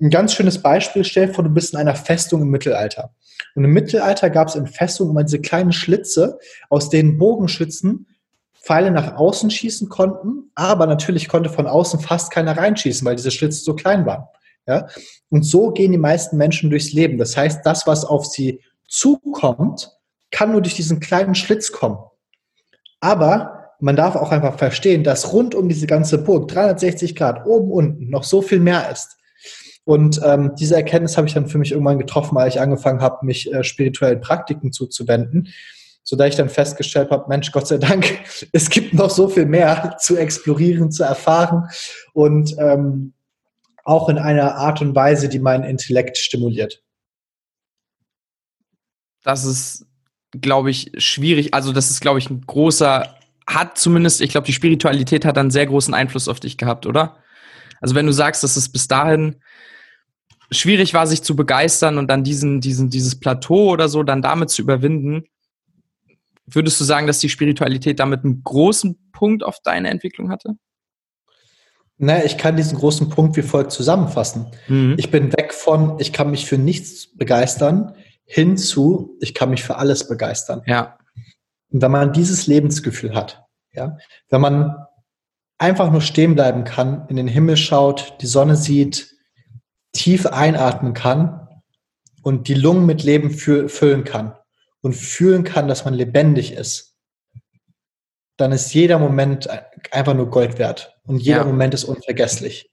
Ein 0.00 0.10
ganz 0.10 0.34
schönes 0.34 0.60
Beispiel, 0.60 1.04
stell 1.04 1.28
dir 1.28 1.34
vor, 1.34 1.44
du 1.44 1.50
bist 1.50 1.72
in 1.72 1.78
einer 1.78 1.94
Festung 1.94 2.42
im 2.42 2.50
Mittelalter. 2.50 3.14
Und 3.54 3.64
im 3.64 3.72
Mittelalter 3.72 4.30
gab 4.30 4.48
es 4.48 4.54
in 4.54 4.66
Festungen 4.66 5.12
immer 5.12 5.24
diese 5.24 5.40
kleinen 5.40 5.72
Schlitze, 5.72 6.38
aus 6.68 6.90
denen 6.90 7.18
Bogenschützen 7.18 8.06
Pfeile 8.68 8.90
nach 8.90 9.16
außen 9.16 9.50
schießen 9.50 9.88
konnten, 9.88 10.50
aber 10.54 10.86
natürlich 10.86 11.28
konnte 11.28 11.48
von 11.48 11.66
außen 11.66 12.00
fast 12.00 12.30
keiner 12.30 12.56
reinschießen, 12.56 13.06
weil 13.06 13.16
diese 13.16 13.30
Schlitze 13.30 13.64
so 13.64 13.74
klein 13.74 14.04
waren. 14.04 14.24
Ja? 14.66 14.88
Und 15.30 15.44
so 15.44 15.70
gehen 15.70 15.92
die 15.92 15.98
meisten 15.98 16.36
Menschen 16.36 16.68
durchs 16.68 16.92
Leben. 16.92 17.16
Das 17.16 17.34
heißt, 17.34 17.64
das, 17.64 17.86
was 17.86 18.04
auf 18.04 18.26
sie 18.26 18.60
zukommt, 18.86 19.90
kann 20.30 20.52
nur 20.52 20.60
durch 20.60 20.74
diesen 20.74 21.00
kleinen 21.00 21.34
Schlitz 21.34 21.72
kommen. 21.72 21.96
Aber 23.00 23.58
man 23.80 23.96
darf 23.96 24.16
auch 24.16 24.32
einfach 24.32 24.58
verstehen, 24.58 25.04
dass 25.04 25.32
rund 25.32 25.54
um 25.54 25.68
diese 25.68 25.86
ganze 25.86 26.18
Burg 26.18 26.48
360 26.48 27.14
Grad 27.14 27.46
oben 27.46 27.70
unten 27.70 28.10
noch 28.10 28.24
so 28.24 28.42
viel 28.42 28.60
mehr 28.60 28.90
ist. 28.90 29.16
Und 29.84 30.20
ähm, 30.22 30.52
diese 30.58 30.76
Erkenntnis 30.76 31.16
habe 31.16 31.28
ich 31.28 31.34
dann 31.34 31.48
für 31.48 31.58
mich 31.58 31.72
irgendwann 31.72 31.98
getroffen, 31.98 32.36
als 32.36 32.54
ich 32.54 32.60
angefangen 32.60 33.00
habe, 33.00 33.24
mich 33.24 33.50
äh, 33.52 33.64
spirituellen 33.64 34.20
Praktiken 34.20 34.70
zuzuwenden, 34.70 35.48
so 36.02 36.14
da 36.14 36.26
ich 36.26 36.36
dann 36.36 36.50
festgestellt 36.50 37.10
habe, 37.10 37.24
Mensch, 37.28 37.52
Gott 37.52 37.68
sei 37.68 37.78
Dank, 37.78 38.04
es 38.52 38.68
gibt 38.68 38.92
noch 38.92 39.08
so 39.08 39.28
viel 39.28 39.46
mehr 39.46 39.96
zu 39.98 40.18
explorieren, 40.18 40.90
zu 40.90 41.04
erfahren 41.04 41.70
und 42.12 42.54
ähm, 42.58 43.14
auch 43.84 44.10
in 44.10 44.18
einer 44.18 44.56
Art 44.56 44.82
und 44.82 44.94
Weise, 44.94 45.30
die 45.30 45.38
meinen 45.38 45.64
Intellekt 45.64 46.18
stimuliert. 46.18 46.82
Das 49.22 49.46
ist 49.46 49.87
glaube 50.40 50.70
ich, 50.70 50.92
schwierig. 50.98 51.54
Also 51.54 51.72
das 51.72 51.90
ist, 51.90 52.00
glaube 52.00 52.18
ich, 52.18 52.30
ein 52.30 52.42
großer, 52.46 53.14
hat 53.46 53.78
zumindest, 53.78 54.20
ich 54.20 54.30
glaube, 54.30 54.46
die 54.46 54.52
Spiritualität 54.52 55.24
hat 55.24 55.38
einen 55.38 55.50
sehr 55.50 55.66
großen 55.66 55.94
Einfluss 55.94 56.28
auf 56.28 56.40
dich 56.40 56.58
gehabt, 56.58 56.86
oder? 56.86 57.16
Also 57.80 57.94
wenn 57.94 58.06
du 58.06 58.12
sagst, 58.12 58.42
dass 58.44 58.56
es 58.56 58.70
bis 58.70 58.88
dahin 58.88 59.36
schwierig 60.50 60.94
war, 60.94 61.06
sich 61.06 61.22
zu 61.22 61.36
begeistern 61.36 61.98
und 61.98 62.08
dann 62.08 62.24
diesen, 62.24 62.60
diesen, 62.60 62.90
dieses 62.90 63.18
Plateau 63.18 63.70
oder 63.70 63.88
so 63.88 64.02
dann 64.02 64.22
damit 64.22 64.50
zu 64.50 64.62
überwinden, 64.62 65.24
würdest 66.46 66.80
du 66.80 66.84
sagen, 66.84 67.06
dass 67.06 67.20
die 67.20 67.28
Spiritualität 67.28 68.00
damit 68.00 68.24
einen 68.24 68.42
großen 68.42 69.10
Punkt 69.12 69.42
auf 69.42 69.58
deine 69.62 69.90
Entwicklung 69.90 70.30
hatte? 70.30 70.54
Naja, 71.98 72.24
ich 72.24 72.38
kann 72.38 72.56
diesen 72.56 72.78
großen 72.78 73.08
Punkt 73.08 73.36
wie 73.36 73.42
folgt 73.42 73.72
zusammenfassen. 73.72 74.46
Mhm. 74.68 74.94
Ich 74.98 75.10
bin 75.10 75.32
weg 75.32 75.52
von, 75.52 75.98
ich 75.98 76.12
kann 76.12 76.30
mich 76.30 76.46
für 76.46 76.56
nichts 76.56 77.16
begeistern, 77.16 77.94
hinzu, 78.28 79.16
ich 79.20 79.34
kann 79.34 79.50
mich 79.50 79.64
für 79.64 79.76
alles 79.76 80.06
begeistern. 80.06 80.62
Ja. 80.66 80.98
Und 81.70 81.82
wenn 81.82 81.90
man 81.90 82.12
dieses 82.12 82.46
Lebensgefühl 82.46 83.14
hat, 83.14 83.44
ja, 83.72 83.96
wenn 84.28 84.40
man 84.40 84.86
einfach 85.56 85.90
nur 85.90 86.02
stehen 86.02 86.34
bleiben 86.34 86.64
kann, 86.64 87.06
in 87.08 87.16
den 87.16 87.26
Himmel 87.26 87.56
schaut, 87.56 88.18
die 88.20 88.26
Sonne 88.26 88.56
sieht, 88.56 89.16
tief 89.92 90.26
einatmen 90.26 90.92
kann 90.92 91.48
und 92.22 92.48
die 92.48 92.54
Lungen 92.54 92.86
mit 92.86 93.02
Leben 93.02 93.30
füllen 93.30 94.04
kann 94.04 94.34
und 94.82 94.94
fühlen 94.94 95.42
kann, 95.42 95.66
dass 95.66 95.84
man 95.84 95.94
lebendig 95.94 96.52
ist, 96.52 96.96
dann 98.36 98.52
ist 98.52 98.72
jeder 98.74 98.98
Moment 98.98 99.48
einfach 99.90 100.14
nur 100.14 100.30
Gold 100.30 100.58
wert 100.58 100.96
und 101.04 101.18
jeder 101.18 101.38
ja. 101.38 101.44
Moment 101.44 101.74
ist 101.74 101.84
unvergesslich. 101.84 102.70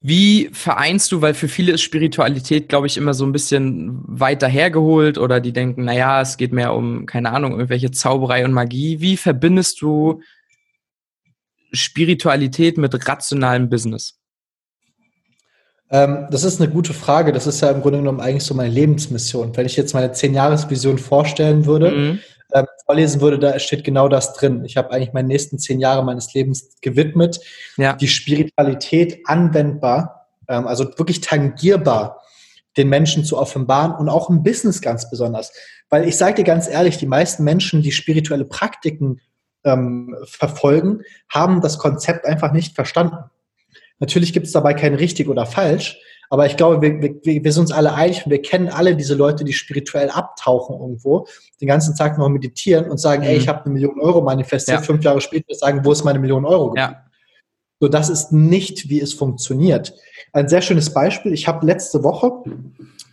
Wie 0.00 0.50
vereinst 0.52 1.10
du, 1.10 1.22
weil 1.22 1.34
für 1.34 1.48
viele 1.48 1.72
ist 1.72 1.80
Spiritualität, 1.80 2.68
glaube 2.68 2.86
ich, 2.86 2.96
immer 2.96 3.14
so 3.14 3.24
ein 3.24 3.32
bisschen 3.32 4.02
weiter 4.06 4.46
hergeholt 4.46 5.18
oder 5.18 5.40
die 5.40 5.52
denken, 5.52 5.84
naja, 5.84 6.20
es 6.20 6.36
geht 6.36 6.52
mehr 6.52 6.74
um, 6.74 7.06
keine 7.06 7.32
Ahnung, 7.32 7.52
irgendwelche 7.52 7.90
Zauberei 7.90 8.44
und 8.44 8.52
Magie. 8.52 9.00
Wie 9.00 9.16
verbindest 9.16 9.80
du 9.80 10.20
Spiritualität 11.72 12.78
mit 12.78 13.08
rationalem 13.08 13.68
Business? 13.68 14.18
Ähm, 15.90 16.26
das 16.30 16.44
ist 16.44 16.60
eine 16.60 16.70
gute 16.70 16.92
Frage. 16.92 17.32
Das 17.32 17.46
ist 17.46 17.60
ja 17.60 17.70
im 17.70 17.80
Grunde 17.80 17.98
genommen 17.98 18.20
eigentlich 18.20 18.44
so 18.44 18.54
meine 18.54 18.72
Lebensmission. 18.72 19.56
Wenn 19.56 19.66
ich 19.66 19.76
jetzt 19.76 19.94
meine 19.94 20.12
Zehn-Jahres-Vision 20.12 20.98
vorstellen 20.98 21.64
würde, 21.64 21.90
mhm. 21.90 22.18
Ähm, 22.52 22.66
vorlesen 22.84 23.20
würde, 23.20 23.38
da 23.38 23.58
steht 23.58 23.84
genau 23.84 24.08
das 24.08 24.34
drin. 24.34 24.64
Ich 24.64 24.76
habe 24.76 24.90
eigentlich 24.92 25.12
meine 25.12 25.28
nächsten 25.28 25.58
zehn 25.58 25.80
Jahre 25.80 26.04
meines 26.04 26.32
Lebens 26.34 26.76
gewidmet, 26.80 27.40
ja. 27.76 27.94
die 27.94 28.08
Spiritualität 28.08 29.20
anwendbar, 29.24 30.28
ähm, 30.48 30.66
also 30.66 30.84
wirklich 30.96 31.20
tangierbar 31.20 32.22
den 32.76 32.88
Menschen 32.88 33.24
zu 33.24 33.38
offenbaren 33.38 33.92
und 33.92 34.08
auch 34.08 34.28
im 34.30 34.42
Business 34.42 34.80
ganz 34.80 35.08
besonders. 35.10 35.52
Weil 35.88 36.06
ich 36.06 36.16
sage 36.16 36.36
dir 36.36 36.44
ganz 36.44 36.68
ehrlich, 36.68 36.98
die 36.98 37.06
meisten 37.06 37.42
Menschen, 37.42 37.82
die 37.82 37.92
spirituelle 37.92 38.44
Praktiken 38.44 39.20
ähm, 39.64 40.16
verfolgen, 40.24 41.02
haben 41.28 41.60
das 41.60 41.78
Konzept 41.78 42.26
einfach 42.26 42.52
nicht 42.52 42.74
verstanden. 42.74 43.16
Natürlich 43.98 44.32
gibt 44.32 44.46
es 44.46 44.52
dabei 44.52 44.74
kein 44.74 44.94
richtig 44.94 45.28
oder 45.28 45.46
falsch, 45.46 45.98
aber 46.30 46.46
ich 46.46 46.56
glaube, 46.56 46.82
wir, 46.82 47.00
wir, 47.00 47.44
wir 47.44 47.52
sind 47.52 47.62
uns 47.62 47.72
alle 47.72 47.94
einig 47.94 48.24
und 48.24 48.30
wir 48.30 48.42
kennen 48.42 48.68
alle 48.68 48.96
diese 48.96 49.14
Leute, 49.14 49.44
die 49.44 49.52
spirituell 49.52 50.10
abtauchen 50.10 50.78
irgendwo, 50.80 51.26
den 51.60 51.68
ganzen 51.68 51.94
Tag 51.94 52.18
noch 52.18 52.28
meditieren 52.28 52.90
und 52.90 52.98
sagen, 52.98 53.22
mhm. 53.22 53.28
ey, 53.28 53.36
ich 53.36 53.48
habe 53.48 53.64
eine 53.64 53.74
Million 53.74 54.00
Euro 54.00 54.20
manifestiert, 54.20 54.78
ja. 54.78 54.82
fünf 54.82 55.04
Jahre 55.04 55.20
später 55.20 55.54
sagen, 55.54 55.84
wo 55.84 55.92
ist 55.92 56.04
meine 56.04 56.18
Million 56.18 56.44
Euro? 56.44 56.74
Ja. 56.76 57.02
So, 57.78 57.88
das 57.88 58.08
ist 58.08 58.32
nicht, 58.32 58.88
wie 58.88 59.00
es 59.00 59.12
funktioniert. 59.12 59.94
Ein 60.32 60.48
sehr 60.48 60.62
schönes 60.62 60.92
Beispiel. 60.92 61.34
Ich 61.34 61.46
habe 61.46 61.66
letzte 61.66 62.02
Woche 62.02 62.32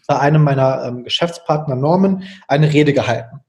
bei 0.08 0.20
einem 0.20 0.44
meiner 0.44 0.86
ähm, 0.86 1.04
Geschäftspartner 1.04 1.76
Norman 1.76 2.24
eine 2.48 2.72
Rede 2.72 2.94
gehalten. 2.94 3.42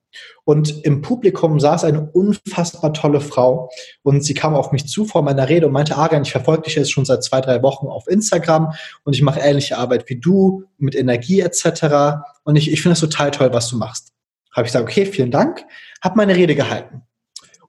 Und 0.45 0.85
im 0.85 1.01
Publikum 1.01 1.59
saß 1.61 1.85
eine 1.85 2.11
unfassbar 2.11 2.93
tolle 2.93 3.21
Frau 3.21 3.71
und 4.03 4.23
sie 4.23 4.35
kam 4.35 4.55
auf 4.55 4.73
mich 4.73 4.87
zu 4.87 5.05
vor 5.05 5.23
meiner 5.23 5.49
Rede 5.49 5.67
und 5.67 5.73
meinte, 5.73 5.97
Arian, 5.97 6.23
ich 6.23 6.33
verfolge 6.33 6.63
dich 6.63 6.75
jetzt 6.75 6.93
schon 6.93 7.05
seit 7.05 7.25
zwei, 7.25 7.41
drei 7.41 7.63
Wochen 7.63 7.87
auf 7.87 8.07
Instagram 8.09 8.73
und 9.05 9.15
ich 9.15 9.23
mache 9.23 9.41
ähnliche 9.41 9.79
Arbeit 9.79 10.09
wie 10.09 10.19
du 10.19 10.65
mit 10.79 10.95
Energie 10.95 11.41
etc. 11.41 12.23
Und 12.45 12.57
ich, 12.57 12.71
ich 12.71 12.83
finde 12.83 12.93
das 12.93 13.01
total 13.01 13.31
toll, 13.31 13.53
was 13.53 13.69
du 13.69 13.77
machst. 13.77 14.13
Habe 14.53 14.67
ich 14.67 14.73
gesagt, 14.73 14.89
okay, 14.89 15.07
vielen 15.07 15.31
Dank, 15.31 15.65
habe 16.03 16.17
meine 16.17 16.37
Rede 16.37 16.55
gehalten. 16.55 17.03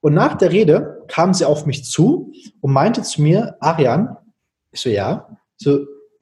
Und 0.02 0.14
nach 0.14 0.36
der 0.36 0.52
Rede 0.52 1.04
kam 1.08 1.34
sie 1.34 1.46
auf 1.46 1.66
mich 1.66 1.84
zu 1.84 2.32
und 2.62 2.72
meinte 2.72 3.02
zu 3.02 3.22
mir, 3.22 3.58
Arian, 3.60 4.16
ich 4.72 4.82
so, 4.82 4.90
ja, 4.90 5.30
so, 5.58 5.80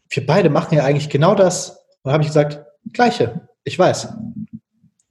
wir 0.09 0.25
beide 0.25 0.49
machen 0.49 0.75
ja 0.77 0.85
eigentlich 0.85 1.09
genau 1.09 1.35
das. 1.35 1.83
Und 2.03 2.11
habe 2.11 2.23
ich 2.23 2.29
gesagt, 2.29 2.63
gleiche, 2.93 3.47
ich 3.63 3.77
weiß. 3.77 4.09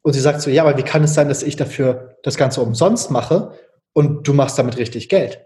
Und 0.02 0.12
sie 0.12 0.20
sagt 0.20 0.40
so, 0.40 0.50
ja, 0.50 0.64
aber 0.64 0.76
wie 0.76 0.82
kann 0.82 1.04
es 1.04 1.14
sein, 1.14 1.28
dass 1.28 1.42
ich 1.42 1.56
dafür 1.56 2.16
das 2.22 2.36
Ganze 2.36 2.60
umsonst 2.60 3.10
mache 3.10 3.52
und 3.92 4.26
du 4.26 4.34
machst 4.34 4.58
damit 4.58 4.76
richtig 4.76 5.08
Geld? 5.08 5.44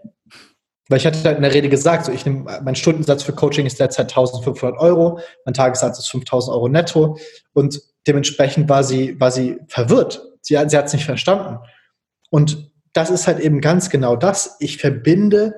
Weil 0.89 0.97
ich 0.97 1.05
hatte 1.05 1.21
halt 1.23 1.37
in 1.37 1.43
der 1.43 1.53
Rede 1.53 1.69
gesagt, 1.69 2.05
so 2.05 2.11
ich 2.11 2.25
nehme, 2.25 2.61
mein 2.63 2.75
Stundensatz 2.75 3.23
für 3.23 3.33
Coaching 3.33 3.65
ist 3.65 3.79
derzeit 3.79 4.09
1500 4.09 4.79
Euro, 4.79 5.19
mein 5.45 5.53
Tagessatz 5.53 5.99
ist 5.99 6.09
5000 6.09 6.55
Euro 6.55 6.69
netto 6.69 7.17
und 7.53 7.81
dementsprechend 8.07 8.69
war 8.69 8.83
sie, 8.83 9.19
war 9.19 9.31
sie 9.31 9.59
verwirrt. 9.67 10.23
Sie, 10.41 10.57
sie 10.67 10.77
hat 10.77 10.85
es 10.85 10.93
nicht 10.93 11.05
verstanden. 11.05 11.59
Und 12.29 12.71
das 12.93 13.09
ist 13.09 13.27
halt 13.27 13.39
eben 13.39 13.59
ganz 13.59 13.89
genau 13.89 14.15
das. 14.15 14.55
Ich 14.59 14.77
verbinde 14.77 15.53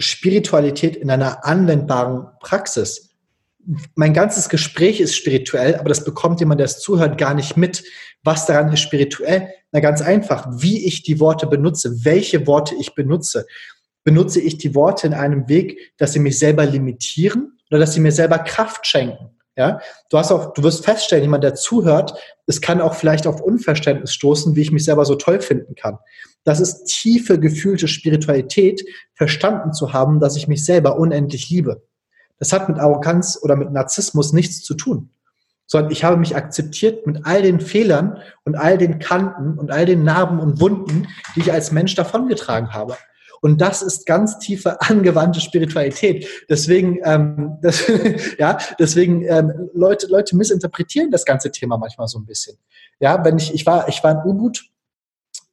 Spiritualität 0.00 0.96
in 0.96 1.10
einer 1.10 1.44
anwendbaren 1.44 2.26
Praxis 2.40 3.11
mein 3.94 4.12
ganzes 4.12 4.48
Gespräch 4.48 5.00
ist 5.00 5.14
spirituell, 5.14 5.76
aber 5.76 5.88
das 5.88 6.04
bekommt 6.04 6.40
jemand, 6.40 6.60
der 6.60 6.66
es 6.66 6.80
zuhört, 6.80 7.18
gar 7.18 7.34
nicht 7.34 7.56
mit. 7.56 7.84
Was 8.24 8.46
daran 8.46 8.72
ist 8.72 8.80
spirituell? 8.80 9.48
Na 9.70 9.80
ganz 9.80 10.02
einfach, 10.02 10.46
wie 10.50 10.84
ich 10.86 11.02
die 11.02 11.20
Worte 11.20 11.46
benutze, 11.46 12.04
welche 12.04 12.46
Worte 12.46 12.74
ich 12.78 12.94
benutze. 12.94 13.46
Benutze 14.04 14.40
ich 14.40 14.58
die 14.58 14.74
Worte 14.74 15.06
in 15.06 15.14
einem 15.14 15.48
Weg, 15.48 15.92
dass 15.96 16.12
sie 16.12 16.18
mich 16.18 16.38
selber 16.38 16.66
limitieren 16.66 17.58
oder 17.70 17.80
dass 17.80 17.94
sie 17.94 18.00
mir 18.00 18.12
selber 18.12 18.38
Kraft 18.38 18.86
schenken? 18.86 19.30
Ja, 19.54 19.80
du 20.08 20.16
hast 20.16 20.32
auch, 20.32 20.54
du 20.54 20.62
wirst 20.62 20.82
feststellen, 20.82 21.24
jemand, 21.24 21.44
der 21.44 21.54
zuhört, 21.54 22.14
es 22.46 22.62
kann 22.62 22.80
auch 22.80 22.94
vielleicht 22.94 23.26
auf 23.26 23.42
Unverständnis 23.42 24.14
stoßen, 24.14 24.56
wie 24.56 24.62
ich 24.62 24.72
mich 24.72 24.84
selber 24.84 25.04
so 25.04 25.14
toll 25.14 25.42
finden 25.42 25.74
kann. 25.74 25.98
Das 26.44 26.58
ist 26.58 26.86
tiefe 26.86 27.38
gefühlte 27.38 27.86
Spiritualität, 27.86 28.82
verstanden 29.14 29.74
zu 29.74 29.92
haben, 29.92 30.20
dass 30.20 30.36
ich 30.36 30.48
mich 30.48 30.64
selber 30.64 30.98
unendlich 30.98 31.50
liebe. 31.50 31.82
Das 32.38 32.52
hat 32.52 32.68
mit 32.68 32.78
Arroganz 32.78 33.38
oder 33.40 33.56
mit 33.56 33.72
Narzissmus 33.72 34.32
nichts 34.32 34.62
zu 34.62 34.74
tun, 34.74 35.10
sondern 35.66 35.92
ich 35.92 36.04
habe 36.04 36.16
mich 36.16 36.36
akzeptiert 36.36 37.06
mit 37.06 37.24
all 37.24 37.42
den 37.42 37.60
Fehlern 37.60 38.18
und 38.44 38.56
all 38.56 38.78
den 38.78 38.98
Kanten 38.98 39.58
und 39.58 39.70
all 39.70 39.86
den 39.86 40.04
Narben 40.04 40.40
und 40.40 40.60
Wunden, 40.60 41.08
die 41.34 41.40
ich 41.40 41.52
als 41.52 41.72
Mensch 41.72 41.94
davongetragen 41.94 42.72
habe. 42.72 42.96
Und 43.42 43.60
das 43.60 43.82
ist 43.82 44.06
ganz 44.06 44.38
tiefe 44.38 44.80
angewandte 44.88 45.40
Spiritualität. 45.40 46.26
Deswegen, 46.48 47.00
ähm, 47.04 47.58
das, 47.62 47.84
ja, 48.38 48.56
deswegen 48.78 49.22
ähm, 49.26 49.68
Leute, 49.74 50.06
Leute 50.06 50.36
missinterpretieren 50.36 51.10
das 51.10 51.24
ganze 51.24 51.50
Thema 51.50 51.76
manchmal 51.76 52.08
so 52.08 52.18
ein 52.18 52.24
bisschen. 52.24 52.56
Ja, 53.00 53.22
wenn 53.24 53.36
ich, 53.36 53.52
ich 53.52 53.66
war, 53.66 53.88
ich 53.88 54.02
war 54.02 54.12
in 54.12 54.30
Ubud 54.30 54.64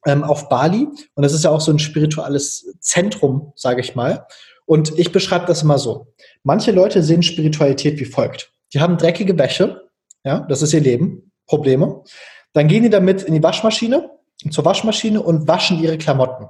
ähm, 0.06 0.22
auf 0.22 0.48
Bali 0.48 0.88
und 1.14 1.22
das 1.22 1.34
ist 1.34 1.44
ja 1.44 1.50
auch 1.50 1.60
so 1.60 1.72
ein 1.72 1.78
spirituelles 1.78 2.74
Zentrum, 2.80 3.52
sage 3.56 3.80
ich 3.80 3.94
mal. 3.94 4.26
Und 4.70 4.96
ich 5.00 5.10
beschreibe 5.10 5.46
das 5.46 5.64
immer 5.64 5.80
so. 5.80 6.14
Manche 6.44 6.70
Leute 6.70 7.02
sehen 7.02 7.24
Spiritualität 7.24 7.98
wie 7.98 8.04
folgt. 8.04 8.52
Die 8.72 8.80
haben 8.80 8.98
dreckige 8.98 9.36
Wäsche, 9.36 9.90
ja, 10.22 10.46
das 10.48 10.62
ist 10.62 10.72
ihr 10.72 10.80
Leben, 10.80 11.32
Probleme. 11.48 12.04
Dann 12.52 12.68
gehen 12.68 12.84
die 12.84 12.88
damit 12.88 13.24
in 13.24 13.34
die 13.34 13.42
Waschmaschine, 13.42 14.08
zur 14.48 14.64
Waschmaschine 14.64 15.20
und 15.20 15.48
waschen 15.48 15.82
ihre 15.82 15.98
Klamotten. 15.98 16.46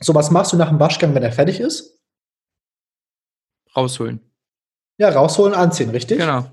So, 0.00 0.14
was 0.14 0.30
machst 0.30 0.54
du 0.54 0.56
nach 0.56 0.70
dem 0.70 0.80
Waschgang, 0.80 1.14
wenn 1.14 1.22
er 1.22 1.30
fertig 1.30 1.60
ist? 1.60 2.00
Rausholen. 3.76 4.22
Ja, 4.96 5.10
rausholen, 5.10 5.52
anziehen, 5.52 5.90
richtig? 5.90 6.20
Genau. 6.20 6.46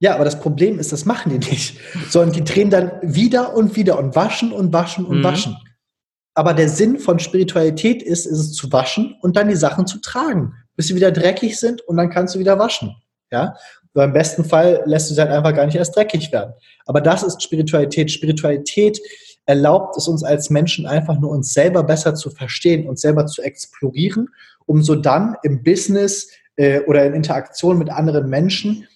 Ja, 0.00 0.16
aber 0.16 0.26
das 0.26 0.38
Problem 0.38 0.78
ist, 0.78 0.92
das 0.92 1.06
machen 1.06 1.32
die 1.32 1.50
nicht, 1.50 1.80
sondern 2.10 2.34
die 2.34 2.44
drehen 2.44 2.68
dann 2.68 2.92
wieder 3.00 3.56
und 3.56 3.74
wieder 3.74 3.98
und 3.98 4.14
waschen 4.14 4.52
und 4.52 4.70
waschen 4.70 5.06
und 5.06 5.20
mhm. 5.20 5.24
waschen. 5.24 5.56
Aber 6.34 6.52
der 6.52 6.68
Sinn 6.68 6.98
von 6.98 7.18
Spiritualität 7.18 8.02
ist, 8.02 8.26
ist 8.26 8.38
es 8.38 8.52
zu 8.52 8.72
waschen 8.72 9.16
und 9.22 9.36
dann 9.36 9.48
die 9.48 9.56
Sachen 9.56 9.86
zu 9.86 10.00
tragen, 10.00 10.52
bis 10.76 10.88
sie 10.88 10.96
wieder 10.96 11.12
dreckig 11.12 11.58
sind 11.58 11.80
und 11.82 11.96
dann 11.96 12.10
kannst 12.10 12.34
du 12.34 12.38
wieder 12.38 12.58
waschen. 12.58 12.94
Ja, 13.30 13.54
so 13.94 14.02
im 14.02 14.12
besten 14.12 14.44
Fall 14.44 14.82
lässt 14.86 15.10
du 15.10 15.14
sie 15.14 15.20
halt 15.20 15.30
einfach 15.30 15.54
gar 15.54 15.66
nicht 15.66 15.76
erst 15.76 15.96
dreckig 15.96 16.32
werden. 16.32 16.52
Aber 16.86 17.00
das 17.00 17.22
ist 17.22 17.42
Spiritualität. 17.42 18.10
Spiritualität 18.10 19.00
erlaubt 19.46 19.96
es 19.96 20.08
uns 20.08 20.24
als 20.24 20.50
Menschen 20.50 20.86
einfach 20.86 21.18
nur 21.18 21.30
uns 21.30 21.52
selber 21.52 21.84
besser 21.84 22.14
zu 22.14 22.30
verstehen, 22.30 22.88
uns 22.88 23.00
selber 23.00 23.26
zu 23.26 23.42
explorieren, 23.42 24.28
um 24.66 24.82
so 24.82 24.96
dann 24.96 25.36
im 25.42 25.62
Business 25.62 26.30
äh, 26.56 26.80
oder 26.80 27.04
in 27.06 27.14
Interaktion 27.14 27.78
mit 27.78 27.90
anderen 27.90 28.28
Menschen 28.28 28.86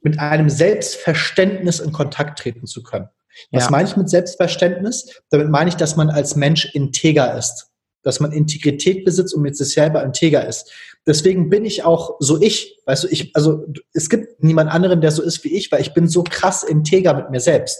mit 0.00 0.18
einem 0.18 0.48
Selbstverständnis 0.48 1.80
in 1.80 1.92
Kontakt 1.92 2.38
treten 2.38 2.66
zu 2.66 2.82
können. 2.82 3.08
Was 3.50 3.64
ja. 3.64 3.70
meine 3.70 3.88
ich 3.88 3.96
mit 3.96 4.08
Selbstverständnis? 4.08 5.22
Damit 5.30 5.48
meine 5.48 5.68
ich, 5.68 5.76
dass 5.76 5.96
man 5.96 6.10
als 6.10 6.36
Mensch 6.36 6.74
integer 6.74 7.36
ist. 7.36 7.70
Dass 8.02 8.20
man 8.20 8.32
Integrität 8.32 9.04
besitzt 9.04 9.34
und 9.34 9.42
mit 9.42 9.56
sich 9.56 9.72
selber 9.72 10.02
integer 10.02 10.46
ist. 10.46 10.72
Deswegen 11.06 11.48
bin 11.48 11.64
ich 11.64 11.84
auch 11.84 12.16
so 12.20 12.40
ich. 12.40 12.80
Weißt 12.84 13.04
du, 13.04 13.08
ich, 13.08 13.34
also 13.34 13.64
es 13.92 14.10
gibt 14.10 14.42
niemand 14.42 14.70
anderen, 14.70 15.00
der 15.00 15.10
so 15.10 15.22
ist 15.22 15.42
wie 15.44 15.56
ich, 15.56 15.72
weil 15.72 15.80
ich 15.80 15.94
bin 15.94 16.08
so 16.08 16.22
krass 16.22 16.62
integer 16.62 17.14
mit 17.14 17.30
mir 17.30 17.40
selbst. 17.40 17.78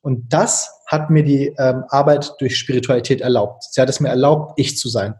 Und 0.00 0.32
das 0.32 0.70
hat 0.86 1.10
mir 1.10 1.22
die 1.22 1.54
ähm, 1.58 1.84
Arbeit 1.88 2.34
durch 2.38 2.56
Spiritualität 2.56 3.20
erlaubt. 3.20 3.64
Sie 3.70 3.80
hat 3.80 3.88
es 3.88 4.00
mir 4.00 4.08
erlaubt, 4.08 4.58
ich 4.58 4.76
zu 4.76 4.88
sein. 4.88 5.14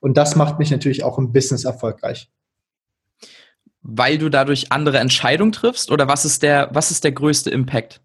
Und 0.00 0.16
das 0.16 0.36
macht 0.36 0.58
mich 0.58 0.70
natürlich 0.70 1.02
auch 1.02 1.18
im 1.18 1.32
Business 1.32 1.64
erfolgreich. 1.64 2.30
Weil 3.80 4.18
du 4.18 4.28
dadurch 4.28 4.70
andere 4.70 4.98
Entscheidungen 4.98 5.52
triffst? 5.52 5.90
Oder 5.90 6.08
was 6.08 6.24
ist 6.24 6.42
der, 6.42 6.68
was 6.72 6.90
ist 6.90 7.04
der 7.04 7.12
größte 7.12 7.50
Impact? 7.50 8.00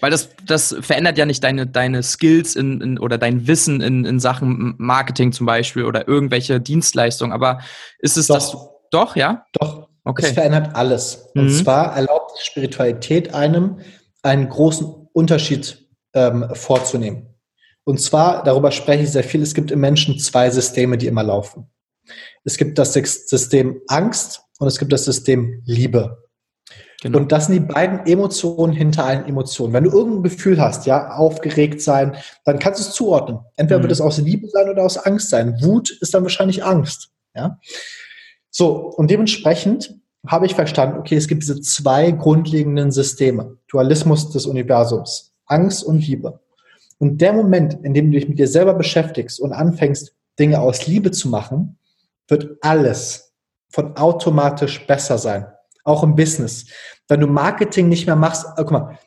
Weil 0.00 0.10
das, 0.10 0.30
das 0.46 0.74
verändert 0.80 1.18
ja 1.18 1.26
nicht 1.26 1.44
deine, 1.44 1.66
deine 1.66 2.02
Skills 2.02 2.56
in, 2.56 2.80
in, 2.80 2.98
oder 2.98 3.18
dein 3.18 3.46
Wissen 3.46 3.80
in, 3.80 4.04
in 4.04 4.18
Sachen 4.20 4.74
Marketing 4.78 5.32
zum 5.32 5.46
Beispiel 5.46 5.84
oder 5.84 6.08
irgendwelche 6.08 6.60
Dienstleistungen. 6.60 7.32
Aber 7.32 7.60
ist 7.98 8.16
es 8.16 8.26
doch. 8.26 8.34
das? 8.34 8.56
Doch, 8.90 9.16
ja? 9.16 9.46
Doch. 9.52 9.88
Okay. 10.04 10.26
Es 10.26 10.32
verändert 10.32 10.74
alles. 10.74 11.26
Und 11.34 11.44
mhm. 11.44 11.50
zwar 11.50 11.94
erlaubt 11.94 12.32
Spiritualität 12.40 13.34
einem, 13.34 13.80
einen 14.22 14.48
großen 14.48 14.86
Unterschied 15.12 15.86
ähm, 16.14 16.48
vorzunehmen. 16.54 17.34
Und 17.84 18.00
zwar, 18.00 18.42
darüber 18.44 18.70
spreche 18.70 19.04
ich 19.04 19.10
sehr 19.10 19.24
viel, 19.24 19.42
es 19.42 19.54
gibt 19.54 19.70
im 19.70 19.80
Menschen 19.80 20.18
zwei 20.18 20.50
Systeme, 20.50 20.98
die 20.98 21.06
immer 21.06 21.22
laufen. 21.22 21.70
Es 22.44 22.56
gibt 22.56 22.78
das 22.78 22.92
System 22.92 23.80
Angst 23.88 24.42
und 24.58 24.68
es 24.68 24.78
gibt 24.78 24.92
das 24.92 25.04
System 25.04 25.62
Liebe. 25.64 26.29
Genau. 27.02 27.18
Und 27.18 27.32
das 27.32 27.46
sind 27.46 27.54
die 27.54 27.72
beiden 27.72 28.04
Emotionen 28.06 28.74
hinter 28.74 29.04
allen 29.06 29.26
Emotionen. 29.26 29.72
Wenn 29.72 29.84
du 29.84 29.90
irgendein 29.90 30.22
Gefühl 30.22 30.60
hast, 30.60 30.86
ja, 30.86 31.12
aufgeregt 31.12 31.80
sein, 31.80 32.16
dann 32.44 32.58
kannst 32.58 32.78
du 32.80 32.84
es 32.84 32.92
zuordnen. 32.92 33.38
Entweder 33.56 33.78
mhm. 33.78 33.84
wird 33.84 33.92
es 33.92 34.02
aus 34.02 34.18
Liebe 34.18 34.48
sein 34.48 34.68
oder 34.68 34.84
aus 34.84 34.98
Angst 34.98 35.30
sein. 35.30 35.56
Wut 35.62 35.90
ist 35.90 36.12
dann 36.12 36.22
wahrscheinlich 36.22 36.62
Angst, 36.62 37.10
ja. 37.34 37.58
So, 38.50 38.74
und 38.74 39.10
dementsprechend 39.10 39.94
habe 40.26 40.44
ich 40.44 40.54
verstanden, 40.54 40.98
okay, 40.98 41.16
es 41.16 41.28
gibt 41.28 41.42
diese 41.42 41.60
zwei 41.60 42.10
grundlegenden 42.10 42.90
Systeme. 42.90 43.56
Dualismus 43.68 44.30
des 44.30 44.46
Universums. 44.46 45.32
Angst 45.46 45.84
und 45.84 46.06
Liebe. 46.06 46.40
Und 46.98 47.20
der 47.20 47.32
Moment, 47.32 47.78
in 47.82 47.94
dem 47.94 48.10
du 48.10 48.18
dich 48.18 48.28
mit 48.28 48.38
dir 48.38 48.48
selber 48.48 48.74
beschäftigst 48.74 49.40
und 49.40 49.52
anfängst, 49.52 50.14
Dinge 50.38 50.60
aus 50.60 50.86
Liebe 50.86 51.10
zu 51.10 51.28
machen, 51.28 51.78
wird 52.28 52.58
alles 52.60 53.32
von 53.70 53.96
automatisch 53.96 54.86
besser 54.86 55.16
sein. 55.16 55.46
Auch 55.84 56.02
im 56.02 56.14
Business. 56.14 56.66
Wenn 57.08 57.20
du 57.20 57.26
Marketing 57.26 57.88
nicht 57.88 58.06
mehr 58.06 58.16
machst, 58.16 58.46
oh, 58.46 58.54
guck 58.56 58.70
mal, 58.70 58.98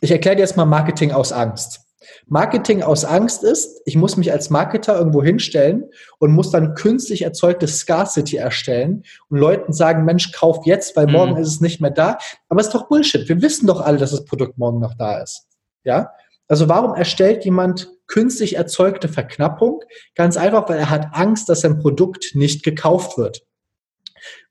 ich 0.00 0.10
erkläre 0.10 0.36
dir 0.36 0.42
jetzt 0.42 0.56
mal 0.56 0.64
Marketing 0.64 1.12
aus 1.12 1.32
Angst. 1.32 1.80
Marketing 2.26 2.82
aus 2.82 3.04
Angst 3.04 3.42
ist, 3.42 3.82
ich 3.84 3.96
muss 3.96 4.16
mich 4.16 4.32
als 4.32 4.50
Marketer 4.50 4.96
irgendwo 4.96 5.22
hinstellen 5.22 5.84
und 6.18 6.32
muss 6.32 6.50
dann 6.50 6.74
künstlich 6.74 7.22
erzeugte 7.22 7.66
Scarcity 7.66 8.36
erstellen 8.36 9.02
und 9.28 9.38
Leuten 9.38 9.72
sagen, 9.72 10.04
Mensch, 10.04 10.32
kauf 10.32 10.66
jetzt, 10.66 10.96
weil 10.96 11.06
morgen 11.06 11.32
mhm. 11.32 11.38
ist 11.38 11.48
es 11.48 11.60
nicht 11.60 11.80
mehr 11.80 11.90
da. 11.90 12.18
Aber 12.48 12.60
es 12.60 12.66
ist 12.66 12.74
doch 12.74 12.88
Bullshit. 12.88 13.28
Wir 13.28 13.42
wissen 13.42 13.66
doch 13.66 13.80
alle, 13.80 13.98
dass 13.98 14.10
das 14.10 14.24
Produkt 14.24 14.58
morgen 14.58 14.80
noch 14.80 14.94
da 14.94 15.18
ist. 15.20 15.46
Ja? 15.84 16.10
Also 16.48 16.68
warum 16.68 16.94
erstellt 16.94 17.44
jemand 17.44 17.88
künstlich 18.06 18.56
erzeugte 18.56 19.08
Verknappung? 19.08 19.82
Ganz 20.14 20.36
einfach, 20.36 20.68
weil 20.68 20.78
er 20.78 20.90
hat 20.90 21.08
Angst, 21.12 21.48
dass 21.48 21.62
sein 21.62 21.78
Produkt 21.78 22.32
nicht 22.34 22.62
gekauft 22.62 23.18
wird. 23.18 23.42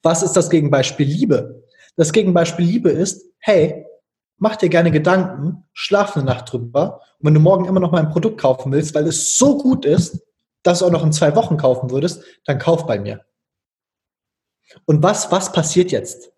Was 0.01 0.23
ist 0.23 0.34
das 0.34 0.49
Gegenbeispiel 0.49 1.07
Liebe? 1.07 1.63
Das 1.96 2.12
Gegenbeispiel 2.12 2.66
Liebe 2.66 2.89
ist, 2.89 3.26
hey, 3.39 3.86
mach 4.38 4.56
dir 4.56 4.70
gerne 4.70 4.91
Gedanken, 4.91 5.64
schlaf 5.74 6.16
eine 6.16 6.26
Nacht 6.26 6.52
drüber. 6.52 7.02
Und 7.20 7.28
wenn 7.28 7.34
du 7.34 7.39
morgen 7.39 7.66
immer 7.66 7.80
noch 7.80 7.91
mal 7.91 8.00
ein 8.00 8.10
Produkt 8.10 8.39
kaufen 8.39 8.72
willst, 8.72 8.93
weil 8.96 9.08
es 9.08 9.38
so 9.38 9.58
gut 9.58 9.86
ist, 9.86 10.22
dass 10.64 10.80
du 10.80 10.86
auch 10.86 10.91
noch 10.91 11.04
in 11.04 11.14
zwei 11.14 11.36
Wochen 11.36 11.58
kaufen 11.58 11.91
würdest, 11.91 12.24
dann 12.46 12.60
kauf 12.60 12.86
bei 12.86 13.00
mir. 13.00 13.24
Und 14.86 15.04
was, 15.04 15.32
was 15.32 15.52
passiert 15.52 15.91
jetzt? 15.91 16.32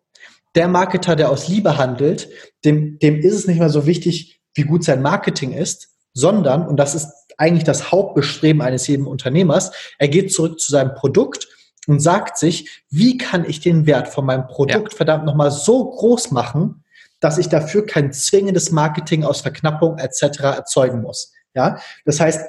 Der 0.56 0.68
Marketer, 0.68 1.16
der 1.16 1.30
aus 1.30 1.48
Liebe 1.48 1.78
handelt, 1.78 2.30
dem, 2.66 3.00
dem 3.00 3.20
ist 3.20 3.34
es 3.34 3.48
nicht 3.48 3.60
mehr 3.60 3.70
so 3.70 3.86
wichtig, 3.86 4.42
wie 4.54 4.64
gut 4.64 4.84
sein 4.84 5.02
Marketing 5.02 5.54
ist, 5.54 5.90
sondern, 6.14 6.68
und 6.68 6.78
das 6.78 6.96
ist 6.96 7.08
eigentlich 7.38 7.64
das 7.64 7.92
Hauptbestreben 7.92 8.62
eines 8.62 8.88
jeden 8.88 9.06
Unternehmers, 9.06 9.72
er 10.00 10.08
geht 10.08 10.34
zurück 10.34 10.60
zu 10.60 10.72
seinem 10.72 10.94
Produkt 10.96 11.48
und 11.88 12.00
sagt 12.00 12.38
sich, 12.38 12.84
wie 12.90 13.18
kann 13.18 13.46
ich 13.50 13.60
den 13.60 13.86
Wert 13.86 14.08
von 14.10 14.26
meinem 14.26 14.48
Produkt 14.48 14.94
ja. 14.94 14.98
verdammt 14.98 15.26
nochmal 15.26 15.52
so 15.52 15.90
groß 15.90 16.32
machen, 16.32 16.84
dass 17.20 17.38
ich 17.38 17.50
dafür 17.50 17.86
kein 17.86 18.14
zwingendes 18.14 18.72
Marketing 18.72 19.24
aus 19.24 19.42
Verknappung 19.42 19.98
etc. 19.98 20.40
erzeugen 20.42 21.02
muss. 21.02 21.34
Ja, 21.56 21.80
das 22.06 22.20
heißt, 22.20 22.46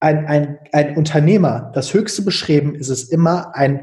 ein, 0.00 0.26
ein, 0.26 0.58
ein 0.72 0.96
Unternehmer, 0.96 1.72
das 1.74 1.92
höchste 1.92 2.22
beschrieben 2.22 2.76
ist 2.76 2.88
es 2.88 3.04
immer 3.04 3.56
ein 3.56 3.82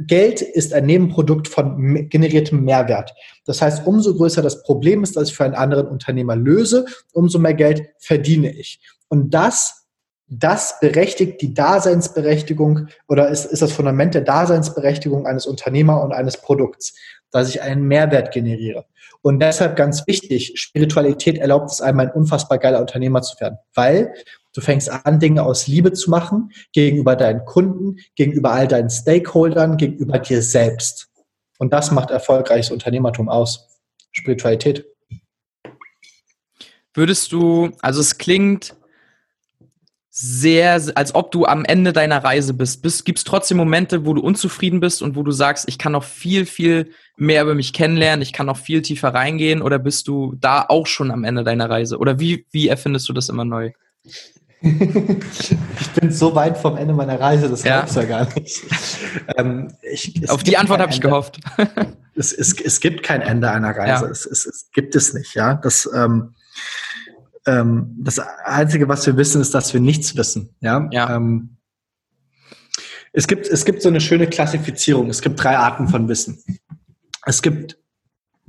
Geld 0.00 0.42
ist 0.42 0.74
ein 0.74 0.84
Nebenprodukt 0.84 1.48
von 1.48 2.08
generiertem 2.08 2.64
Mehrwert. 2.64 3.14
Das 3.44 3.62
heißt, 3.62 3.86
umso 3.86 4.14
größer 4.14 4.42
das 4.42 4.62
Problem 4.62 5.02
ist, 5.02 5.16
das 5.16 5.30
ich 5.30 5.36
für 5.36 5.44
einen 5.44 5.54
anderen 5.54 5.86
Unternehmer 5.86 6.36
löse, 6.36 6.86
umso 7.12 7.38
mehr 7.38 7.54
Geld 7.54 7.88
verdiene 7.98 8.52
ich. 8.52 8.80
Und 9.08 9.32
das, 9.32 9.85
das 10.28 10.80
berechtigt 10.80 11.40
die 11.40 11.54
Daseinsberechtigung 11.54 12.88
oder 13.08 13.28
ist, 13.28 13.44
ist 13.44 13.62
das 13.62 13.72
Fundament 13.72 14.14
der 14.14 14.22
Daseinsberechtigung 14.22 15.26
eines 15.26 15.46
Unternehmer 15.46 16.02
und 16.02 16.12
eines 16.12 16.36
Produkts, 16.38 16.94
dass 17.30 17.48
ich 17.48 17.62
einen 17.62 17.86
Mehrwert 17.86 18.32
generiere. 18.32 18.86
Und 19.22 19.40
deshalb 19.40 19.76
ganz 19.76 20.06
wichtig, 20.06 20.52
Spiritualität 20.56 21.38
erlaubt 21.38 21.70
es 21.70 21.80
einem, 21.80 22.00
ein 22.00 22.10
unfassbar 22.10 22.58
geiler 22.58 22.80
Unternehmer 22.80 23.22
zu 23.22 23.38
werden, 23.40 23.58
weil 23.74 24.14
du 24.52 24.60
fängst 24.60 24.90
an, 24.90 25.20
Dinge 25.20 25.42
aus 25.44 25.66
Liebe 25.66 25.92
zu 25.92 26.10
machen 26.10 26.52
gegenüber 26.72 27.14
deinen 27.14 27.44
Kunden, 27.44 27.96
gegenüber 28.14 28.52
all 28.52 28.66
deinen 28.68 28.90
Stakeholdern, 28.90 29.76
gegenüber 29.76 30.18
dir 30.18 30.42
selbst. 30.42 31.08
Und 31.58 31.72
das 31.72 31.90
macht 31.90 32.10
erfolgreiches 32.10 32.70
Unternehmertum 32.70 33.28
aus. 33.28 33.68
Spiritualität. 34.12 34.86
Würdest 36.94 37.32
du, 37.32 37.70
also 37.80 38.00
es 38.00 38.16
klingt 38.16 38.74
sehr, 40.18 40.82
als 40.94 41.14
ob 41.14 41.30
du 41.30 41.44
am 41.44 41.66
Ende 41.66 41.92
deiner 41.92 42.24
Reise 42.24 42.54
bist. 42.54 42.80
bist 42.80 43.04
Gibt 43.04 43.18
es 43.18 43.24
trotzdem 43.24 43.58
Momente, 43.58 44.06
wo 44.06 44.14
du 44.14 44.22
unzufrieden 44.22 44.80
bist 44.80 45.02
und 45.02 45.14
wo 45.14 45.22
du 45.22 45.30
sagst, 45.30 45.68
ich 45.68 45.76
kann 45.76 45.92
noch 45.92 46.04
viel, 46.04 46.46
viel 46.46 46.90
mehr 47.18 47.42
über 47.42 47.54
mich 47.54 47.74
kennenlernen, 47.74 48.22
ich 48.22 48.32
kann 48.32 48.46
noch 48.46 48.56
viel 48.56 48.80
tiefer 48.80 49.12
reingehen 49.12 49.60
oder 49.60 49.78
bist 49.78 50.08
du 50.08 50.34
da 50.40 50.64
auch 50.66 50.86
schon 50.86 51.10
am 51.10 51.22
Ende 51.22 51.44
deiner 51.44 51.68
Reise? 51.68 51.98
Oder 51.98 52.18
wie, 52.18 52.46
wie 52.50 52.66
erfindest 52.66 53.06
du 53.10 53.12
das 53.12 53.28
immer 53.28 53.44
neu? 53.44 53.72
ich 54.62 55.90
bin 56.00 56.10
so 56.10 56.34
weit 56.34 56.56
vom 56.56 56.78
Ende 56.78 56.94
meiner 56.94 57.20
Reise, 57.20 57.50
das 57.50 57.62
ja. 57.62 57.80
glaubst 57.80 57.96
du 57.96 58.00
ja 58.00 58.06
gar 58.06 58.34
nicht. 58.34 58.62
Ähm, 59.36 59.72
ich, 59.82 60.30
Auf 60.30 60.42
die 60.42 60.56
Antwort 60.56 60.80
habe 60.80 60.92
ich 60.92 61.00
gehofft. 61.00 61.40
es, 62.14 62.32
es, 62.32 62.58
es 62.60 62.80
gibt 62.80 63.02
kein 63.02 63.22
Ende 63.22 63.50
einer 63.50 63.76
Reise. 63.76 64.04
Ja. 64.04 64.10
Es, 64.10 64.24
es, 64.24 64.46
es 64.46 64.70
gibt 64.72 64.94
es 64.94 65.14
nicht, 65.14 65.34
ja. 65.34 65.54
Das, 65.54 65.88
ähm, 65.94 66.34
ähm, 67.46 67.94
das 67.98 68.18
Einzige, 68.18 68.88
was 68.88 69.06
wir 69.06 69.16
wissen, 69.16 69.40
ist, 69.40 69.54
dass 69.54 69.72
wir 69.72 69.80
nichts 69.80 70.16
wissen. 70.16 70.54
Ja. 70.60 70.88
ja. 70.90 71.16
Ähm, 71.16 71.56
es, 73.12 73.26
gibt, 73.26 73.46
es 73.46 73.64
gibt 73.64 73.82
so 73.82 73.88
eine 73.88 74.00
schöne 74.00 74.26
Klassifizierung. 74.26 75.08
Es 75.08 75.22
gibt 75.22 75.42
drei 75.42 75.56
Arten 75.56 75.88
von 75.88 76.08
Wissen. 76.08 76.42
Es 77.24 77.42
gibt, 77.42 77.78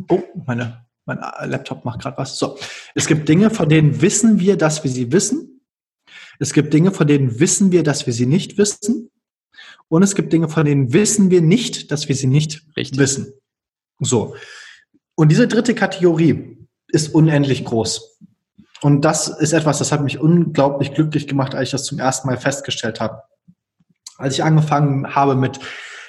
oh, 0.10 0.22
meine, 0.46 0.86
mein 1.06 1.20
Laptop 1.46 1.86
macht 1.86 2.02
gerade 2.02 2.18
was. 2.18 2.38
So, 2.38 2.58
es 2.96 3.08
gibt 3.08 3.30
Dinge, 3.30 3.50
von 3.50 3.70
denen 3.70 4.02
wissen 4.02 4.40
wir, 4.40 4.58
dass 4.58 4.84
wir 4.84 4.92
sie 4.92 5.12
wissen. 5.12 5.62
Es 6.40 6.54
gibt 6.54 6.74
Dinge, 6.74 6.92
von 6.92 7.08
denen 7.08 7.40
wissen 7.40 7.72
wir, 7.72 7.84
dass 7.84 8.06
wir 8.06 8.14
sie 8.14 8.26
nicht 8.26 8.58
wissen. 8.58 9.10
Und 9.90 10.04
es 10.04 10.16
gibt 10.16 10.34
Dinge, 10.34 10.50
von 10.50 10.66
denen 10.66 10.92
wissen 10.94 11.32
wir 11.32 11.42
nicht, 11.42 11.92
dass 11.92 12.08
wir 12.08 12.16
sie 12.16 12.28
nicht 12.28 12.66
Richtig. 12.76 13.00
wissen. 13.00 13.34
So. 14.00 14.36
Und 15.16 15.30
diese 15.30 15.48
dritte 15.48 15.74
Kategorie 15.74 16.58
ist 16.90 17.14
unendlich 17.14 17.66
groß. 17.66 18.20
Und 18.82 19.02
das 19.06 19.28
ist 19.28 19.54
etwas, 19.54 19.80
das 19.80 19.92
hat 19.92 20.04
mich 20.04 20.20
unglaublich 20.20 20.94
glücklich 20.94 21.28
gemacht, 21.28 21.56
als 21.56 21.70
ich 21.70 21.72
das 21.72 21.86
zum 21.86 22.00
ersten 22.00 22.28
Mal 22.28 22.38
festgestellt 22.38 23.00
habe. 23.00 23.24
Als 24.18 24.36
ich 24.36 24.44
angefangen 24.44 25.16
habe 25.16 25.36
mit 25.36 25.60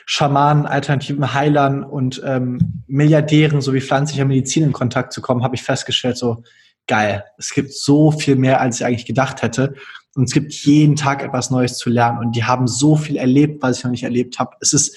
Schamanen, 0.06 0.66
alternativen 0.66 1.34
Heilern 1.34 1.84
und 1.84 2.22
ähm, 2.24 2.82
Milliardären 2.86 3.60
sowie 3.60 3.82
pflanzlicher 3.82 4.24
Medizin 4.24 4.64
in 4.64 4.72
Kontakt 4.72 5.12
zu 5.12 5.20
kommen, 5.20 5.42
habe 5.42 5.54
ich 5.54 5.62
festgestellt, 5.62 6.16
so 6.16 6.42
geil, 6.86 7.24
es 7.36 7.52
gibt 7.52 7.72
so 7.72 8.10
viel 8.10 8.36
mehr, 8.36 8.60
als 8.60 8.80
ich 8.80 8.86
eigentlich 8.86 9.06
gedacht 9.06 9.42
hätte. 9.42 9.74
Und 10.14 10.24
es 10.24 10.32
gibt 10.32 10.52
jeden 10.52 10.96
Tag 10.96 11.22
etwas 11.22 11.50
Neues 11.50 11.76
zu 11.76 11.90
lernen. 11.90 12.18
Und 12.18 12.34
die 12.34 12.44
haben 12.44 12.66
so 12.66 12.96
viel 12.96 13.16
erlebt, 13.16 13.62
was 13.62 13.78
ich 13.78 13.84
noch 13.84 13.90
nicht 13.90 14.02
erlebt 14.02 14.38
habe. 14.38 14.56
Es 14.60 14.72
ist, 14.72 14.96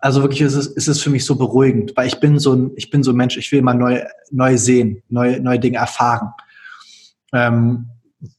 also 0.00 0.22
wirklich, 0.22 0.42
es 0.42 0.54
ist, 0.54 0.76
es 0.76 0.88
ist 0.88 1.00
für 1.00 1.10
mich 1.10 1.24
so 1.24 1.36
beruhigend, 1.36 1.92
weil 1.96 2.08
ich 2.08 2.20
bin 2.20 2.38
so 2.38 2.54
ein, 2.54 2.72
ich 2.76 2.90
bin 2.90 3.02
so 3.02 3.12
ein 3.12 3.16
Mensch, 3.16 3.36
ich 3.36 3.50
will 3.52 3.60
immer 3.60 3.74
neu, 3.74 4.02
neu 4.30 4.56
sehen, 4.58 5.02
neue, 5.08 5.40
neue 5.40 5.58
Dinge 5.58 5.78
erfahren. 5.78 6.32
Ähm, 7.32 7.90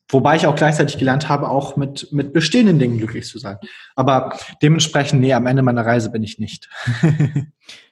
wobei 0.10 0.36
ich 0.36 0.48
auch 0.48 0.56
gleichzeitig 0.56 0.98
gelernt 0.98 1.30
habe, 1.30 1.50
auch 1.50 1.78
mit, 1.78 2.12
mit 2.12 2.34
bestehenden 2.34 2.80
Dingen 2.80 2.98
glücklich 2.98 3.28
zu 3.28 3.40
sein. 3.40 3.58
Aber 3.96 4.38
dementsprechend, 4.62 5.22
nee, 5.22 5.34
am 5.34 5.48
Ende 5.48 5.62
meiner 5.62 5.86
Reise 5.86 6.12
bin 6.12 6.24
ich 6.24 6.40
nicht. 6.40 6.70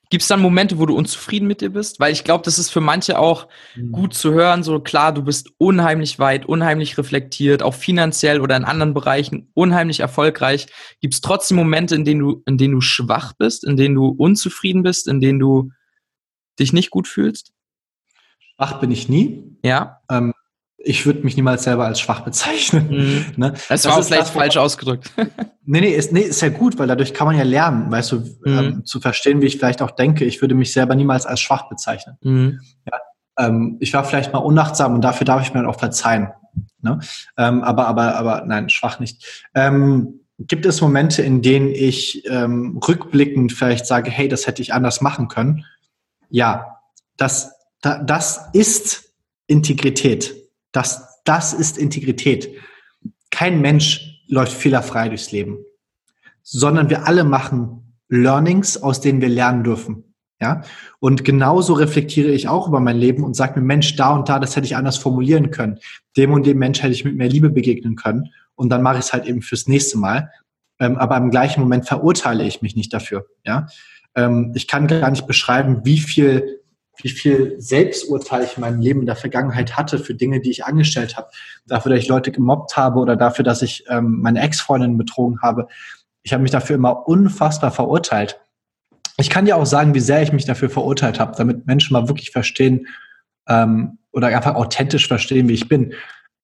Gibt 0.10 0.22
es 0.22 0.30
dann 0.30 0.42
Momente, 0.42 0.80
wo 0.80 0.86
du 0.86 0.96
unzufrieden 0.96 1.48
mit 1.48 1.60
dir 1.60 1.70
bist? 1.70 2.00
Weil 2.00 2.14
ich 2.14 2.24
glaube, 2.24 2.46
das 2.46 2.58
ist 2.58 2.70
für 2.70 2.80
manche 2.80 3.20
auch 3.20 3.48
mhm. 3.76 3.92
gut 3.92 4.14
zu 4.14 4.32
hören. 4.32 4.64
So 4.64 4.80
klar, 4.80 5.14
du 5.14 5.22
bist 5.22 5.52
unheimlich 5.58 6.18
weit, 6.18 6.46
unheimlich 6.46 6.98
reflektiert, 6.98 7.62
auch 7.62 7.74
finanziell 7.74 8.40
oder 8.40 8.56
in 8.56 8.64
anderen 8.64 8.94
Bereichen 8.94 9.52
unheimlich 9.54 10.00
erfolgreich. 10.00 10.68
Gibt 11.02 11.14
es 11.14 11.22
trotzdem 11.22 11.58
Momente, 11.58 11.96
in 11.96 12.06
denen 12.06 12.22
du, 12.22 12.42
in 12.46 12.58
denen 12.58 12.76
du 12.76 12.82
schwach 12.82 13.34
bist, 13.34 13.66
in 13.66 13.76
denen 13.76 13.96
du 13.96 14.08
unzufrieden 14.08 14.82
bist, 14.82 15.10
in 15.10 15.20
denen 15.20 15.40
du 15.40 15.72
dich 16.58 16.72
nicht 16.72 16.90
gut 16.90 17.08
fühlst? 17.08 17.52
Schwach 18.56 18.80
bin 18.80 18.92
ich 18.92 19.10
nie. 19.10 19.58
Ja. 19.64 20.00
Ähm, 20.10 20.34
ich 20.88 21.06
würde 21.06 21.22
mich 21.22 21.36
niemals 21.36 21.64
selber 21.64 21.86
als 21.86 22.00
schwach 22.00 22.22
bezeichnen. 22.22 22.88
Mhm. 22.90 23.26
Ne? 23.38 23.52
Das, 23.70 23.84
das 23.84 23.86
war 23.86 24.02
vielleicht 24.04 24.22
das, 24.24 24.30
falsch 24.32 24.58
ausgedrückt. 24.58 25.12
nee, 25.66 25.82
nee 25.82 25.92
ist, 25.92 26.12
nee, 26.12 26.22
ist 26.22 26.42
ja 26.42 26.50
gut, 26.50 26.80
weil 26.80 26.88
dadurch 26.88 27.14
kann 27.14 27.28
man 27.28 27.38
ja 27.38 27.44
lernen, 27.44 27.92
weißt 27.92 28.12
du, 28.14 28.16
mhm. 28.18 28.36
ähm, 28.46 28.86
zu 28.86 29.00
verstehen, 29.00 29.42
wie 29.42 29.46
ich 29.46 29.58
vielleicht 29.58 29.82
auch 29.82 29.92
denke. 29.92 30.26
Ich 30.26 30.42
würde 30.42 30.56
mich 30.56 30.74
selber 30.74 30.96
niemals 30.96 31.26
als 31.26 31.40
schwach 31.40 31.70
bezeichnen. 31.70 32.18
Mhm. 32.22 32.62
Ja? 32.92 33.00
Ähm, 33.38 33.78
ich 33.80 33.94
war 33.94 34.04
vielleicht 34.04 34.34
mal 34.34 34.40
unachtsam 34.40 34.96
und 34.96 35.02
dafür 35.02 35.26
darf 35.26 35.42
ich 35.42 35.54
mir 35.54 35.68
auch 35.68 35.80
verzeihen. 35.80 36.30
Ne? 36.82 37.00
Ähm, 37.38 37.64
aber, 37.64 37.88
aber, 37.88 38.16
aber 38.16 38.44
nein, 38.46 38.70
schwach 38.70 39.00
nicht. 39.00 39.46
Ähm, 39.54 40.22
gibt 40.40 40.66
es 40.66 40.82
Momente, 40.82 41.22
in 41.22 41.42
denen 41.42 41.70
ich 41.70 42.26
ähm, 42.30 42.80
rückblickend 42.88 43.54
vielleicht 43.54 43.86
sage, 43.86 44.10
hey, 44.10 44.28
das 44.28 44.48
hätte 44.48 44.62
ich 44.62 44.74
anders 44.74 45.02
machen 45.02 45.28
können? 45.28 45.66
Ja, 46.30 46.80
das, 47.18 47.52
da, 47.82 47.98
das 48.00 48.50
ist 48.54 49.14
Integrität. 49.48 50.47
Das, 50.72 51.22
das 51.24 51.54
ist 51.54 51.78
Integrität. 51.78 52.50
Kein 53.32 53.62
Mensch 53.62 54.24
läuft 54.28 54.54
fehlerfrei 54.54 55.10
durchs 55.10 55.32
Leben, 55.32 55.58
sondern 56.44 56.90
wir 56.90 57.08
alle 57.08 57.24
machen 57.24 58.00
Learnings, 58.10 58.82
aus 58.82 59.02
denen 59.02 59.22
wir 59.22 59.30
lernen 59.30 59.64
dürfen. 59.64 60.04
Ja, 60.40 60.62
und 61.00 61.26
genauso 61.26 61.74
reflektiere 61.74 62.30
ich 62.30 62.48
auch 62.48 62.68
über 62.68 62.80
mein 62.80 62.98
Leben 62.98 63.24
und 63.24 63.36
sage 63.36 63.60
mir, 63.60 63.66
Mensch, 63.66 63.96
da 63.96 64.14
und 64.14 64.30
da, 64.30 64.38
das 64.38 64.56
hätte 64.56 64.68
ich 64.68 64.76
anders 64.76 64.98
formulieren 64.98 65.50
können. 65.50 65.80
Dem 66.16 66.32
und 66.32 66.46
dem 66.46 66.60
Mensch 66.60 66.84
hätte 66.84 66.94
ich 66.94 67.04
mit 67.04 67.16
mehr 67.16 67.28
Liebe 67.28 67.50
begegnen 67.50 67.96
können. 67.96 68.32
Und 68.54 68.70
dann 68.70 68.84
mache 68.84 69.00
ich 69.00 69.06
es 69.06 69.14
halt 69.14 69.26
eben 69.26 69.42
fürs 69.42 69.68
nächste 69.68 69.98
Mal. 69.98 70.30
Ähm, 70.80 70.96
aber 70.98 71.18
im 71.18 71.32
gleichen 71.32 71.62
Moment 71.62 71.88
verurteile 71.88 72.44
ich 72.44 72.62
mich 72.62 72.76
nicht 72.76 72.94
dafür. 72.94 73.26
Ja, 73.44 73.66
ähm, 74.16 74.52
ich 74.56 74.68
kann 74.68 74.88
gar 74.88 75.10
nicht 75.10 75.26
beschreiben, 75.26 75.82
wie 75.86 75.98
viel 75.98 76.62
wie 77.02 77.10
viel 77.10 77.56
Selbsturteil 77.60 78.44
ich 78.44 78.58
in 78.58 78.62
meinem 78.62 78.80
Leben 78.80 79.02
in 79.02 79.06
der 79.06 79.16
Vergangenheit 79.16 79.78
hatte 79.78 80.00
für 80.00 80.16
Dinge, 80.16 80.42
die 80.42 80.52
ich 80.52 80.66
angestellt 80.66 81.18
habe. 81.18 81.30
Dafür, 81.66 81.92
dass 81.92 82.00
ich 82.00 82.08
Leute 82.08 82.32
gemobbt 82.32 82.76
habe 82.76 83.00
oder 83.00 83.16
dafür, 83.16 83.44
dass 83.44 83.62
ich 83.62 83.86
ähm, 83.90 84.20
meine 84.22 84.42
Ex-Freundin 84.42 84.98
betrogen 84.98 85.42
habe. 85.42 85.68
Ich 86.24 86.34
habe 86.34 86.42
mich 86.42 86.52
dafür 86.52 86.76
immer 86.76 87.08
unfassbar 87.08 87.72
verurteilt. 87.72 88.40
ich 89.18 89.30
kann 89.30 89.46
dir 89.46 89.58
auch 89.58 89.66
sagen, 89.66 89.94
wie 89.94 90.00
sehr 90.00 90.22
ich 90.22 90.34
mich 90.34 90.46
dafür 90.46 90.70
verurteilt 90.70 91.20
habe, 91.20 91.36
damit 91.36 91.66
Menschen 91.66 91.94
mal 91.94 92.08
wirklich 92.08 92.32
verstehen 92.32 92.88
ähm, 93.48 93.98
oder 94.12 94.28
einfach 94.28 94.56
authentisch 94.56 95.08
verstehen, 95.08 95.48
wie 95.48 95.54
ich 95.54 95.70
bin. 95.70 95.94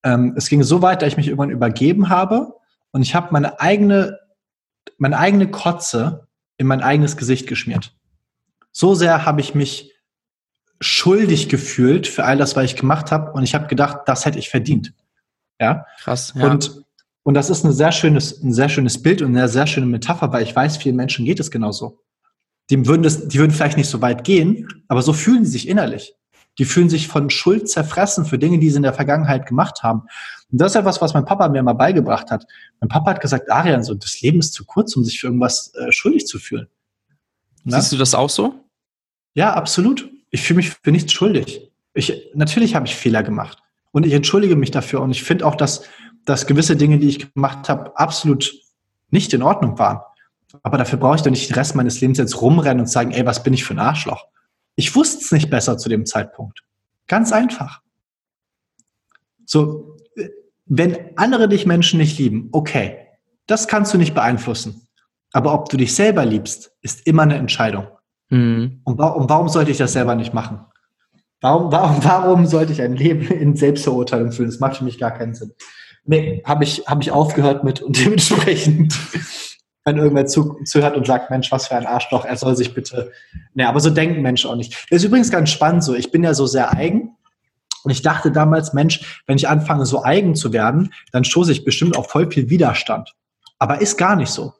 Ähm, 0.03 0.33
es 0.37 0.49
ging 0.49 0.63
so 0.63 0.81
weit, 0.81 1.01
dass 1.01 1.09
ich 1.09 1.17
mich 1.17 1.27
irgendwann 1.27 1.49
übergeben 1.49 2.09
habe 2.09 2.53
und 2.91 3.01
ich 3.01 3.15
habe 3.15 3.29
meine 3.31 3.59
eigene, 3.59 4.19
meine 4.97 5.17
eigene 5.17 5.49
Kotze 5.49 6.27
in 6.57 6.67
mein 6.67 6.81
eigenes 6.81 7.17
Gesicht 7.17 7.47
geschmiert. 7.47 7.95
So 8.71 8.95
sehr 8.95 9.25
habe 9.25 9.41
ich 9.41 9.53
mich 9.55 9.92
schuldig 10.83 11.49
gefühlt 11.49 12.07
für 12.07 12.25
all 12.25 12.37
das, 12.37 12.55
was 12.55 12.65
ich 12.65 12.75
gemacht 12.75 13.11
habe 13.11 13.31
und 13.31 13.43
ich 13.43 13.55
habe 13.55 13.67
gedacht, 13.67 14.01
das 14.05 14.25
hätte 14.25 14.39
ich 14.39 14.49
verdient. 14.49 14.93
Ja. 15.59 15.85
Krass. 16.01 16.33
Ja. 16.35 16.51
Und 16.51 16.83
und 17.23 17.35
das 17.35 17.49
ist 17.49 17.63
ein 17.63 17.71
sehr 17.71 17.91
schönes, 17.91 18.43
ein 18.43 18.53
sehr 18.53 18.69
schönes 18.69 19.01
Bild 19.01 19.21
und 19.21 19.35
eine 19.35 19.47
sehr 19.47 19.65
schöne 19.65 19.85
Metapher, 19.85 20.31
weil 20.31 20.43
ich 20.43 20.55
weiß, 20.55 20.77
vielen 20.77 20.97
Menschen 20.97 21.25
geht 21.25 21.39
es 21.39 21.49
genauso. 21.49 21.99
Die 22.69 22.85
würden, 22.85 23.03
das, 23.03 23.27
die 23.27 23.39
würden 23.39 23.51
vielleicht 23.51 23.77
nicht 23.77 23.89
so 23.89 24.01
weit 24.01 24.23
gehen, 24.23 24.67
aber 24.87 25.01
so 25.01 25.13
fühlen 25.13 25.45
sie 25.45 25.51
sich 25.51 25.67
innerlich. 25.67 26.15
Die 26.59 26.65
fühlen 26.65 26.89
sich 26.89 27.07
von 27.07 27.29
Schuld 27.29 27.69
zerfressen 27.69 28.25
für 28.25 28.37
Dinge, 28.37 28.59
die 28.59 28.69
sie 28.69 28.77
in 28.77 28.83
der 28.83 28.93
Vergangenheit 28.93 29.47
gemacht 29.47 29.83
haben. 29.83 30.01
Und 30.51 30.61
das 30.61 30.73
ist 30.73 30.75
etwas, 30.75 31.01
was 31.01 31.13
mein 31.13 31.25
Papa 31.25 31.47
mir 31.49 31.63
mal 31.63 31.73
beigebracht 31.73 32.29
hat. 32.29 32.45
Mein 32.79 32.89
Papa 32.89 33.11
hat 33.11 33.21
gesagt, 33.21 33.49
Arian, 33.49 33.83
so, 33.83 33.95
das 33.95 34.21
Leben 34.21 34.39
ist 34.39 34.53
zu 34.53 34.65
kurz, 34.65 34.95
um 34.95 35.03
sich 35.03 35.19
für 35.19 35.27
irgendwas 35.27 35.73
äh, 35.75 35.91
schuldig 35.91 36.27
zu 36.27 36.39
fühlen. 36.39 36.67
Na? 37.63 37.79
Siehst 37.79 37.93
du 37.93 37.97
das 37.97 38.13
auch 38.13 38.29
so? 38.29 38.53
Ja, 39.33 39.53
absolut. 39.53 40.12
Ich 40.33 40.41
fühle 40.41 40.57
mich 40.57 40.71
für 40.71 40.91
nichts 40.91 41.13
schuldig. 41.13 41.71
Ich, 41.93 42.31
natürlich 42.33 42.73
habe 42.73 42.87
ich 42.87 42.95
Fehler 42.95 43.21
gemacht. 43.21 43.59
Und 43.91 44.03
ich 44.03 44.13
entschuldige 44.13 44.55
mich 44.55 44.71
dafür. 44.71 45.01
Und 45.01 45.11
ich 45.11 45.23
finde 45.23 45.45
auch, 45.45 45.53
dass, 45.53 45.83
dass 46.25 46.47
gewisse 46.47 46.75
Dinge, 46.75 46.97
die 46.97 47.07
ich 47.07 47.33
gemacht 47.33 47.69
habe, 47.69 47.95
absolut 47.99 48.51
nicht 49.11 49.31
in 49.33 49.43
Ordnung 49.43 49.77
waren. 49.77 50.01
Aber 50.63 50.79
dafür 50.79 50.97
brauche 50.97 51.17
ich 51.17 51.21
doch 51.21 51.29
nicht 51.29 51.47
den 51.47 51.53
Rest 51.53 51.75
meines 51.75 52.01
Lebens 52.01 52.17
jetzt 52.17 52.41
rumrennen 52.41 52.79
und 52.79 52.87
sagen, 52.87 53.11
ey, 53.11 53.27
was 53.27 53.43
bin 53.43 53.53
ich 53.53 53.63
für 53.63 53.75
ein 53.75 53.79
Arschloch? 53.79 54.25
Ich 54.75 54.95
wusste 54.95 55.23
es 55.23 55.31
nicht 55.31 55.51
besser 55.51 55.77
zu 55.77 55.87
dem 55.87 56.07
Zeitpunkt. 56.07 56.63
Ganz 57.05 57.31
einfach. 57.31 57.81
So, 59.45 59.97
wenn 60.65 61.15
andere 61.15 61.47
dich 61.47 61.67
Menschen 61.67 61.99
nicht 61.99 62.17
lieben, 62.17 62.49
okay, 62.53 63.05
das 63.45 63.67
kannst 63.67 63.93
du 63.93 63.99
nicht 63.99 64.15
beeinflussen. 64.15 64.87
Aber 65.31 65.53
ob 65.53 65.69
du 65.69 65.77
dich 65.77 65.93
selber 65.93 66.25
liebst, 66.25 66.71
ist 66.81 67.05
immer 67.05 67.21
eine 67.21 67.35
Entscheidung. 67.35 67.87
Mhm. 68.33 68.81
Und, 68.83 68.97
warum, 68.97 69.29
warum 69.29 69.47
sollte 69.47 69.69
ich 69.69 69.77
das 69.77 69.93
selber 69.93 70.15
nicht 70.15 70.33
machen? 70.33 70.61
Warum, 71.39 71.71
warum, 71.71 71.97
warum 72.03 72.45
sollte 72.47 72.73
ich 72.73 72.81
ein 72.81 72.95
Leben 72.95 73.27
in 73.27 73.55
Selbstverurteilung 73.55 74.31
führen? 74.31 74.49
Das 74.49 74.59
macht 74.59 74.77
für 74.77 74.83
mich 74.83 74.97
gar 74.97 75.11
keinen 75.11 75.35
Sinn. 75.35 75.51
Nee, 76.05 76.41
habe 76.43 76.63
ich, 76.63 76.83
hab 76.87 77.01
ich 77.01 77.11
aufgehört 77.11 77.63
mit 77.63 77.81
und 77.81 77.97
dementsprechend, 78.03 78.97
wenn 79.85 79.97
irgendwer 79.97 80.25
zu, 80.25 80.57
zuhört 80.65 80.97
und 80.97 81.05
sagt, 81.05 81.29
Mensch, 81.29 81.51
was 81.51 81.67
für 81.67 81.75
ein 81.75 81.85
Arschloch, 81.85 82.25
er 82.25 82.35
soll 82.35 82.55
sich 82.55 82.73
bitte. 82.73 83.11
Nee, 83.53 83.65
aber 83.65 83.79
so 83.79 83.91
denken 83.91 84.21
Menschen 84.23 84.49
auch 84.49 84.55
nicht. 84.55 84.87
Das 84.89 85.03
ist 85.03 85.05
übrigens 85.05 85.29
ganz 85.29 85.51
spannend 85.51 85.83
so. 85.83 85.93
Ich 85.93 86.11
bin 86.11 86.23
ja 86.23 86.33
so 86.33 86.47
sehr 86.47 86.73
eigen. 86.73 87.15
Und 87.83 87.91
ich 87.91 88.01
dachte 88.01 88.31
damals, 88.31 88.73
Mensch, 88.73 89.21
wenn 89.27 89.35
ich 89.35 89.47
anfange, 89.47 89.85
so 89.85 90.03
eigen 90.03 90.35
zu 90.35 90.53
werden, 90.53 90.93
dann 91.11 91.23
stoße 91.23 91.51
ich 91.51 91.65
bestimmt 91.65 91.97
auf 91.97 92.09
voll 92.09 92.31
viel 92.31 92.49
Widerstand. 92.49 93.13
Aber 93.59 93.81
ist 93.81 93.97
gar 93.97 94.15
nicht 94.15 94.29
so. 94.29 94.53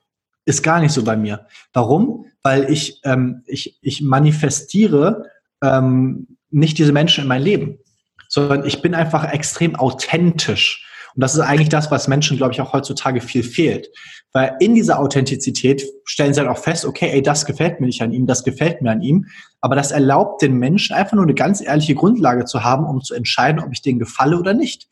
Ist 0.46 0.62
gar 0.62 0.80
nicht 0.80 0.92
so 0.92 1.04
bei 1.04 1.16
mir. 1.16 1.48
Warum? 1.72 2.26
Weil 2.44 2.70
ich, 2.70 3.00
ähm, 3.04 3.44
ich, 3.46 3.80
ich 3.82 4.02
manifestiere 4.02 5.26
ähm, 5.64 6.38
nicht 6.50 6.78
diese 6.78 6.92
Menschen 6.92 7.24
in 7.24 7.28
mein 7.28 7.42
Leben, 7.42 7.80
sondern 8.28 8.66
ich 8.66 8.82
bin 8.82 8.94
einfach 8.94 9.32
extrem 9.32 9.76
authentisch. 9.76 10.86
Und 11.16 11.22
das 11.22 11.36
ist 11.36 11.42
eigentlich 11.42 11.70
das, 11.70 11.92
was 11.92 12.08
Menschen, 12.08 12.38
glaube 12.38 12.54
ich, 12.54 12.62
auch 12.62 12.74
heutzutage 12.74 13.22
viel 13.22 13.44
fehlt. 13.44 13.90
Weil 14.32 14.56
in 14.60 14.74
dieser 14.74 15.00
Authentizität 15.00 15.84
stellen 16.06 16.34
sie 16.34 16.42
dann 16.42 16.50
auch 16.50 16.58
fest, 16.58 16.86
okay, 16.86 17.12
ey, 17.12 17.22
das 17.22 17.46
gefällt 17.46 17.80
mir 17.80 17.86
nicht 17.86 18.02
an 18.02 18.12
ihm, 18.12 18.26
das 18.26 18.44
gefällt 18.44 18.82
mir 18.82 18.92
an 18.92 19.02
ihm. 19.02 19.28
Aber 19.62 19.76
das 19.76 19.92
erlaubt 19.92 20.42
den 20.42 20.58
Menschen 20.58 20.96
einfach 20.96 21.14
nur 21.14 21.24
eine 21.24 21.36
ganz 21.36 21.62
ehrliche 21.62 21.94
Grundlage 21.94 22.46
zu 22.46 22.64
haben, 22.64 22.86
um 22.86 23.02
zu 23.02 23.14
entscheiden, 23.14 23.62
ob 23.62 23.72
ich 23.72 23.84
denen 23.84 24.00
gefalle 24.00 24.40
oder 24.40 24.56
nicht. 24.56 24.88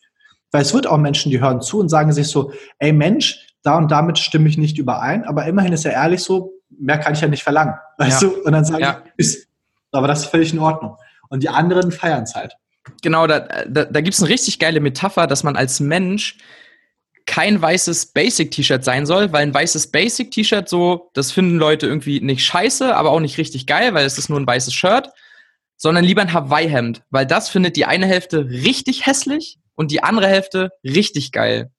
Weil 0.51 0.61
es 0.61 0.73
wird 0.73 0.85
auch 0.85 0.97
Menschen, 0.97 1.31
die 1.31 1.41
hören 1.41 1.61
zu 1.61 1.79
und 1.79 1.89
sagen 1.89 2.13
sich 2.13 2.27
so, 2.27 2.51
ey 2.77 2.93
Mensch, 2.93 3.47
da 3.63 3.77
und 3.77 3.89
damit 3.89 4.19
stimme 4.19 4.47
ich 4.47 4.57
nicht 4.57 4.77
überein, 4.77 5.23
aber 5.23 5.45
immerhin 5.45 5.73
ist 5.73 5.85
er 5.85 5.93
ehrlich 5.93 6.21
so, 6.21 6.53
mehr 6.79 6.97
kann 6.97 7.13
ich 7.13 7.21
ja 7.21 7.27
nicht 7.27 7.43
verlangen. 7.43 7.75
Weißt 7.97 8.21
ja. 8.21 8.29
du? 8.29 8.41
Und 8.43 8.51
dann 8.51 8.65
sage 8.65 8.81
ja. 8.81 9.03
ich, 9.17 9.47
aber 9.91 10.07
das 10.07 10.21
ist 10.21 10.25
völlig 10.27 10.53
in 10.53 10.59
Ordnung 10.59 10.97
und 11.29 11.43
die 11.43 11.49
anderen 11.49 11.91
feiern 11.91 12.23
es 12.23 12.35
halt. 12.35 12.55
Genau, 13.01 13.27
da, 13.27 13.39
da, 13.39 13.85
da 13.85 14.01
gibt 14.01 14.15
es 14.15 14.21
eine 14.21 14.29
richtig 14.29 14.59
geile 14.59 14.79
Metapher, 14.79 15.27
dass 15.27 15.43
man 15.43 15.55
als 15.55 15.79
Mensch 15.79 16.37
kein 17.25 17.61
weißes 17.61 18.07
Basic-T-Shirt 18.07 18.83
sein 18.83 19.05
soll, 19.05 19.31
weil 19.31 19.43
ein 19.43 19.53
weißes 19.53 19.87
Basic-T-Shirt 19.91 20.67
so, 20.67 21.11
das 21.13 21.31
finden 21.31 21.57
Leute 21.57 21.87
irgendwie 21.87 22.19
nicht 22.19 22.43
scheiße, 22.43 22.95
aber 22.95 23.11
auch 23.11 23.19
nicht 23.19 23.37
richtig 23.37 23.67
geil, 23.67 23.93
weil 23.93 24.05
es 24.05 24.17
ist 24.17 24.29
nur 24.29 24.39
ein 24.39 24.47
weißes 24.47 24.73
Shirt, 24.73 25.09
sondern 25.77 26.03
lieber 26.03 26.21
ein 26.21 26.33
Hawaii-Hemd, 26.33 27.03
weil 27.09 27.25
das 27.25 27.49
findet 27.49 27.75
die 27.75 27.85
eine 27.85 28.07
Hälfte 28.07 28.49
richtig 28.49 29.05
hässlich 29.05 29.59
und 29.75 29.91
die 29.91 30.03
andere 30.03 30.27
Hälfte 30.27 30.71
richtig 30.83 31.31
geil. 31.31 31.71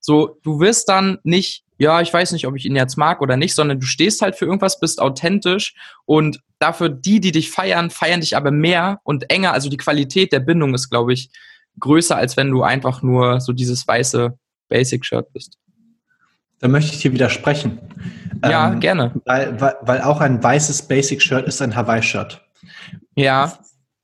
So, 0.00 0.38
du 0.42 0.60
wirst 0.60 0.88
dann 0.88 1.18
nicht 1.22 1.64
ja, 1.78 2.00
ich 2.00 2.12
weiß 2.12 2.32
nicht, 2.32 2.46
ob 2.46 2.56
ich 2.56 2.66
ihn 2.66 2.76
jetzt 2.76 2.96
mag 2.96 3.22
oder 3.22 3.36
nicht, 3.36 3.54
sondern 3.54 3.78
du 3.78 3.86
stehst 3.86 4.20
halt 4.20 4.34
für 4.34 4.44
irgendwas, 4.44 4.80
bist 4.80 5.00
authentisch 5.00 5.74
und 6.04 6.40
dafür 6.58 6.88
die, 6.88 7.20
die 7.20 7.30
dich 7.30 7.50
feiern, 7.50 7.90
feiern 7.90 8.20
dich 8.20 8.36
aber 8.36 8.50
mehr 8.50 9.00
und 9.04 9.30
enger. 9.30 9.52
Also 9.52 9.70
die 9.70 9.76
Qualität 9.76 10.32
der 10.32 10.40
Bindung 10.40 10.74
ist, 10.74 10.90
glaube 10.90 11.12
ich, 11.12 11.30
größer, 11.78 12.16
als 12.16 12.36
wenn 12.36 12.50
du 12.50 12.64
einfach 12.64 13.02
nur 13.02 13.40
so 13.40 13.52
dieses 13.52 13.86
weiße 13.86 14.36
Basic-Shirt 14.68 15.32
bist. 15.32 15.56
Da 16.58 16.66
möchte 16.66 16.94
ich 16.96 17.00
dir 17.00 17.12
widersprechen. 17.12 17.78
Ja, 18.42 18.72
ähm, 18.72 18.80
gerne. 18.80 19.14
Weil, 19.24 19.60
weil, 19.60 19.76
weil 19.82 20.00
auch 20.02 20.20
ein 20.20 20.42
weißes 20.42 20.82
Basic-Shirt 20.88 21.46
ist 21.46 21.62
ein 21.62 21.76
Hawaii-Shirt. 21.76 22.44
Ja. 23.14 23.56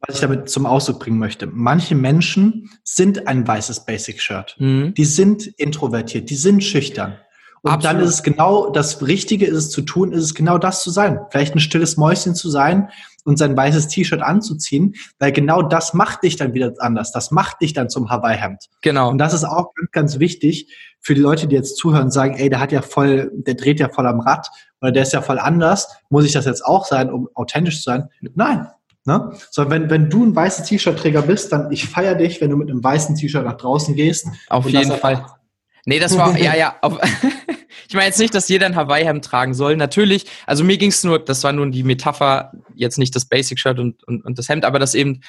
Was 0.06 0.16
ich 0.16 0.20
damit 0.20 0.48
zum 0.48 0.66
Ausdruck 0.66 1.00
bringen 1.00 1.18
möchte. 1.18 1.48
Manche 1.48 1.96
Menschen 1.96 2.70
sind 2.84 3.26
ein 3.26 3.48
weißes 3.48 3.84
Basic-Shirt. 3.84 4.54
Mhm. 4.60 4.94
Die 4.94 5.04
sind 5.04 5.46
introvertiert, 5.46 6.30
die 6.30 6.36
sind 6.36 6.62
schüchtern. 6.62 7.16
Und 7.64 7.70
Absolut. 7.70 7.96
dann 7.96 8.04
ist 8.06 8.14
es 8.14 8.22
genau, 8.22 8.68
das 8.68 9.06
Richtige 9.06 9.46
ist 9.46 9.56
es 9.56 9.70
zu 9.70 9.80
tun, 9.80 10.12
ist 10.12 10.22
es 10.22 10.34
genau 10.34 10.58
das 10.58 10.82
zu 10.82 10.90
sein. 10.90 11.20
Vielleicht 11.30 11.54
ein 11.54 11.60
stilles 11.60 11.96
Mäuschen 11.96 12.34
zu 12.34 12.50
sein 12.50 12.90
und 13.24 13.38
sein 13.38 13.56
weißes 13.56 13.88
T-Shirt 13.88 14.20
anzuziehen, 14.20 14.96
weil 15.18 15.32
genau 15.32 15.62
das 15.62 15.94
macht 15.94 16.24
dich 16.24 16.36
dann 16.36 16.52
wieder 16.52 16.74
anders. 16.80 17.10
Das 17.10 17.30
macht 17.30 17.62
dich 17.62 17.72
dann 17.72 17.88
zum 17.88 18.10
Hawaii-Hemd. 18.10 18.68
Genau. 18.82 19.08
Und 19.08 19.16
das 19.16 19.32
ist 19.32 19.44
auch 19.44 19.72
ganz, 19.74 19.90
ganz 19.92 20.18
wichtig 20.18 20.74
für 21.00 21.14
die 21.14 21.22
Leute, 21.22 21.46
die 21.46 21.54
jetzt 21.54 21.78
zuhören 21.78 22.04
und 22.04 22.10
sagen, 22.10 22.34
ey, 22.34 22.50
der 22.50 22.60
hat 22.60 22.70
ja 22.70 22.82
voll, 22.82 23.32
der 23.32 23.54
dreht 23.54 23.80
ja 23.80 23.88
voll 23.88 24.06
am 24.06 24.20
Rad 24.20 24.50
oder 24.82 24.92
der 24.92 25.04
ist 25.04 25.14
ja 25.14 25.22
voll 25.22 25.38
anders. 25.38 25.88
Muss 26.10 26.26
ich 26.26 26.32
das 26.32 26.44
jetzt 26.44 26.66
auch 26.66 26.84
sein, 26.84 27.10
um 27.10 27.30
authentisch 27.32 27.78
zu 27.78 27.84
sein? 27.84 28.10
Nein. 28.20 28.68
Ne? 29.06 29.32
So, 29.50 29.70
wenn, 29.70 29.88
wenn 29.88 30.10
du 30.10 30.26
ein 30.26 30.36
weißes 30.36 30.66
T-Shirt-Träger 30.66 31.22
bist, 31.22 31.50
dann 31.50 31.72
ich 31.72 31.88
feiere 31.88 32.14
dich, 32.14 32.42
wenn 32.42 32.50
du 32.50 32.58
mit 32.58 32.70
einem 32.70 32.84
weißen 32.84 33.16
T-Shirt 33.16 33.46
nach 33.46 33.56
draußen 33.56 33.94
gehst. 33.94 34.28
Auf 34.50 34.68
jeden 34.68 34.92
Fall. 34.92 35.24
Nee, 35.86 35.98
das 35.98 36.16
war, 36.16 36.38
ja, 36.38 36.54
ja. 36.56 36.76
Auf, 36.80 36.98
ich 37.88 37.94
meine 37.94 38.06
jetzt 38.06 38.18
nicht, 38.18 38.34
dass 38.34 38.48
jeder 38.48 38.66
ein 38.66 38.76
Hawaii-Hemd 38.76 39.24
tragen 39.24 39.54
soll. 39.54 39.76
Natürlich, 39.76 40.26
also 40.46 40.64
mir 40.64 40.78
ging 40.78 40.90
es 40.90 41.04
nur, 41.04 41.18
das 41.18 41.44
war 41.44 41.52
nur 41.52 41.68
die 41.70 41.82
Metapher, 41.82 42.52
jetzt 42.74 42.98
nicht 42.98 43.14
das 43.14 43.26
Basic-Shirt 43.26 43.78
und, 43.78 44.02
und, 44.04 44.24
und 44.24 44.38
das 44.38 44.48
Hemd, 44.48 44.64
aber 44.64 44.78
das 44.78 44.94
eben, 44.94 45.20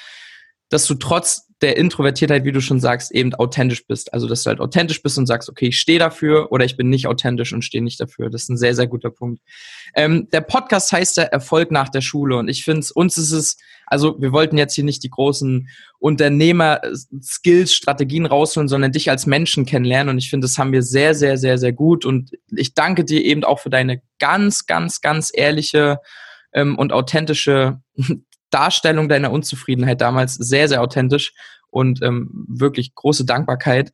dass 0.68 0.86
du 0.86 0.94
trotz 0.94 1.46
der 1.62 1.76
Introvertiertheit, 1.76 2.44
wie 2.44 2.52
du 2.52 2.60
schon 2.60 2.80
sagst, 2.80 3.12
eben 3.12 3.34
authentisch 3.34 3.86
bist. 3.86 4.12
Also, 4.12 4.28
dass 4.28 4.42
du 4.42 4.48
halt 4.48 4.60
authentisch 4.60 5.02
bist 5.02 5.16
und 5.16 5.26
sagst, 5.26 5.48
okay, 5.48 5.68
ich 5.68 5.78
stehe 5.78 5.98
dafür 5.98 6.52
oder 6.52 6.64
ich 6.64 6.76
bin 6.76 6.90
nicht 6.90 7.06
authentisch 7.06 7.52
und 7.52 7.62
stehe 7.62 7.82
nicht 7.82 8.00
dafür. 8.00 8.28
Das 8.28 8.42
ist 8.42 8.50
ein 8.50 8.58
sehr, 8.58 8.74
sehr 8.74 8.86
guter 8.86 9.10
Punkt. 9.10 9.40
Ähm, 9.94 10.28
der 10.32 10.42
Podcast 10.42 10.92
heißt 10.92 11.16
ja 11.16 11.24
Erfolg 11.24 11.70
nach 11.70 11.88
der 11.88 12.02
Schule 12.02 12.36
und 12.36 12.48
ich 12.48 12.64
finde 12.64 12.80
es, 12.80 12.90
uns 12.90 13.16
ist 13.16 13.32
es, 13.32 13.56
also 13.86 14.20
wir 14.20 14.32
wollten 14.32 14.58
jetzt 14.58 14.74
hier 14.74 14.84
nicht 14.84 15.04
die 15.04 15.10
großen 15.10 15.68
Unternehmer-Skills, 15.98 17.72
Strategien 17.72 18.26
rausholen, 18.26 18.68
sondern 18.68 18.92
dich 18.92 19.08
als 19.10 19.26
Menschen 19.26 19.64
kennenlernen. 19.64 20.10
Und 20.10 20.18
ich 20.18 20.28
finde, 20.28 20.46
das 20.46 20.58
haben 20.58 20.72
wir 20.72 20.82
sehr, 20.82 21.14
sehr, 21.14 21.38
sehr, 21.38 21.56
sehr 21.56 21.72
gut. 21.72 22.04
Und 22.04 22.32
ich 22.50 22.74
danke 22.74 23.04
dir 23.04 23.24
eben 23.24 23.44
auch 23.44 23.60
für 23.60 23.70
deine 23.70 24.02
ganz, 24.18 24.66
ganz, 24.66 25.00
ganz 25.00 25.30
ehrliche 25.32 26.00
ähm, 26.52 26.76
und 26.76 26.92
authentische 26.92 27.80
Darstellung 28.50 29.08
deiner 29.08 29.30
Unzufriedenheit 29.30 30.00
damals. 30.00 30.34
Sehr, 30.34 30.68
sehr 30.68 30.82
authentisch 30.82 31.32
und 31.70 32.02
ähm, 32.02 32.46
wirklich 32.48 32.94
große 32.94 33.24
Dankbarkeit. 33.24 33.92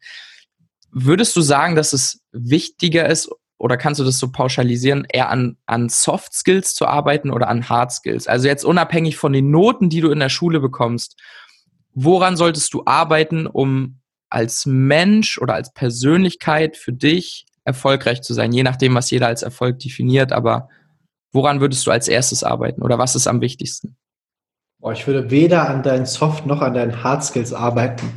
Würdest 0.90 1.36
du 1.36 1.40
sagen, 1.42 1.74
dass 1.74 1.92
es 1.92 2.20
wichtiger 2.32 3.08
ist 3.08 3.30
oder 3.62 3.76
kannst 3.76 4.00
du 4.00 4.04
das 4.04 4.18
so 4.18 4.32
pauschalisieren, 4.32 5.06
eher 5.08 5.30
an, 5.30 5.56
an 5.66 5.88
Soft 5.88 6.34
Skills 6.34 6.74
zu 6.74 6.84
arbeiten 6.84 7.30
oder 7.30 7.46
an 7.46 7.68
Hard 7.68 7.92
Skills? 7.92 8.26
Also 8.26 8.48
jetzt 8.48 8.64
unabhängig 8.64 9.16
von 9.16 9.32
den 9.32 9.52
Noten, 9.52 9.88
die 9.88 10.00
du 10.00 10.10
in 10.10 10.18
der 10.18 10.30
Schule 10.30 10.58
bekommst, 10.58 11.16
woran 11.94 12.36
solltest 12.36 12.74
du 12.74 12.82
arbeiten, 12.86 13.46
um 13.46 14.00
als 14.30 14.66
Mensch 14.66 15.38
oder 15.38 15.54
als 15.54 15.72
Persönlichkeit 15.72 16.76
für 16.76 16.92
dich 16.92 17.46
erfolgreich 17.64 18.22
zu 18.22 18.34
sein? 18.34 18.50
Je 18.50 18.64
nachdem, 18.64 18.96
was 18.96 19.12
jeder 19.12 19.28
als 19.28 19.44
Erfolg 19.44 19.78
definiert, 19.78 20.32
aber 20.32 20.68
woran 21.30 21.60
würdest 21.60 21.86
du 21.86 21.92
als 21.92 22.08
erstes 22.08 22.42
arbeiten 22.42 22.82
oder 22.82 22.98
was 22.98 23.14
ist 23.14 23.28
am 23.28 23.40
wichtigsten? 23.40 23.96
Ich 24.92 25.06
würde 25.06 25.30
weder 25.30 25.68
an 25.70 25.84
deinen 25.84 26.06
Soft 26.06 26.46
noch 26.46 26.62
an 26.62 26.74
deinen 26.74 27.04
Hard 27.04 27.22
Skills 27.22 27.52
arbeiten. 27.52 28.10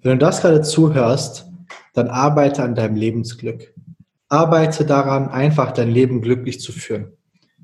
Wenn 0.00 0.12
du 0.12 0.24
das 0.24 0.40
gerade 0.40 0.62
zuhörst, 0.62 1.46
dann 1.92 2.08
arbeite 2.08 2.62
an 2.62 2.74
deinem 2.74 2.96
Lebensglück. 2.96 3.74
Arbeite 4.28 4.84
daran, 4.84 5.28
einfach 5.28 5.72
dein 5.72 5.90
Leben 5.90 6.20
glücklich 6.20 6.60
zu 6.60 6.72
führen. 6.72 7.16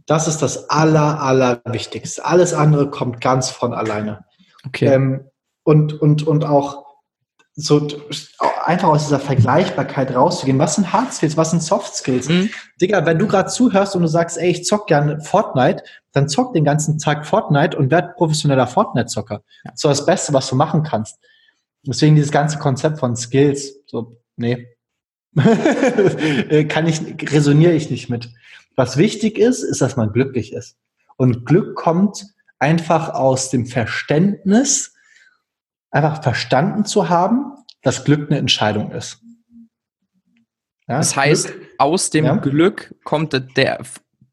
Das 0.07 0.29
ist 0.29 0.43
das 0.43 0.71
Aller, 0.71 1.21
Allerwichtigste. 1.21 2.25
Alles 2.25 2.55
andere 2.55 2.91
kommt 2.91 3.21
ganz 3.21 3.51
von 3.51 3.73
alleine. 3.73 4.25
Okay. 4.67 4.87
Ähm, 4.87 5.25
und, 5.65 6.01
und, 6.01 6.27
und 6.27 6.45
auch 6.45 6.85
so 7.55 7.87
einfach 8.65 8.89
aus 8.89 9.05
dieser 9.05 9.21
Vergleichbarkeit 9.21 10.15
rauszugehen. 10.15 10.59
Was 10.59 10.77
sind 10.77 10.93
Hard 10.93 11.13
Skills, 11.13 11.37
was 11.37 11.51
sind 11.51 11.63
Soft 11.63 11.95
Skills? 11.95 12.29
Mhm. 12.29 12.51
Digga, 12.81 13.05
wenn 13.05 13.19
du 13.19 13.27
gerade 13.27 13.51
zuhörst 13.51 13.95
und 13.95 14.03
du 14.03 14.09
sagst, 14.09 14.39
ey, 14.39 14.51
ich 14.51 14.65
zock 14.65 14.87
gern 14.87 15.21
Fortnite, 15.21 15.83
dann 16.13 16.29
zock 16.29 16.55
den 16.55 16.65
ganzen 16.65 16.99
Tag 16.99 17.27
Fortnite 17.27 17.77
und 17.77 17.91
werd 17.91 18.17
professioneller 18.17 18.67
Fortnite-Zocker. 18.67 19.43
Ja. 19.65 19.73
So 19.75 19.89
das 19.89 20.07
Beste, 20.07 20.33
was 20.33 20.49
du 20.49 20.57
machen 20.57 20.83
kannst. 20.83 21.19
Deswegen 21.85 22.17
dieses 22.17 22.31
ganze 22.31 22.59
Konzept 22.59 23.01
von 23.01 23.17
Skills, 23.17 23.81
so, 23.87 24.17
nee. 24.37 24.69
Kann 26.69 26.87
ich, 26.87 27.01
resoniere 27.33 27.73
ich 27.73 27.91
nicht 27.91 28.11
mit. 28.11 28.31
Was 28.77 28.97
wichtig 28.97 29.39
ist, 29.39 29.63
ist, 29.63 29.81
dass 29.81 29.97
man 29.97 30.13
glücklich 30.13 30.53
ist. 30.53 30.77
Und 31.17 31.47
Glück 31.47 31.75
kommt 31.77 32.27
einfach 32.59 33.11
aus 33.11 33.51
dem 33.51 33.67
Verständnis, 33.67 34.95
einfach 35.91 36.23
verstanden 36.23 36.85
zu 36.85 37.09
haben, 37.09 37.57
dass 37.83 38.05
Glück 38.05 38.31
eine 38.31 38.39
Entscheidung 38.39 38.93
ist. 38.93 39.21
Ja, 40.89 40.99
das 40.99 41.17
heißt, 41.17 41.49
Glück, 41.49 41.69
aus 41.79 42.11
dem 42.11 42.25
ja? 42.25 42.37
Glück 42.37 42.95
kommt 43.05 43.33
der, 43.57 43.81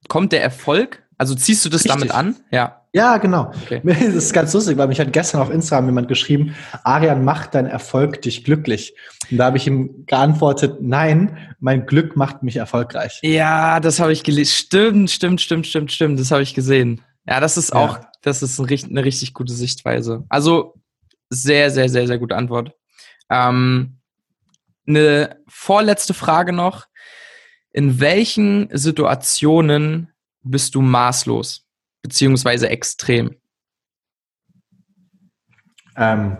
kommt 0.08 0.32
der 0.32 0.42
Erfolg? 0.42 1.04
Also 1.18 1.36
ziehst 1.36 1.66
du 1.66 1.70
das 1.70 1.86
Richtig. 1.86 2.10
damit 2.10 2.12
an? 2.14 2.38
Ja. 2.52 2.79
Ja, 2.94 3.18
genau. 3.18 3.52
Okay. 3.64 3.82
Das 3.84 4.00
ist 4.02 4.34
ganz 4.34 4.54
lustig, 4.54 4.78
weil 4.78 4.88
mich 4.88 5.00
hat 5.00 5.14
gestern 5.14 5.42
auf 5.42 5.52
Instagram 5.52 5.88
jemand 5.88 6.08
geschrieben, 6.08 6.56
Arian, 6.84 7.24
macht 7.24 7.54
dein 7.54 7.68
Erfolg 7.68 8.22
dich 8.22 8.44
glücklich? 8.44 8.96
Und 9.30 9.38
da 9.38 9.46
habe 9.46 9.58
ich 9.58 9.68
ihm 9.68 10.06
geantwortet, 10.08 10.78
nein, 10.82 11.38
mein 11.60 11.86
Glück 11.86 12.16
macht 12.16 12.42
mich 12.42 12.58
erfolgreich. 12.58 13.20
Ja, 13.22 13.80
das 13.80 14.00
habe 14.00 14.12
ich 14.12 14.24
gelesen. 14.24 14.52
Stimmt, 14.52 15.12
stimmt, 15.12 15.42
stimmt, 15.42 15.68
stimmt, 15.68 15.92
stimmt. 15.92 16.20
Das 16.20 16.32
habe 16.32 16.42
ich 16.42 16.56
gesehen. 16.56 17.02
Ja, 17.28 17.40
das 17.40 17.58
ist 17.58 17.74
auch, 17.74 18.00
ja. 18.00 18.12
das 18.24 18.42
ist 18.42 18.60
eine 18.60 19.06
richtig 19.06 19.34
gute 19.36 19.54
Sichtweise. 19.54 20.24
Also 20.30 20.74
sehr, 21.30 21.70
sehr, 21.70 21.90
sehr, 21.90 22.08
sehr 22.08 22.18
gute 22.18 22.36
Antwort. 22.36 22.74
Ähm, 23.30 24.00
eine 24.88 25.38
vorletzte 25.48 26.16
Frage 26.16 26.54
noch. 26.54 26.88
In 27.72 28.00
welchen 28.00 28.68
Situationen 28.72 30.12
bist 30.42 30.74
du 30.74 30.82
maßlos? 30.82 31.69
Beziehungsweise 32.02 32.70
extrem? 32.70 33.36
Ähm, 35.96 36.38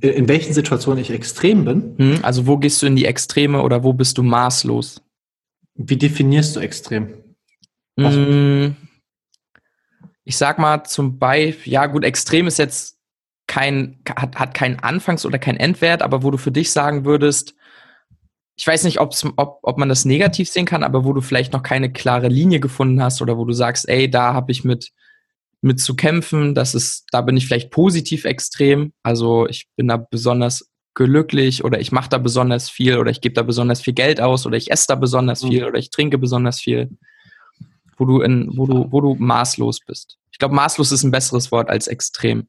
in 0.00 0.28
welchen 0.28 0.52
Situationen 0.52 1.00
ich 1.00 1.10
extrem 1.10 1.64
bin? 1.64 1.94
Hm, 1.96 2.18
also 2.22 2.46
wo 2.46 2.56
gehst 2.56 2.82
du 2.82 2.86
in 2.86 2.96
die 2.96 3.06
Extreme 3.06 3.62
oder 3.62 3.84
wo 3.84 3.92
bist 3.92 4.18
du 4.18 4.22
maßlos? 4.22 5.02
Wie 5.74 5.96
definierst 5.96 6.56
du 6.56 6.60
extrem? 6.60 7.14
Hm, 7.98 8.76
ich 10.24 10.36
sag 10.36 10.58
mal 10.58 10.84
zum 10.84 11.18
Beispiel, 11.18 11.72
ja 11.72 11.86
gut, 11.86 12.04
extrem 12.04 12.46
ist 12.46 12.58
jetzt 12.58 12.98
kein, 13.46 14.00
hat, 14.08 14.36
hat 14.36 14.54
keinen 14.54 14.78
Anfangs- 14.78 15.26
oder 15.26 15.38
keinen 15.38 15.58
Endwert, 15.58 16.02
aber 16.02 16.22
wo 16.22 16.30
du 16.30 16.38
für 16.38 16.52
dich 16.52 16.70
sagen 16.70 17.04
würdest, 17.04 17.54
ich 18.56 18.66
weiß 18.66 18.84
nicht, 18.84 19.00
ob, 19.00 19.14
ob 19.36 19.78
man 19.78 19.88
das 19.88 20.04
negativ 20.04 20.48
sehen 20.48 20.66
kann, 20.66 20.82
aber 20.82 21.04
wo 21.04 21.12
du 21.12 21.20
vielleicht 21.20 21.52
noch 21.52 21.62
keine 21.62 21.92
klare 21.92 22.28
Linie 22.28 22.60
gefunden 22.60 23.02
hast 23.02 23.22
oder 23.22 23.38
wo 23.38 23.44
du 23.44 23.52
sagst, 23.52 23.88
ey, 23.88 24.10
da 24.10 24.34
habe 24.34 24.52
ich 24.52 24.62
mit, 24.62 24.90
mit 25.62 25.80
zu 25.80 25.96
kämpfen, 25.96 26.54
das 26.54 26.74
ist, 26.74 27.06
da 27.12 27.22
bin 27.22 27.36
ich 27.36 27.46
vielleicht 27.46 27.70
positiv 27.70 28.24
extrem. 28.24 28.92
Also 29.02 29.46
ich 29.48 29.68
bin 29.76 29.88
da 29.88 29.96
besonders 29.96 30.70
glücklich 30.94 31.64
oder 31.64 31.80
ich 31.80 31.92
mache 31.92 32.10
da 32.10 32.18
besonders 32.18 32.68
viel 32.68 32.98
oder 32.98 33.10
ich 33.10 33.22
gebe 33.22 33.34
da 33.34 33.42
besonders 33.42 33.80
viel 33.80 33.94
Geld 33.94 34.20
aus 34.20 34.44
oder 34.44 34.58
ich 34.58 34.70
esse 34.70 34.86
da 34.88 34.96
besonders 34.96 35.42
mhm. 35.42 35.48
viel 35.48 35.64
oder 35.64 35.78
ich 35.78 35.88
trinke 35.88 36.18
besonders 36.18 36.60
viel, 36.60 36.90
wo 37.96 38.04
du 38.04 38.20
in, 38.20 38.50
wo 38.56 38.66
du, 38.66 38.92
wo 38.92 39.00
du 39.00 39.14
maßlos 39.14 39.80
bist. 39.86 40.18
Ich 40.30 40.38
glaube, 40.38 40.54
maßlos 40.54 40.92
ist 40.92 41.04
ein 41.04 41.10
besseres 41.10 41.50
Wort 41.50 41.70
als 41.70 41.86
extrem. 41.86 42.48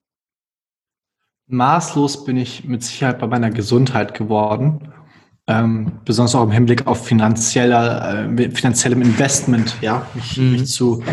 Maßlos 1.48 2.26
bin 2.26 2.38
ich 2.38 2.66
mit 2.66 2.84
Sicherheit 2.84 3.20
bei 3.20 3.28
meiner 3.28 3.52
Gesundheit 3.52 4.14
geworden 4.14 4.94
ähm, 5.48 6.00
besonders 6.06 6.36
auch 6.36 6.44
im 6.44 6.52
Hinblick 6.52 6.88
auf 6.88 7.06
finanzieller, 7.06 8.30
äh, 8.30 8.52
finanziellem 8.52 9.02
Investment, 9.02 9.76
ja, 9.82 10.08
mich, 10.14 10.38
mhm. 10.38 10.52
mich 10.52 10.68
zu, 10.68 11.04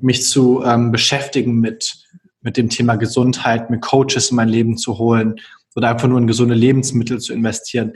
mich 0.00 0.24
zu 0.24 0.62
ähm, 0.64 0.92
beschäftigen 0.92 1.58
mit, 1.58 1.96
mit 2.42 2.56
dem 2.56 2.68
Thema 2.68 2.96
Gesundheit, 2.96 3.70
mit 3.70 3.82
Coaches 3.82 4.30
in 4.30 4.36
mein 4.36 4.48
Leben 4.48 4.76
zu 4.76 4.98
holen 4.98 5.36
oder 5.74 5.90
einfach 5.90 6.08
nur 6.08 6.18
in 6.18 6.26
gesunde 6.26 6.54
Lebensmittel 6.54 7.18
zu 7.18 7.32
investieren. 7.32 7.92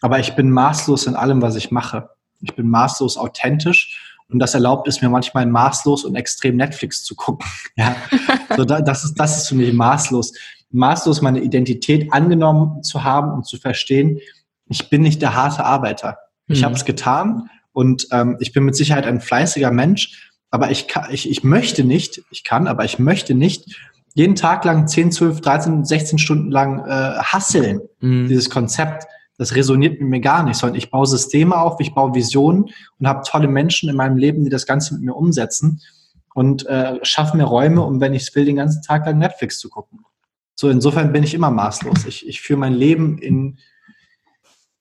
Aber 0.00 0.20
ich 0.20 0.36
bin 0.36 0.50
maßlos 0.50 1.06
in 1.06 1.16
allem, 1.16 1.42
was 1.42 1.56
ich 1.56 1.70
mache. 1.70 2.10
Ich 2.40 2.54
bin 2.54 2.68
maßlos 2.68 3.16
authentisch 3.16 4.16
und 4.28 4.38
das 4.38 4.54
erlaubt 4.54 4.86
es 4.86 5.02
mir 5.02 5.08
manchmal 5.08 5.46
maßlos 5.46 6.04
und 6.04 6.14
extrem 6.14 6.56
Netflix 6.56 7.02
zu 7.02 7.14
gucken. 7.14 7.46
Ja, 7.76 7.94
so 8.56 8.64
da, 8.64 8.80
das 8.80 9.04
ist 9.04 9.14
das 9.14 9.38
ist 9.38 9.48
für 9.48 9.54
mich 9.54 9.72
maßlos. 9.72 10.32
Maßlos 10.70 11.22
meine 11.22 11.40
Identität 11.40 12.12
angenommen 12.12 12.82
zu 12.82 13.04
haben 13.04 13.32
und 13.32 13.46
zu 13.46 13.56
verstehen, 13.56 14.18
ich 14.68 14.90
bin 14.90 15.02
nicht 15.02 15.22
der 15.22 15.34
harte 15.34 15.64
Arbeiter. 15.64 16.18
Ich 16.46 16.60
mhm. 16.60 16.66
habe 16.66 16.74
es 16.74 16.84
getan 16.84 17.50
und 17.72 18.08
ähm, 18.12 18.36
ich 18.40 18.52
bin 18.52 18.64
mit 18.64 18.76
Sicherheit 18.76 19.06
ein 19.06 19.20
fleißiger 19.20 19.70
Mensch, 19.70 20.30
aber 20.50 20.70
ich, 20.70 20.88
kann, 20.88 21.06
ich, 21.10 21.28
ich 21.28 21.44
möchte 21.44 21.84
nicht, 21.84 22.22
ich 22.30 22.44
kann, 22.44 22.66
aber 22.66 22.84
ich 22.84 22.98
möchte 22.98 23.34
nicht 23.34 23.76
jeden 24.14 24.34
Tag 24.34 24.64
lang 24.64 24.88
10, 24.88 25.12
12, 25.12 25.40
13, 25.40 25.84
16 25.84 26.18
Stunden 26.18 26.50
lang 26.50 26.84
äh, 26.86 27.18
hasseln. 27.18 27.82
Mhm. 28.00 28.28
Dieses 28.28 28.50
Konzept, 28.50 29.06
das 29.36 29.54
resoniert 29.54 30.00
mit 30.00 30.08
mir 30.08 30.20
gar 30.20 30.42
nicht, 30.42 30.56
sondern 30.56 30.76
ich 30.76 30.90
baue 30.90 31.06
Systeme 31.06 31.56
auf, 31.56 31.78
ich 31.80 31.94
baue 31.94 32.14
Visionen 32.14 32.66
und 32.98 33.06
habe 33.06 33.22
tolle 33.24 33.48
Menschen 33.48 33.88
in 33.88 33.96
meinem 33.96 34.16
Leben, 34.16 34.42
die 34.44 34.50
das 34.50 34.66
Ganze 34.66 34.94
mit 34.94 35.04
mir 35.04 35.14
umsetzen 35.14 35.80
und 36.34 36.66
äh, 36.66 36.98
schaffe 37.02 37.36
mir 37.36 37.44
Räume, 37.44 37.82
um, 37.82 38.00
wenn 38.00 38.14
ich 38.14 38.22
es 38.22 38.34
will, 38.34 38.44
den 38.44 38.56
ganzen 38.56 38.82
Tag 38.82 39.06
lang 39.06 39.18
Netflix 39.18 39.60
zu 39.60 39.68
gucken. 39.68 40.00
So, 40.56 40.68
insofern 40.68 41.12
bin 41.12 41.22
ich 41.22 41.34
immer 41.34 41.52
maßlos. 41.52 42.04
Ich, 42.06 42.26
ich 42.26 42.40
führe 42.40 42.58
mein 42.58 42.74
Leben 42.74 43.18
in, 43.18 43.58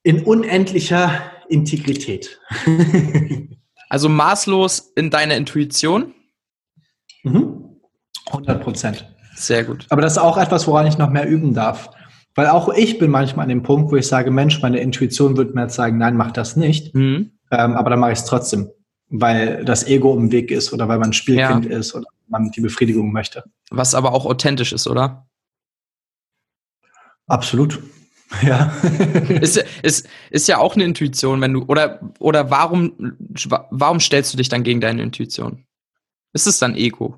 in 0.08 0.24
unendlicher 0.24 1.12
Integrität. 1.49 2.39
also 3.89 4.08
maßlos 4.08 4.93
in 4.95 5.10
deiner 5.10 5.36
Intuition? 5.36 6.14
Mhm. 7.24 7.82
100 8.28 8.64
Prozent. 8.64 9.14
Sehr 9.36 9.66
gut. 9.66 9.86
Aber 9.89 10.01
das 10.01 10.14
ist 10.14 10.20
auch 10.20 10.38
etwas, 10.38 10.66
woran 10.66 10.88
ich 10.88 10.97
noch 10.97 11.10
mehr 11.10 11.28
üben 11.28 11.53
darf. 11.53 11.89
Weil 12.36 12.47
auch 12.47 12.70
ich 12.70 12.99
bin 12.99 13.12
manchmal 13.12 13.43
an 13.43 13.49
dem 13.49 13.64
Punkt, 13.64 13.91
wo 13.91 13.97
ich 13.97 14.08
sage, 14.08 14.32
Mensch, 14.32 14.62
meine 14.62 14.80
Intuition 14.80 15.36
würde 15.36 15.51
mir 15.53 15.64
jetzt 15.64 15.76
sagen, 15.76 15.97
nein, 15.97 16.16
mach 16.16 16.32
das 16.32 16.55
nicht. 16.55 16.95
Mhm. 16.95 17.32
Ähm, 17.51 17.74
aber 17.74 17.89
dann 17.89 17.99
mache 17.99 18.14
ich 18.14 18.20
es 18.20 18.26
trotzdem, 18.26 18.70
weil 19.10 19.66
das 19.66 19.86
Ego 19.88 20.16
im 20.16 20.32
Weg 20.32 20.51
ist 20.51 20.72
oder 20.72 20.88
weil 20.88 20.99
man 20.99 21.12
Spielkind 21.12 21.66
ja. 21.66 21.78
ist 21.78 21.93
oder 21.93 22.05
man 22.30 22.49
die 22.51 22.62
Befriedigung 22.62 23.12
möchte. 23.12 23.43
Was 23.72 23.93
aber 23.93 24.14
auch 24.14 24.26
authentisch 24.26 24.72
ist, 24.72 24.88
oder? 24.88 25.28
Absolut. 27.26 27.82
Ja. 28.41 28.73
ist, 29.41 29.63
ist, 29.82 30.07
ist 30.30 30.47
ja 30.47 30.57
auch 30.57 30.75
eine 30.75 30.84
Intuition, 30.84 31.41
wenn 31.41 31.53
du, 31.53 31.63
oder, 31.67 31.99
oder 32.19 32.49
warum, 32.49 33.17
warum 33.69 33.99
stellst 33.99 34.34
du 34.34 34.38
dich 34.38 34.49
dann 34.49 34.63
gegen 34.63 34.82
deine 34.82 35.01
Intuition? 35.01 35.65
Ist 36.34 36.47
es 36.47 36.59
dann 36.59 36.75
Ego? 36.75 37.17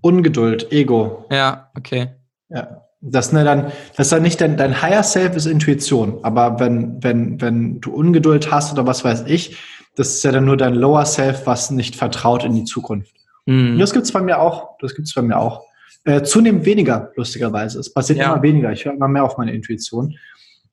Ungeduld, 0.00 0.72
Ego. 0.72 1.26
Ja, 1.30 1.70
okay. 1.76 2.10
Ja. 2.48 2.84
Das, 3.00 3.32
ne, 3.32 3.44
dann, 3.44 3.70
das 3.96 4.06
ist 4.06 4.12
dann 4.12 4.22
nicht 4.22 4.40
dein, 4.40 4.56
dein 4.56 4.82
Higher 4.82 5.04
Self 5.04 5.36
ist 5.36 5.46
Intuition, 5.46 6.18
aber 6.24 6.58
wenn, 6.58 7.02
wenn, 7.02 7.40
wenn 7.40 7.80
du 7.80 7.92
Ungeduld 7.92 8.50
hast 8.50 8.72
oder 8.72 8.86
was 8.86 9.04
weiß 9.04 9.24
ich, 9.26 9.56
das 9.94 10.14
ist 10.14 10.24
ja 10.24 10.32
dann 10.32 10.44
nur 10.44 10.56
dein 10.56 10.74
Lower 10.74 11.04
Self, 11.04 11.46
was 11.46 11.70
nicht 11.70 11.94
vertraut 11.94 12.44
in 12.44 12.54
die 12.54 12.64
Zukunft. 12.64 13.14
Mhm. 13.46 13.78
Das 13.78 13.92
gibt's 13.92 14.10
bei 14.10 14.20
mir 14.20 14.40
auch. 14.40 14.78
Das 14.80 14.96
gibt's 14.96 15.14
bei 15.14 15.22
mir 15.22 15.38
auch. 15.38 15.67
Äh, 16.04 16.22
zunehmend 16.22 16.64
weniger, 16.64 17.12
lustigerweise. 17.16 17.78
Es 17.78 17.92
passiert 17.92 18.18
ja. 18.18 18.32
immer 18.32 18.42
weniger. 18.42 18.72
Ich 18.72 18.84
höre 18.84 18.94
immer 18.94 19.08
mehr 19.08 19.24
auf 19.24 19.36
meine 19.36 19.52
Intuition. 19.52 20.16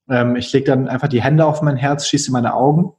Ähm, 0.10 0.36
ich 0.36 0.52
lege 0.54 0.66
dann 0.66 0.88
einfach 0.88 1.08
die 1.08 1.22
Hände 1.22 1.46
auf 1.46 1.62
mein 1.62 1.78
Herz, 1.78 2.08
schieße 2.08 2.32
meine 2.32 2.54
Augen, 2.54 2.94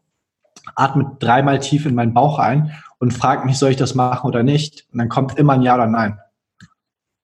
atme 0.74 1.16
dreimal 1.18 1.60
tief 1.60 1.86
in 1.86 1.94
meinen 1.94 2.14
Bauch 2.14 2.38
ein 2.38 2.72
und 2.98 3.12
frage 3.12 3.46
mich, 3.46 3.58
soll 3.58 3.70
ich 3.70 3.76
das 3.76 3.94
machen 3.94 4.26
oder 4.26 4.42
nicht? 4.42 4.86
Und 4.92 4.98
dann 4.98 5.08
kommt 5.08 5.38
immer 5.38 5.54
ein 5.54 5.62
Ja 5.62 5.74
oder 5.74 5.86
Nein. 5.86 6.18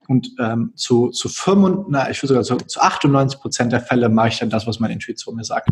Und 0.08 0.30
ähm, 0.40 0.72
zu, 0.74 1.10
zu 1.10 1.28
5, 1.28 1.86
na, 1.88 2.10
ich 2.10 2.22
würde 2.22 2.28
sogar 2.28 2.42
zu, 2.42 2.56
zu 2.56 2.80
98 2.80 3.40
Prozent 3.40 3.72
der 3.72 3.80
Fälle 3.80 4.08
mache 4.08 4.28
ich 4.28 4.38
dann 4.38 4.50
das, 4.50 4.66
was 4.66 4.80
meine 4.80 4.92
Intuition 4.92 5.36
mir 5.36 5.44
sagt. 5.44 5.68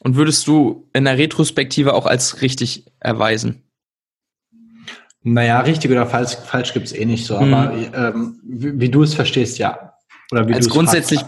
Und 0.00 0.16
würdest 0.16 0.46
du 0.46 0.88
in 0.92 1.04
der 1.04 1.18
Retrospektive 1.18 1.94
auch 1.94 2.06
als 2.06 2.40
richtig 2.40 2.86
erweisen? 3.00 3.67
Naja, 5.22 5.60
richtig 5.60 5.90
oder 5.90 6.06
falsch, 6.06 6.36
falsch 6.36 6.72
gibt 6.72 6.86
es 6.86 6.92
eh 6.92 7.04
nicht 7.04 7.26
so, 7.26 7.40
mhm. 7.40 7.54
aber 7.54 7.74
ähm, 7.74 8.40
wie, 8.44 8.80
wie, 8.80 8.88
du 8.88 9.02
es 9.02 9.14
verstehst, 9.14 9.58
ja. 9.58 9.94
Oder 10.30 10.48
wie 10.48 10.54
Als 10.54 10.68
grundsätzlich, 10.68 11.20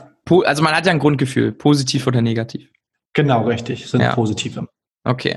also 0.44 0.62
man 0.62 0.74
hat 0.74 0.86
ja 0.86 0.92
ein 0.92 0.98
Grundgefühl, 0.98 1.52
positiv 1.52 2.06
oder 2.06 2.22
negativ. 2.22 2.70
Genau, 3.12 3.44
richtig, 3.46 3.88
sind 3.88 4.02
ja. 4.02 4.14
positive. 4.14 4.68
Okay. 5.04 5.36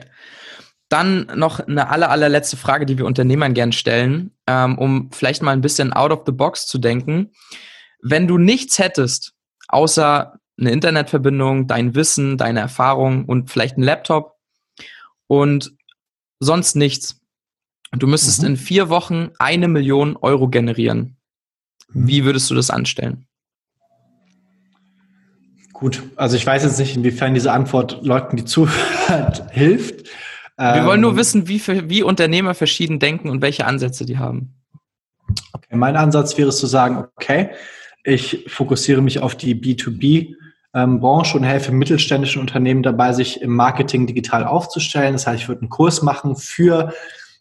Dann 0.90 1.32
noch 1.36 1.60
eine 1.60 1.90
aller, 1.90 2.12
allerletzte 2.12 2.58
Frage, 2.58 2.86
die 2.86 2.98
wir 2.98 3.06
Unternehmern 3.06 3.56
gern 3.56 3.72
stellen, 3.72 4.32
ähm, 4.46 4.78
um 4.78 5.10
vielleicht 5.12 5.42
mal 5.42 5.52
ein 5.52 5.62
bisschen 5.62 5.92
out 5.92 6.12
of 6.12 6.22
the 6.26 6.32
box 6.32 6.68
zu 6.68 6.78
denken. 6.78 7.32
Wenn 8.02 8.28
du 8.28 8.38
nichts 8.38 8.78
hättest, 8.78 9.34
außer 9.70 10.38
eine 10.60 10.72
Internetverbindung, 10.72 11.68
dein 11.68 11.96
Wissen, 11.96 12.38
deine 12.38 12.60
Erfahrung 12.60 13.26
und 13.26 13.50
vielleicht 13.50 13.78
ein 13.78 13.84
Laptop 13.84 14.36
und 15.28 15.74
sonst 16.40 16.76
nichts, 16.76 17.23
Du 17.98 18.08
müsstest 18.08 18.42
mhm. 18.42 18.50
in 18.50 18.58
vier 18.58 18.90
Wochen 18.90 19.30
eine 19.40 19.68
Million 19.68 20.18
Euro 20.18 20.48
generieren. 20.48 21.18
Mhm. 21.92 22.08
Wie 22.08 22.26
würdest 22.26 22.50
du 22.50 22.56
das 22.56 22.70
anstellen? 22.70 23.28
Gut, 25.74 26.04
also 26.16 26.36
ich 26.36 26.46
weiß 26.46 26.64
jetzt 26.64 26.80
nicht, 26.80 26.96
inwiefern 26.96 27.34
diese 27.34 27.52
Antwort 27.52 28.04
Leuten, 28.04 28.38
die 28.38 28.46
zuhören, 28.46 29.34
hilft. 29.52 30.08
Wir 30.58 30.76
ähm, 30.76 30.86
wollen 30.86 31.02
nur 31.02 31.12
ähm, 31.12 31.18
wissen, 31.18 31.48
wie, 31.48 31.62
wie 31.90 32.04
Unternehmer 32.04 32.54
verschieden 32.54 33.00
denken 33.00 33.30
und 33.30 33.42
welche 33.42 33.66
Ansätze 33.66 34.06
die 34.06 34.18
haben. 34.18 34.54
Okay, 35.54 35.76
mein 35.76 35.96
Ansatz 35.96 36.38
wäre 36.38 36.50
es 36.50 36.58
zu 36.58 36.68
sagen, 36.68 37.06
okay, 37.18 37.50
ich 38.04 38.46
fokussiere 38.48 39.02
mich 39.02 39.20
auf 39.20 39.36
die 39.36 39.56
B2B 39.56 40.36
ähm, 40.76 41.00
Branche 41.00 41.38
und 41.38 41.44
helfe 41.44 41.72
mittelständischen 41.72 42.42
Unternehmen 42.42 42.84
dabei, 42.84 43.14
sich 43.14 43.42
im 43.42 43.56
Marketing 43.56 44.08
digital 44.08 44.44
aufzustellen. 44.46 45.14
Das 45.14 45.26
heißt, 45.26 45.42
ich 45.42 45.48
würde 45.48 45.62
einen 45.62 45.70
Kurs 45.70 46.02
machen 46.02 46.36
für 46.36 46.94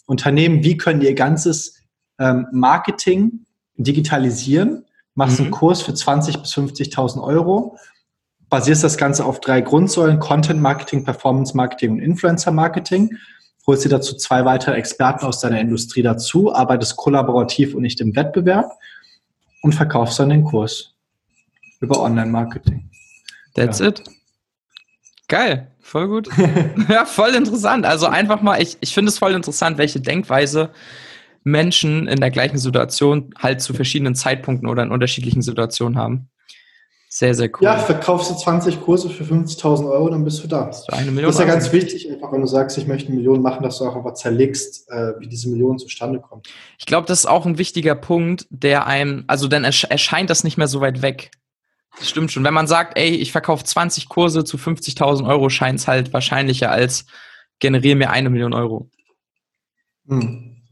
Unternehmen, 0.07 0.65
wie 0.65 0.77
können 0.77 1.01
ihr 1.01 1.15
ganzes 1.15 1.83
ähm, 2.19 2.47
Marketing 2.53 3.47
digitalisieren. 3.77 4.85
Machst 5.15 5.39
mhm. 5.39 5.47
einen 5.47 5.53
Kurs 5.53 5.83
für 5.83 5.93
20.000 5.93 6.41
bis 6.41 6.55
50.000 6.55 7.23
Euro, 7.23 7.79
basierst 8.49 8.85
das 8.85 8.97
Ganze 8.97 9.25
auf 9.25 9.41
drei 9.41 9.61
Grundsäulen, 9.61 10.19
Content 10.19 10.61
Marketing, 10.61 11.05
Performance 11.05 11.57
Marketing 11.57 11.93
und 11.93 12.01
Influencer 12.01 12.51
Marketing. 12.51 13.17
Holst 13.67 13.85
dir 13.85 13.91
dazu 13.91 14.17
zwei 14.17 14.45
weitere 14.45 14.75
Experten 14.75 15.25
aus 15.25 15.41
deiner 15.41 15.61
Industrie 15.61 16.03
dazu, 16.03 16.53
arbeitest 16.53 16.97
kollaborativ 16.97 17.75
und 17.75 17.83
nicht 17.83 18.01
im 18.01 18.17
Wettbewerb 18.17 18.73
und 19.63 19.75
verkaufst 19.75 20.19
dann 20.19 20.31
den 20.31 20.45
Kurs 20.45 20.95
über 21.81 22.01
Online-Marketing. 22.01 22.91
That's 23.55 23.79
ja. 23.79 23.89
it. 23.89 24.03
Geil, 25.29 25.72
voll 25.93 26.09
gut. 26.09 26.29
ja, 26.89 27.05
voll 27.05 27.35
interessant. 27.35 27.85
Also 27.85 28.07
einfach 28.07 28.41
mal, 28.41 28.61
ich, 28.61 28.79
ich 28.81 28.95
finde 28.95 29.11
es 29.11 29.19
voll 29.19 29.33
interessant, 29.33 29.77
welche 29.77 30.01
Denkweise 30.01 30.71
Menschen 31.45 32.09
in 32.09 32.19
der 32.19 32.31
gleichen 32.31 32.57
Situation 32.57 33.35
halt 33.39 33.61
zu 33.61 33.75
verschiedenen 33.75 34.15
Zeitpunkten 34.15 34.69
oder 34.69 34.83
in 34.83 34.91
unterschiedlichen 34.91 35.43
Situationen 35.43 35.99
haben. 35.99 36.31
Sehr, 37.11 37.35
sehr 37.35 37.49
cool. 37.49 37.65
Ja, 37.65 37.77
verkaufst 37.77 38.31
du 38.31 38.35
20 38.35 38.81
Kurse 38.81 39.11
für 39.11 39.25
50.000 39.25 39.91
Euro, 39.91 40.09
dann 40.09 40.25
bist 40.25 40.43
du 40.43 40.49
da. 40.49 40.65
Bist 40.65 40.89
du 40.89 40.97
eine 40.97 41.11
Million 41.11 41.27
das 41.27 41.35
ist 41.35 41.41
ja 41.41 41.47
ganz 41.47 41.71
wichtig, 41.71 42.11
einfach 42.11 42.33
wenn 42.33 42.41
du 42.41 42.47
sagst, 42.47 42.79
ich 42.79 42.87
möchte 42.87 43.09
eine 43.09 43.17
Million 43.17 43.43
machen, 43.43 43.63
dass 43.63 43.77
du 43.77 43.85
auch 43.85 43.95
einfach 43.95 44.15
zerlegst, 44.15 44.91
äh, 44.91 45.21
wie 45.21 45.29
diese 45.29 45.51
Million 45.51 45.79
zustande 45.79 46.21
kommt. 46.21 46.49
Ich 46.79 46.87
glaube, 46.87 47.07
das 47.07 47.21
ist 47.21 47.27
auch 47.27 47.45
ein 47.45 47.59
wichtiger 47.59 47.97
Punkt, 47.97 48.47
der 48.49 48.87
einem, 48.87 49.25
also 49.27 49.47
dann 49.47 49.65
erscheint 49.65 50.31
das 50.31 50.43
nicht 50.43 50.57
mehr 50.57 50.69
so 50.69 50.81
weit 50.81 51.03
weg. 51.03 51.33
Das 51.99 52.09
stimmt 52.09 52.33
schon. 52.33 52.45
Wenn 52.45 52.55
man 52.55 52.67
sagt, 52.67 52.97
ey, 52.97 53.11
ich 53.11 53.33
verkaufe 53.33 53.65
20 53.65 54.09
Kurse 54.09 54.45
zu 54.45 54.57
50.000 54.57 55.27
Euro, 55.27 55.49
scheint 55.49 55.79
es 55.79 55.89
halt 55.89 56.13
wahrscheinlicher 56.13 56.71
als 56.71 57.07
generiere 57.59 57.97
mir 57.97 58.11
eine 58.11 58.31
Million 58.31 58.55
Euro. 58.55 58.91
Hm. 60.09 60.63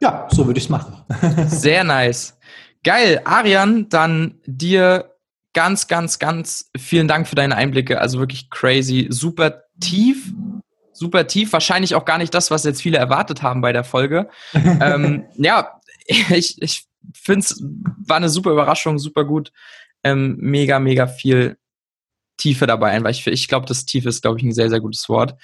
Ja, 0.00 0.26
so 0.30 0.46
würde 0.46 0.58
ich 0.58 0.64
es 0.64 0.70
machen. 0.70 0.96
Sehr 1.46 1.84
nice. 1.84 2.36
Geil. 2.82 3.20
Arian, 3.24 3.88
dann 3.88 4.40
dir 4.46 5.14
ganz, 5.52 5.86
ganz, 5.86 6.18
ganz 6.18 6.70
vielen 6.76 7.06
Dank 7.06 7.28
für 7.28 7.36
deine 7.36 7.54
Einblicke. 7.54 8.00
Also 8.00 8.18
wirklich 8.18 8.50
crazy. 8.50 9.06
Super 9.10 9.62
tief. 9.80 10.32
Super 10.92 11.26
tief. 11.26 11.52
Wahrscheinlich 11.52 11.94
auch 11.94 12.04
gar 12.04 12.18
nicht 12.18 12.34
das, 12.34 12.50
was 12.50 12.64
jetzt 12.64 12.82
viele 12.82 12.98
erwartet 12.98 13.42
haben 13.42 13.60
bei 13.60 13.72
der 13.72 13.84
Folge. 13.84 14.28
ähm, 14.54 15.26
ja, 15.36 15.80
ich, 16.06 16.60
ich 16.60 16.86
finde 17.14 17.40
es 17.40 17.62
war 18.04 18.16
eine 18.16 18.28
super 18.28 18.50
Überraschung, 18.50 18.98
super 18.98 19.24
gut 19.24 19.52
ähm, 20.04 20.36
mega, 20.38 20.78
mega 20.78 21.06
viel 21.06 21.56
Tiefe 22.36 22.66
dabei 22.66 22.90
ein, 22.90 23.04
weil 23.04 23.12
ich, 23.12 23.26
ich 23.26 23.48
glaube, 23.48 23.66
das 23.66 23.84
Tiefe 23.84 24.08
ist, 24.08 24.22
glaube 24.22 24.38
ich, 24.38 24.44
ein 24.44 24.52
sehr, 24.52 24.68
sehr 24.68 24.80
gutes 24.80 25.08
Wort. 25.08 25.36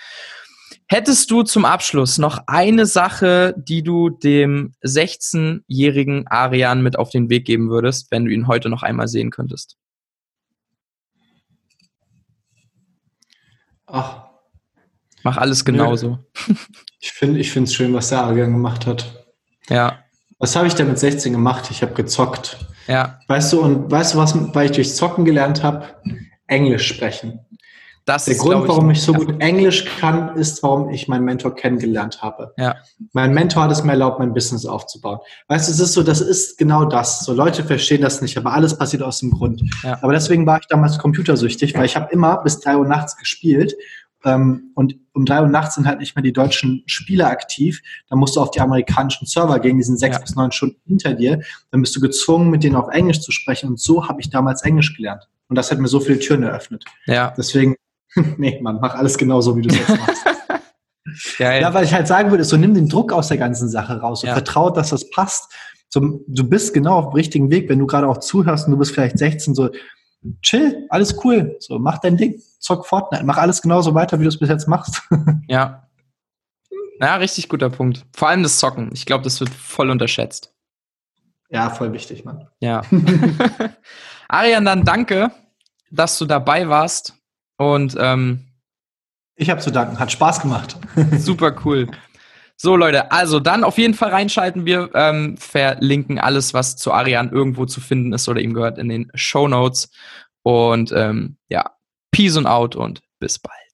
Hättest 0.88 1.30
du 1.30 1.42
zum 1.42 1.64
Abschluss 1.64 2.18
noch 2.18 2.42
eine 2.46 2.86
Sache, 2.86 3.54
die 3.58 3.82
du 3.82 4.08
dem 4.08 4.72
16-jährigen 4.82 6.26
Arian 6.26 6.82
mit 6.82 6.98
auf 6.98 7.10
den 7.10 7.28
Weg 7.28 7.44
geben 7.44 7.68
würdest, 7.68 8.10
wenn 8.10 8.24
du 8.24 8.32
ihn 8.32 8.46
heute 8.46 8.68
noch 8.70 8.82
einmal 8.82 9.06
sehen 9.06 9.30
könntest? 9.30 9.76
Ach. 13.86 14.28
Mach 15.22 15.36
alles 15.36 15.64
genauso. 15.64 16.18
Ich 17.00 17.12
finde 17.12 17.38
ich 17.38 17.54
es 17.54 17.74
schön, 17.74 17.94
was 17.94 18.08
der 18.08 18.24
Arian 18.24 18.52
gemacht 18.52 18.84
hat. 18.84 19.24
Ja. 19.68 20.02
Was 20.40 20.56
habe 20.56 20.66
ich 20.66 20.74
denn 20.74 20.88
mit 20.88 20.98
16 20.98 21.32
gemacht? 21.32 21.70
Ich 21.70 21.82
habe 21.82 21.94
gezockt. 21.94 22.56
Ja. 22.88 23.20
Weißt 23.28 23.52
du, 23.52 23.60
und 23.60 23.90
weißt 23.90 24.14
du 24.14 24.18
was, 24.18 24.34
weil 24.54 24.66
ich 24.66 24.72
durchs 24.72 24.96
Zocken 24.96 25.24
gelernt 25.24 25.62
habe? 25.62 25.84
Englisch 26.46 26.88
sprechen. 26.88 27.40
Das 28.08 28.24
Der 28.24 28.36
ist, 28.36 28.40
Grund, 28.40 28.62
ich, 28.62 28.68
warum 28.70 28.90
ich 28.90 29.02
so 29.02 29.12
gut 29.12 29.38
Englisch 29.38 29.84
kann, 30.00 30.34
ist, 30.34 30.62
warum 30.62 30.88
ich 30.88 31.08
meinen 31.08 31.26
Mentor 31.26 31.54
kennengelernt 31.54 32.22
habe. 32.22 32.54
Ja. 32.56 32.76
Mein 33.12 33.34
Mentor 33.34 33.64
hat 33.64 33.70
es 33.70 33.84
mir 33.84 33.92
erlaubt, 33.92 34.18
mein 34.18 34.32
Business 34.32 34.64
aufzubauen. 34.64 35.18
Weißt 35.48 35.68
du, 35.68 35.72
es 35.72 35.78
ist 35.78 35.92
so, 35.92 36.02
das 36.02 36.22
ist 36.22 36.56
genau 36.56 36.86
das. 36.86 37.20
So 37.20 37.34
Leute 37.34 37.62
verstehen 37.64 38.00
das 38.00 38.22
nicht, 38.22 38.38
aber 38.38 38.54
alles 38.54 38.78
passiert 38.78 39.02
aus 39.02 39.20
dem 39.20 39.30
Grund. 39.30 39.62
Ja. 39.84 39.98
Aber 40.00 40.14
deswegen 40.14 40.46
war 40.46 40.58
ich 40.58 40.66
damals 40.68 40.98
computersüchtig, 40.98 41.74
weil 41.74 41.84
ich 41.84 41.96
habe 41.96 42.10
immer 42.10 42.42
bis 42.42 42.60
drei 42.60 42.78
Uhr 42.78 42.86
nachts 42.86 43.14
gespielt 43.18 43.74
ähm, 44.24 44.72
und 44.74 44.96
um 45.12 45.24
drei 45.24 45.40
Uhr 45.42 45.48
nachts 45.48 45.76
sind 45.76 45.86
halt 45.86 46.00
nicht 46.00 46.16
mehr 46.16 46.22
die 46.22 46.32
deutschen 46.32 46.82
Spieler 46.86 47.28
aktiv. 47.28 47.80
Dann 48.08 48.18
musst 48.18 48.36
du 48.36 48.40
auf 48.40 48.50
die 48.50 48.60
amerikanischen 48.60 49.26
Server 49.26 49.58
gehen, 49.60 49.76
die 49.76 49.82
sind 49.82 49.98
sechs 49.98 50.16
ja. 50.16 50.22
bis 50.22 50.34
neun 50.34 50.52
Stunden 50.52 50.80
hinter 50.86 51.14
dir. 51.14 51.40
Dann 51.70 51.80
bist 51.80 51.94
du 51.94 52.00
gezwungen, 52.00 52.50
mit 52.50 52.64
denen 52.64 52.76
auf 52.76 52.88
Englisch 52.88 53.20
zu 53.20 53.32
sprechen. 53.32 53.70
Und 53.70 53.80
so 53.80 54.08
habe 54.08 54.20
ich 54.20 54.30
damals 54.30 54.62
Englisch 54.62 54.96
gelernt. 54.96 55.28
Und 55.48 55.56
das 55.56 55.70
hat 55.70 55.78
mir 55.78 55.88
so 55.88 56.00
viele 56.00 56.18
Türen 56.18 56.42
eröffnet. 56.42 56.84
Ja. 57.06 57.32
Deswegen, 57.36 57.76
nee, 58.36 58.60
Mann, 58.60 58.78
mach 58.80 58.94
alles 58.94 59.16
genauso, 59.16 59.56
wie 59.56 59.62
du 59.62 59.68
es 59.70 59.78
jetzt 59.78 59.88
machst. 59.88 60.24
Geil. 60.24 60.34
Ja, 61.62 61.72
weil 61.72 61.84
ich 61.84 61.94
halt 61.94 62.06
sagen 62.06 62.30
würde, 62.30 62.44
so 62.44 62.58
nimm 62.58 62.74
den 62.74 62.88
Druck 62.88 63.12
aus 63.14 63.28
der 63.28 63.38
ganzen 63.38 63.70
Sache 63.70 63.98
raus 63.98 64.22
und 64.22 64.28
ja. 64.28 64.34
vertraut, 64.34 64.76
dass 64.76 64.90
das 64.90 65.08
passt. 65.08 65.50
So, 65.88 66.00
du 66.26 66.44
bist 66.48 66.74
genau 66.74 66.98
auf 66.98 67.06
dem 67.06 67.14
richtigen 67.14 67.50
Weg, 67.50 67.68
wenn 67.70 67.78
du 67.78 67.86
gerade 67.86 68.06
auch 68.06 68.18
zuhörst 68.18 68.66
und 68.66 68.72
du 68.72 68.78
bist 68.78 68.92
vielleicht 68.92 69.16
16, 69.16 69.54
so 69.54 69.70
chill, 70.42 70.86
alles 70.90 71.16
cool, 71.24 71.56
so 71.60 71.78
mach 71.78 71.98
dein 71.98 72.16
Ding 72.16 72.40
zock 72.58 72.86
Fortnite, 72.86 73.24
mach 73.24 73.36
alles 73.36 73.62
genauso 73.62 73.94
weiter, 73.94 74.18
wie 74.18 74.24
du 74.24 74.28
es 74.28 74.38
bis 74.38 74.48
jetzt 74.48 74.68
machst. 74.68 75.02
ja. 75.48 75.88
Ja, 77.00 77.16
richtig 77.16 77.48
guter 77.48 77.70
Punkt. 77.70 78.04
Vor 78.14 78.28
allem 78.28 78.42
das 78.42 78.58
Zocken. 78.58 78.90
Ich 78.92 79.06
glaube, 79.06 79.22
das 79.22 79.38
wird 79.38 79.50
voll 79.50 79.90
unterschätzt. 79.90 80.52
Ja, 81.48 81.70
voll 81.70 81.92
wichtig, 81.92 82.24
Mann. 82.24 82.48
Ja. 82.60 82.82
Arian, 84.28 84.64
dann 84.64 84.84
danke, 84.84 85.30
dass 85.90 86.18
du 86.18 86.24
dabei 86.26 86.68
warst. 86.68 87.14
Und 87.56 87.96
ähm, 87.98 88.48
ich 89.36 89.50
habe 89.50 89.60
zu 89.60 89.70
danken. 89.70 90.00
Hat 90.00 90.10
Spaß 90.10 90.40
gemacht. 90.40 90.76
super 91.16 91.54
cool. 91.64 91.88
So, 92.60 92.74
Leute, 92.74 93.12
also 93.12 93.38
dann 93.38 93.62
auf 93.62 93.78
jeden 93.78 93.94
Fall 93.94 94.10
reinschalten. 94.10 94.66
Wir 94.66 94.90
ähm, 94.94 95.36
verlinken 95.36 96.18
alles, 96.18 96.54
was 96.54 96.76
zu 96.76 96.92
Arian 96.92 97.30
irgendwo 97.30 97.66
zu 97.66 97.80
finden 97.80 98.12
ist 98.12 98.28
oder 98.28 98.40
ihm 98.40 98.52
gehört, 98.52 98.78
in 98.78 98.88
den 98.88 99.12
Show 99.14 99.46
Notes. 99.46 99.90
Und 100.42 100.90
ähm, 100.92 101.36
ja, 101.48 101.70
Peace 102.10 102.36
und 102.36 102.48
out 102.48 102.74
und 102.74 103.00
bis 103.20 103.38
bald. 103.38 103.67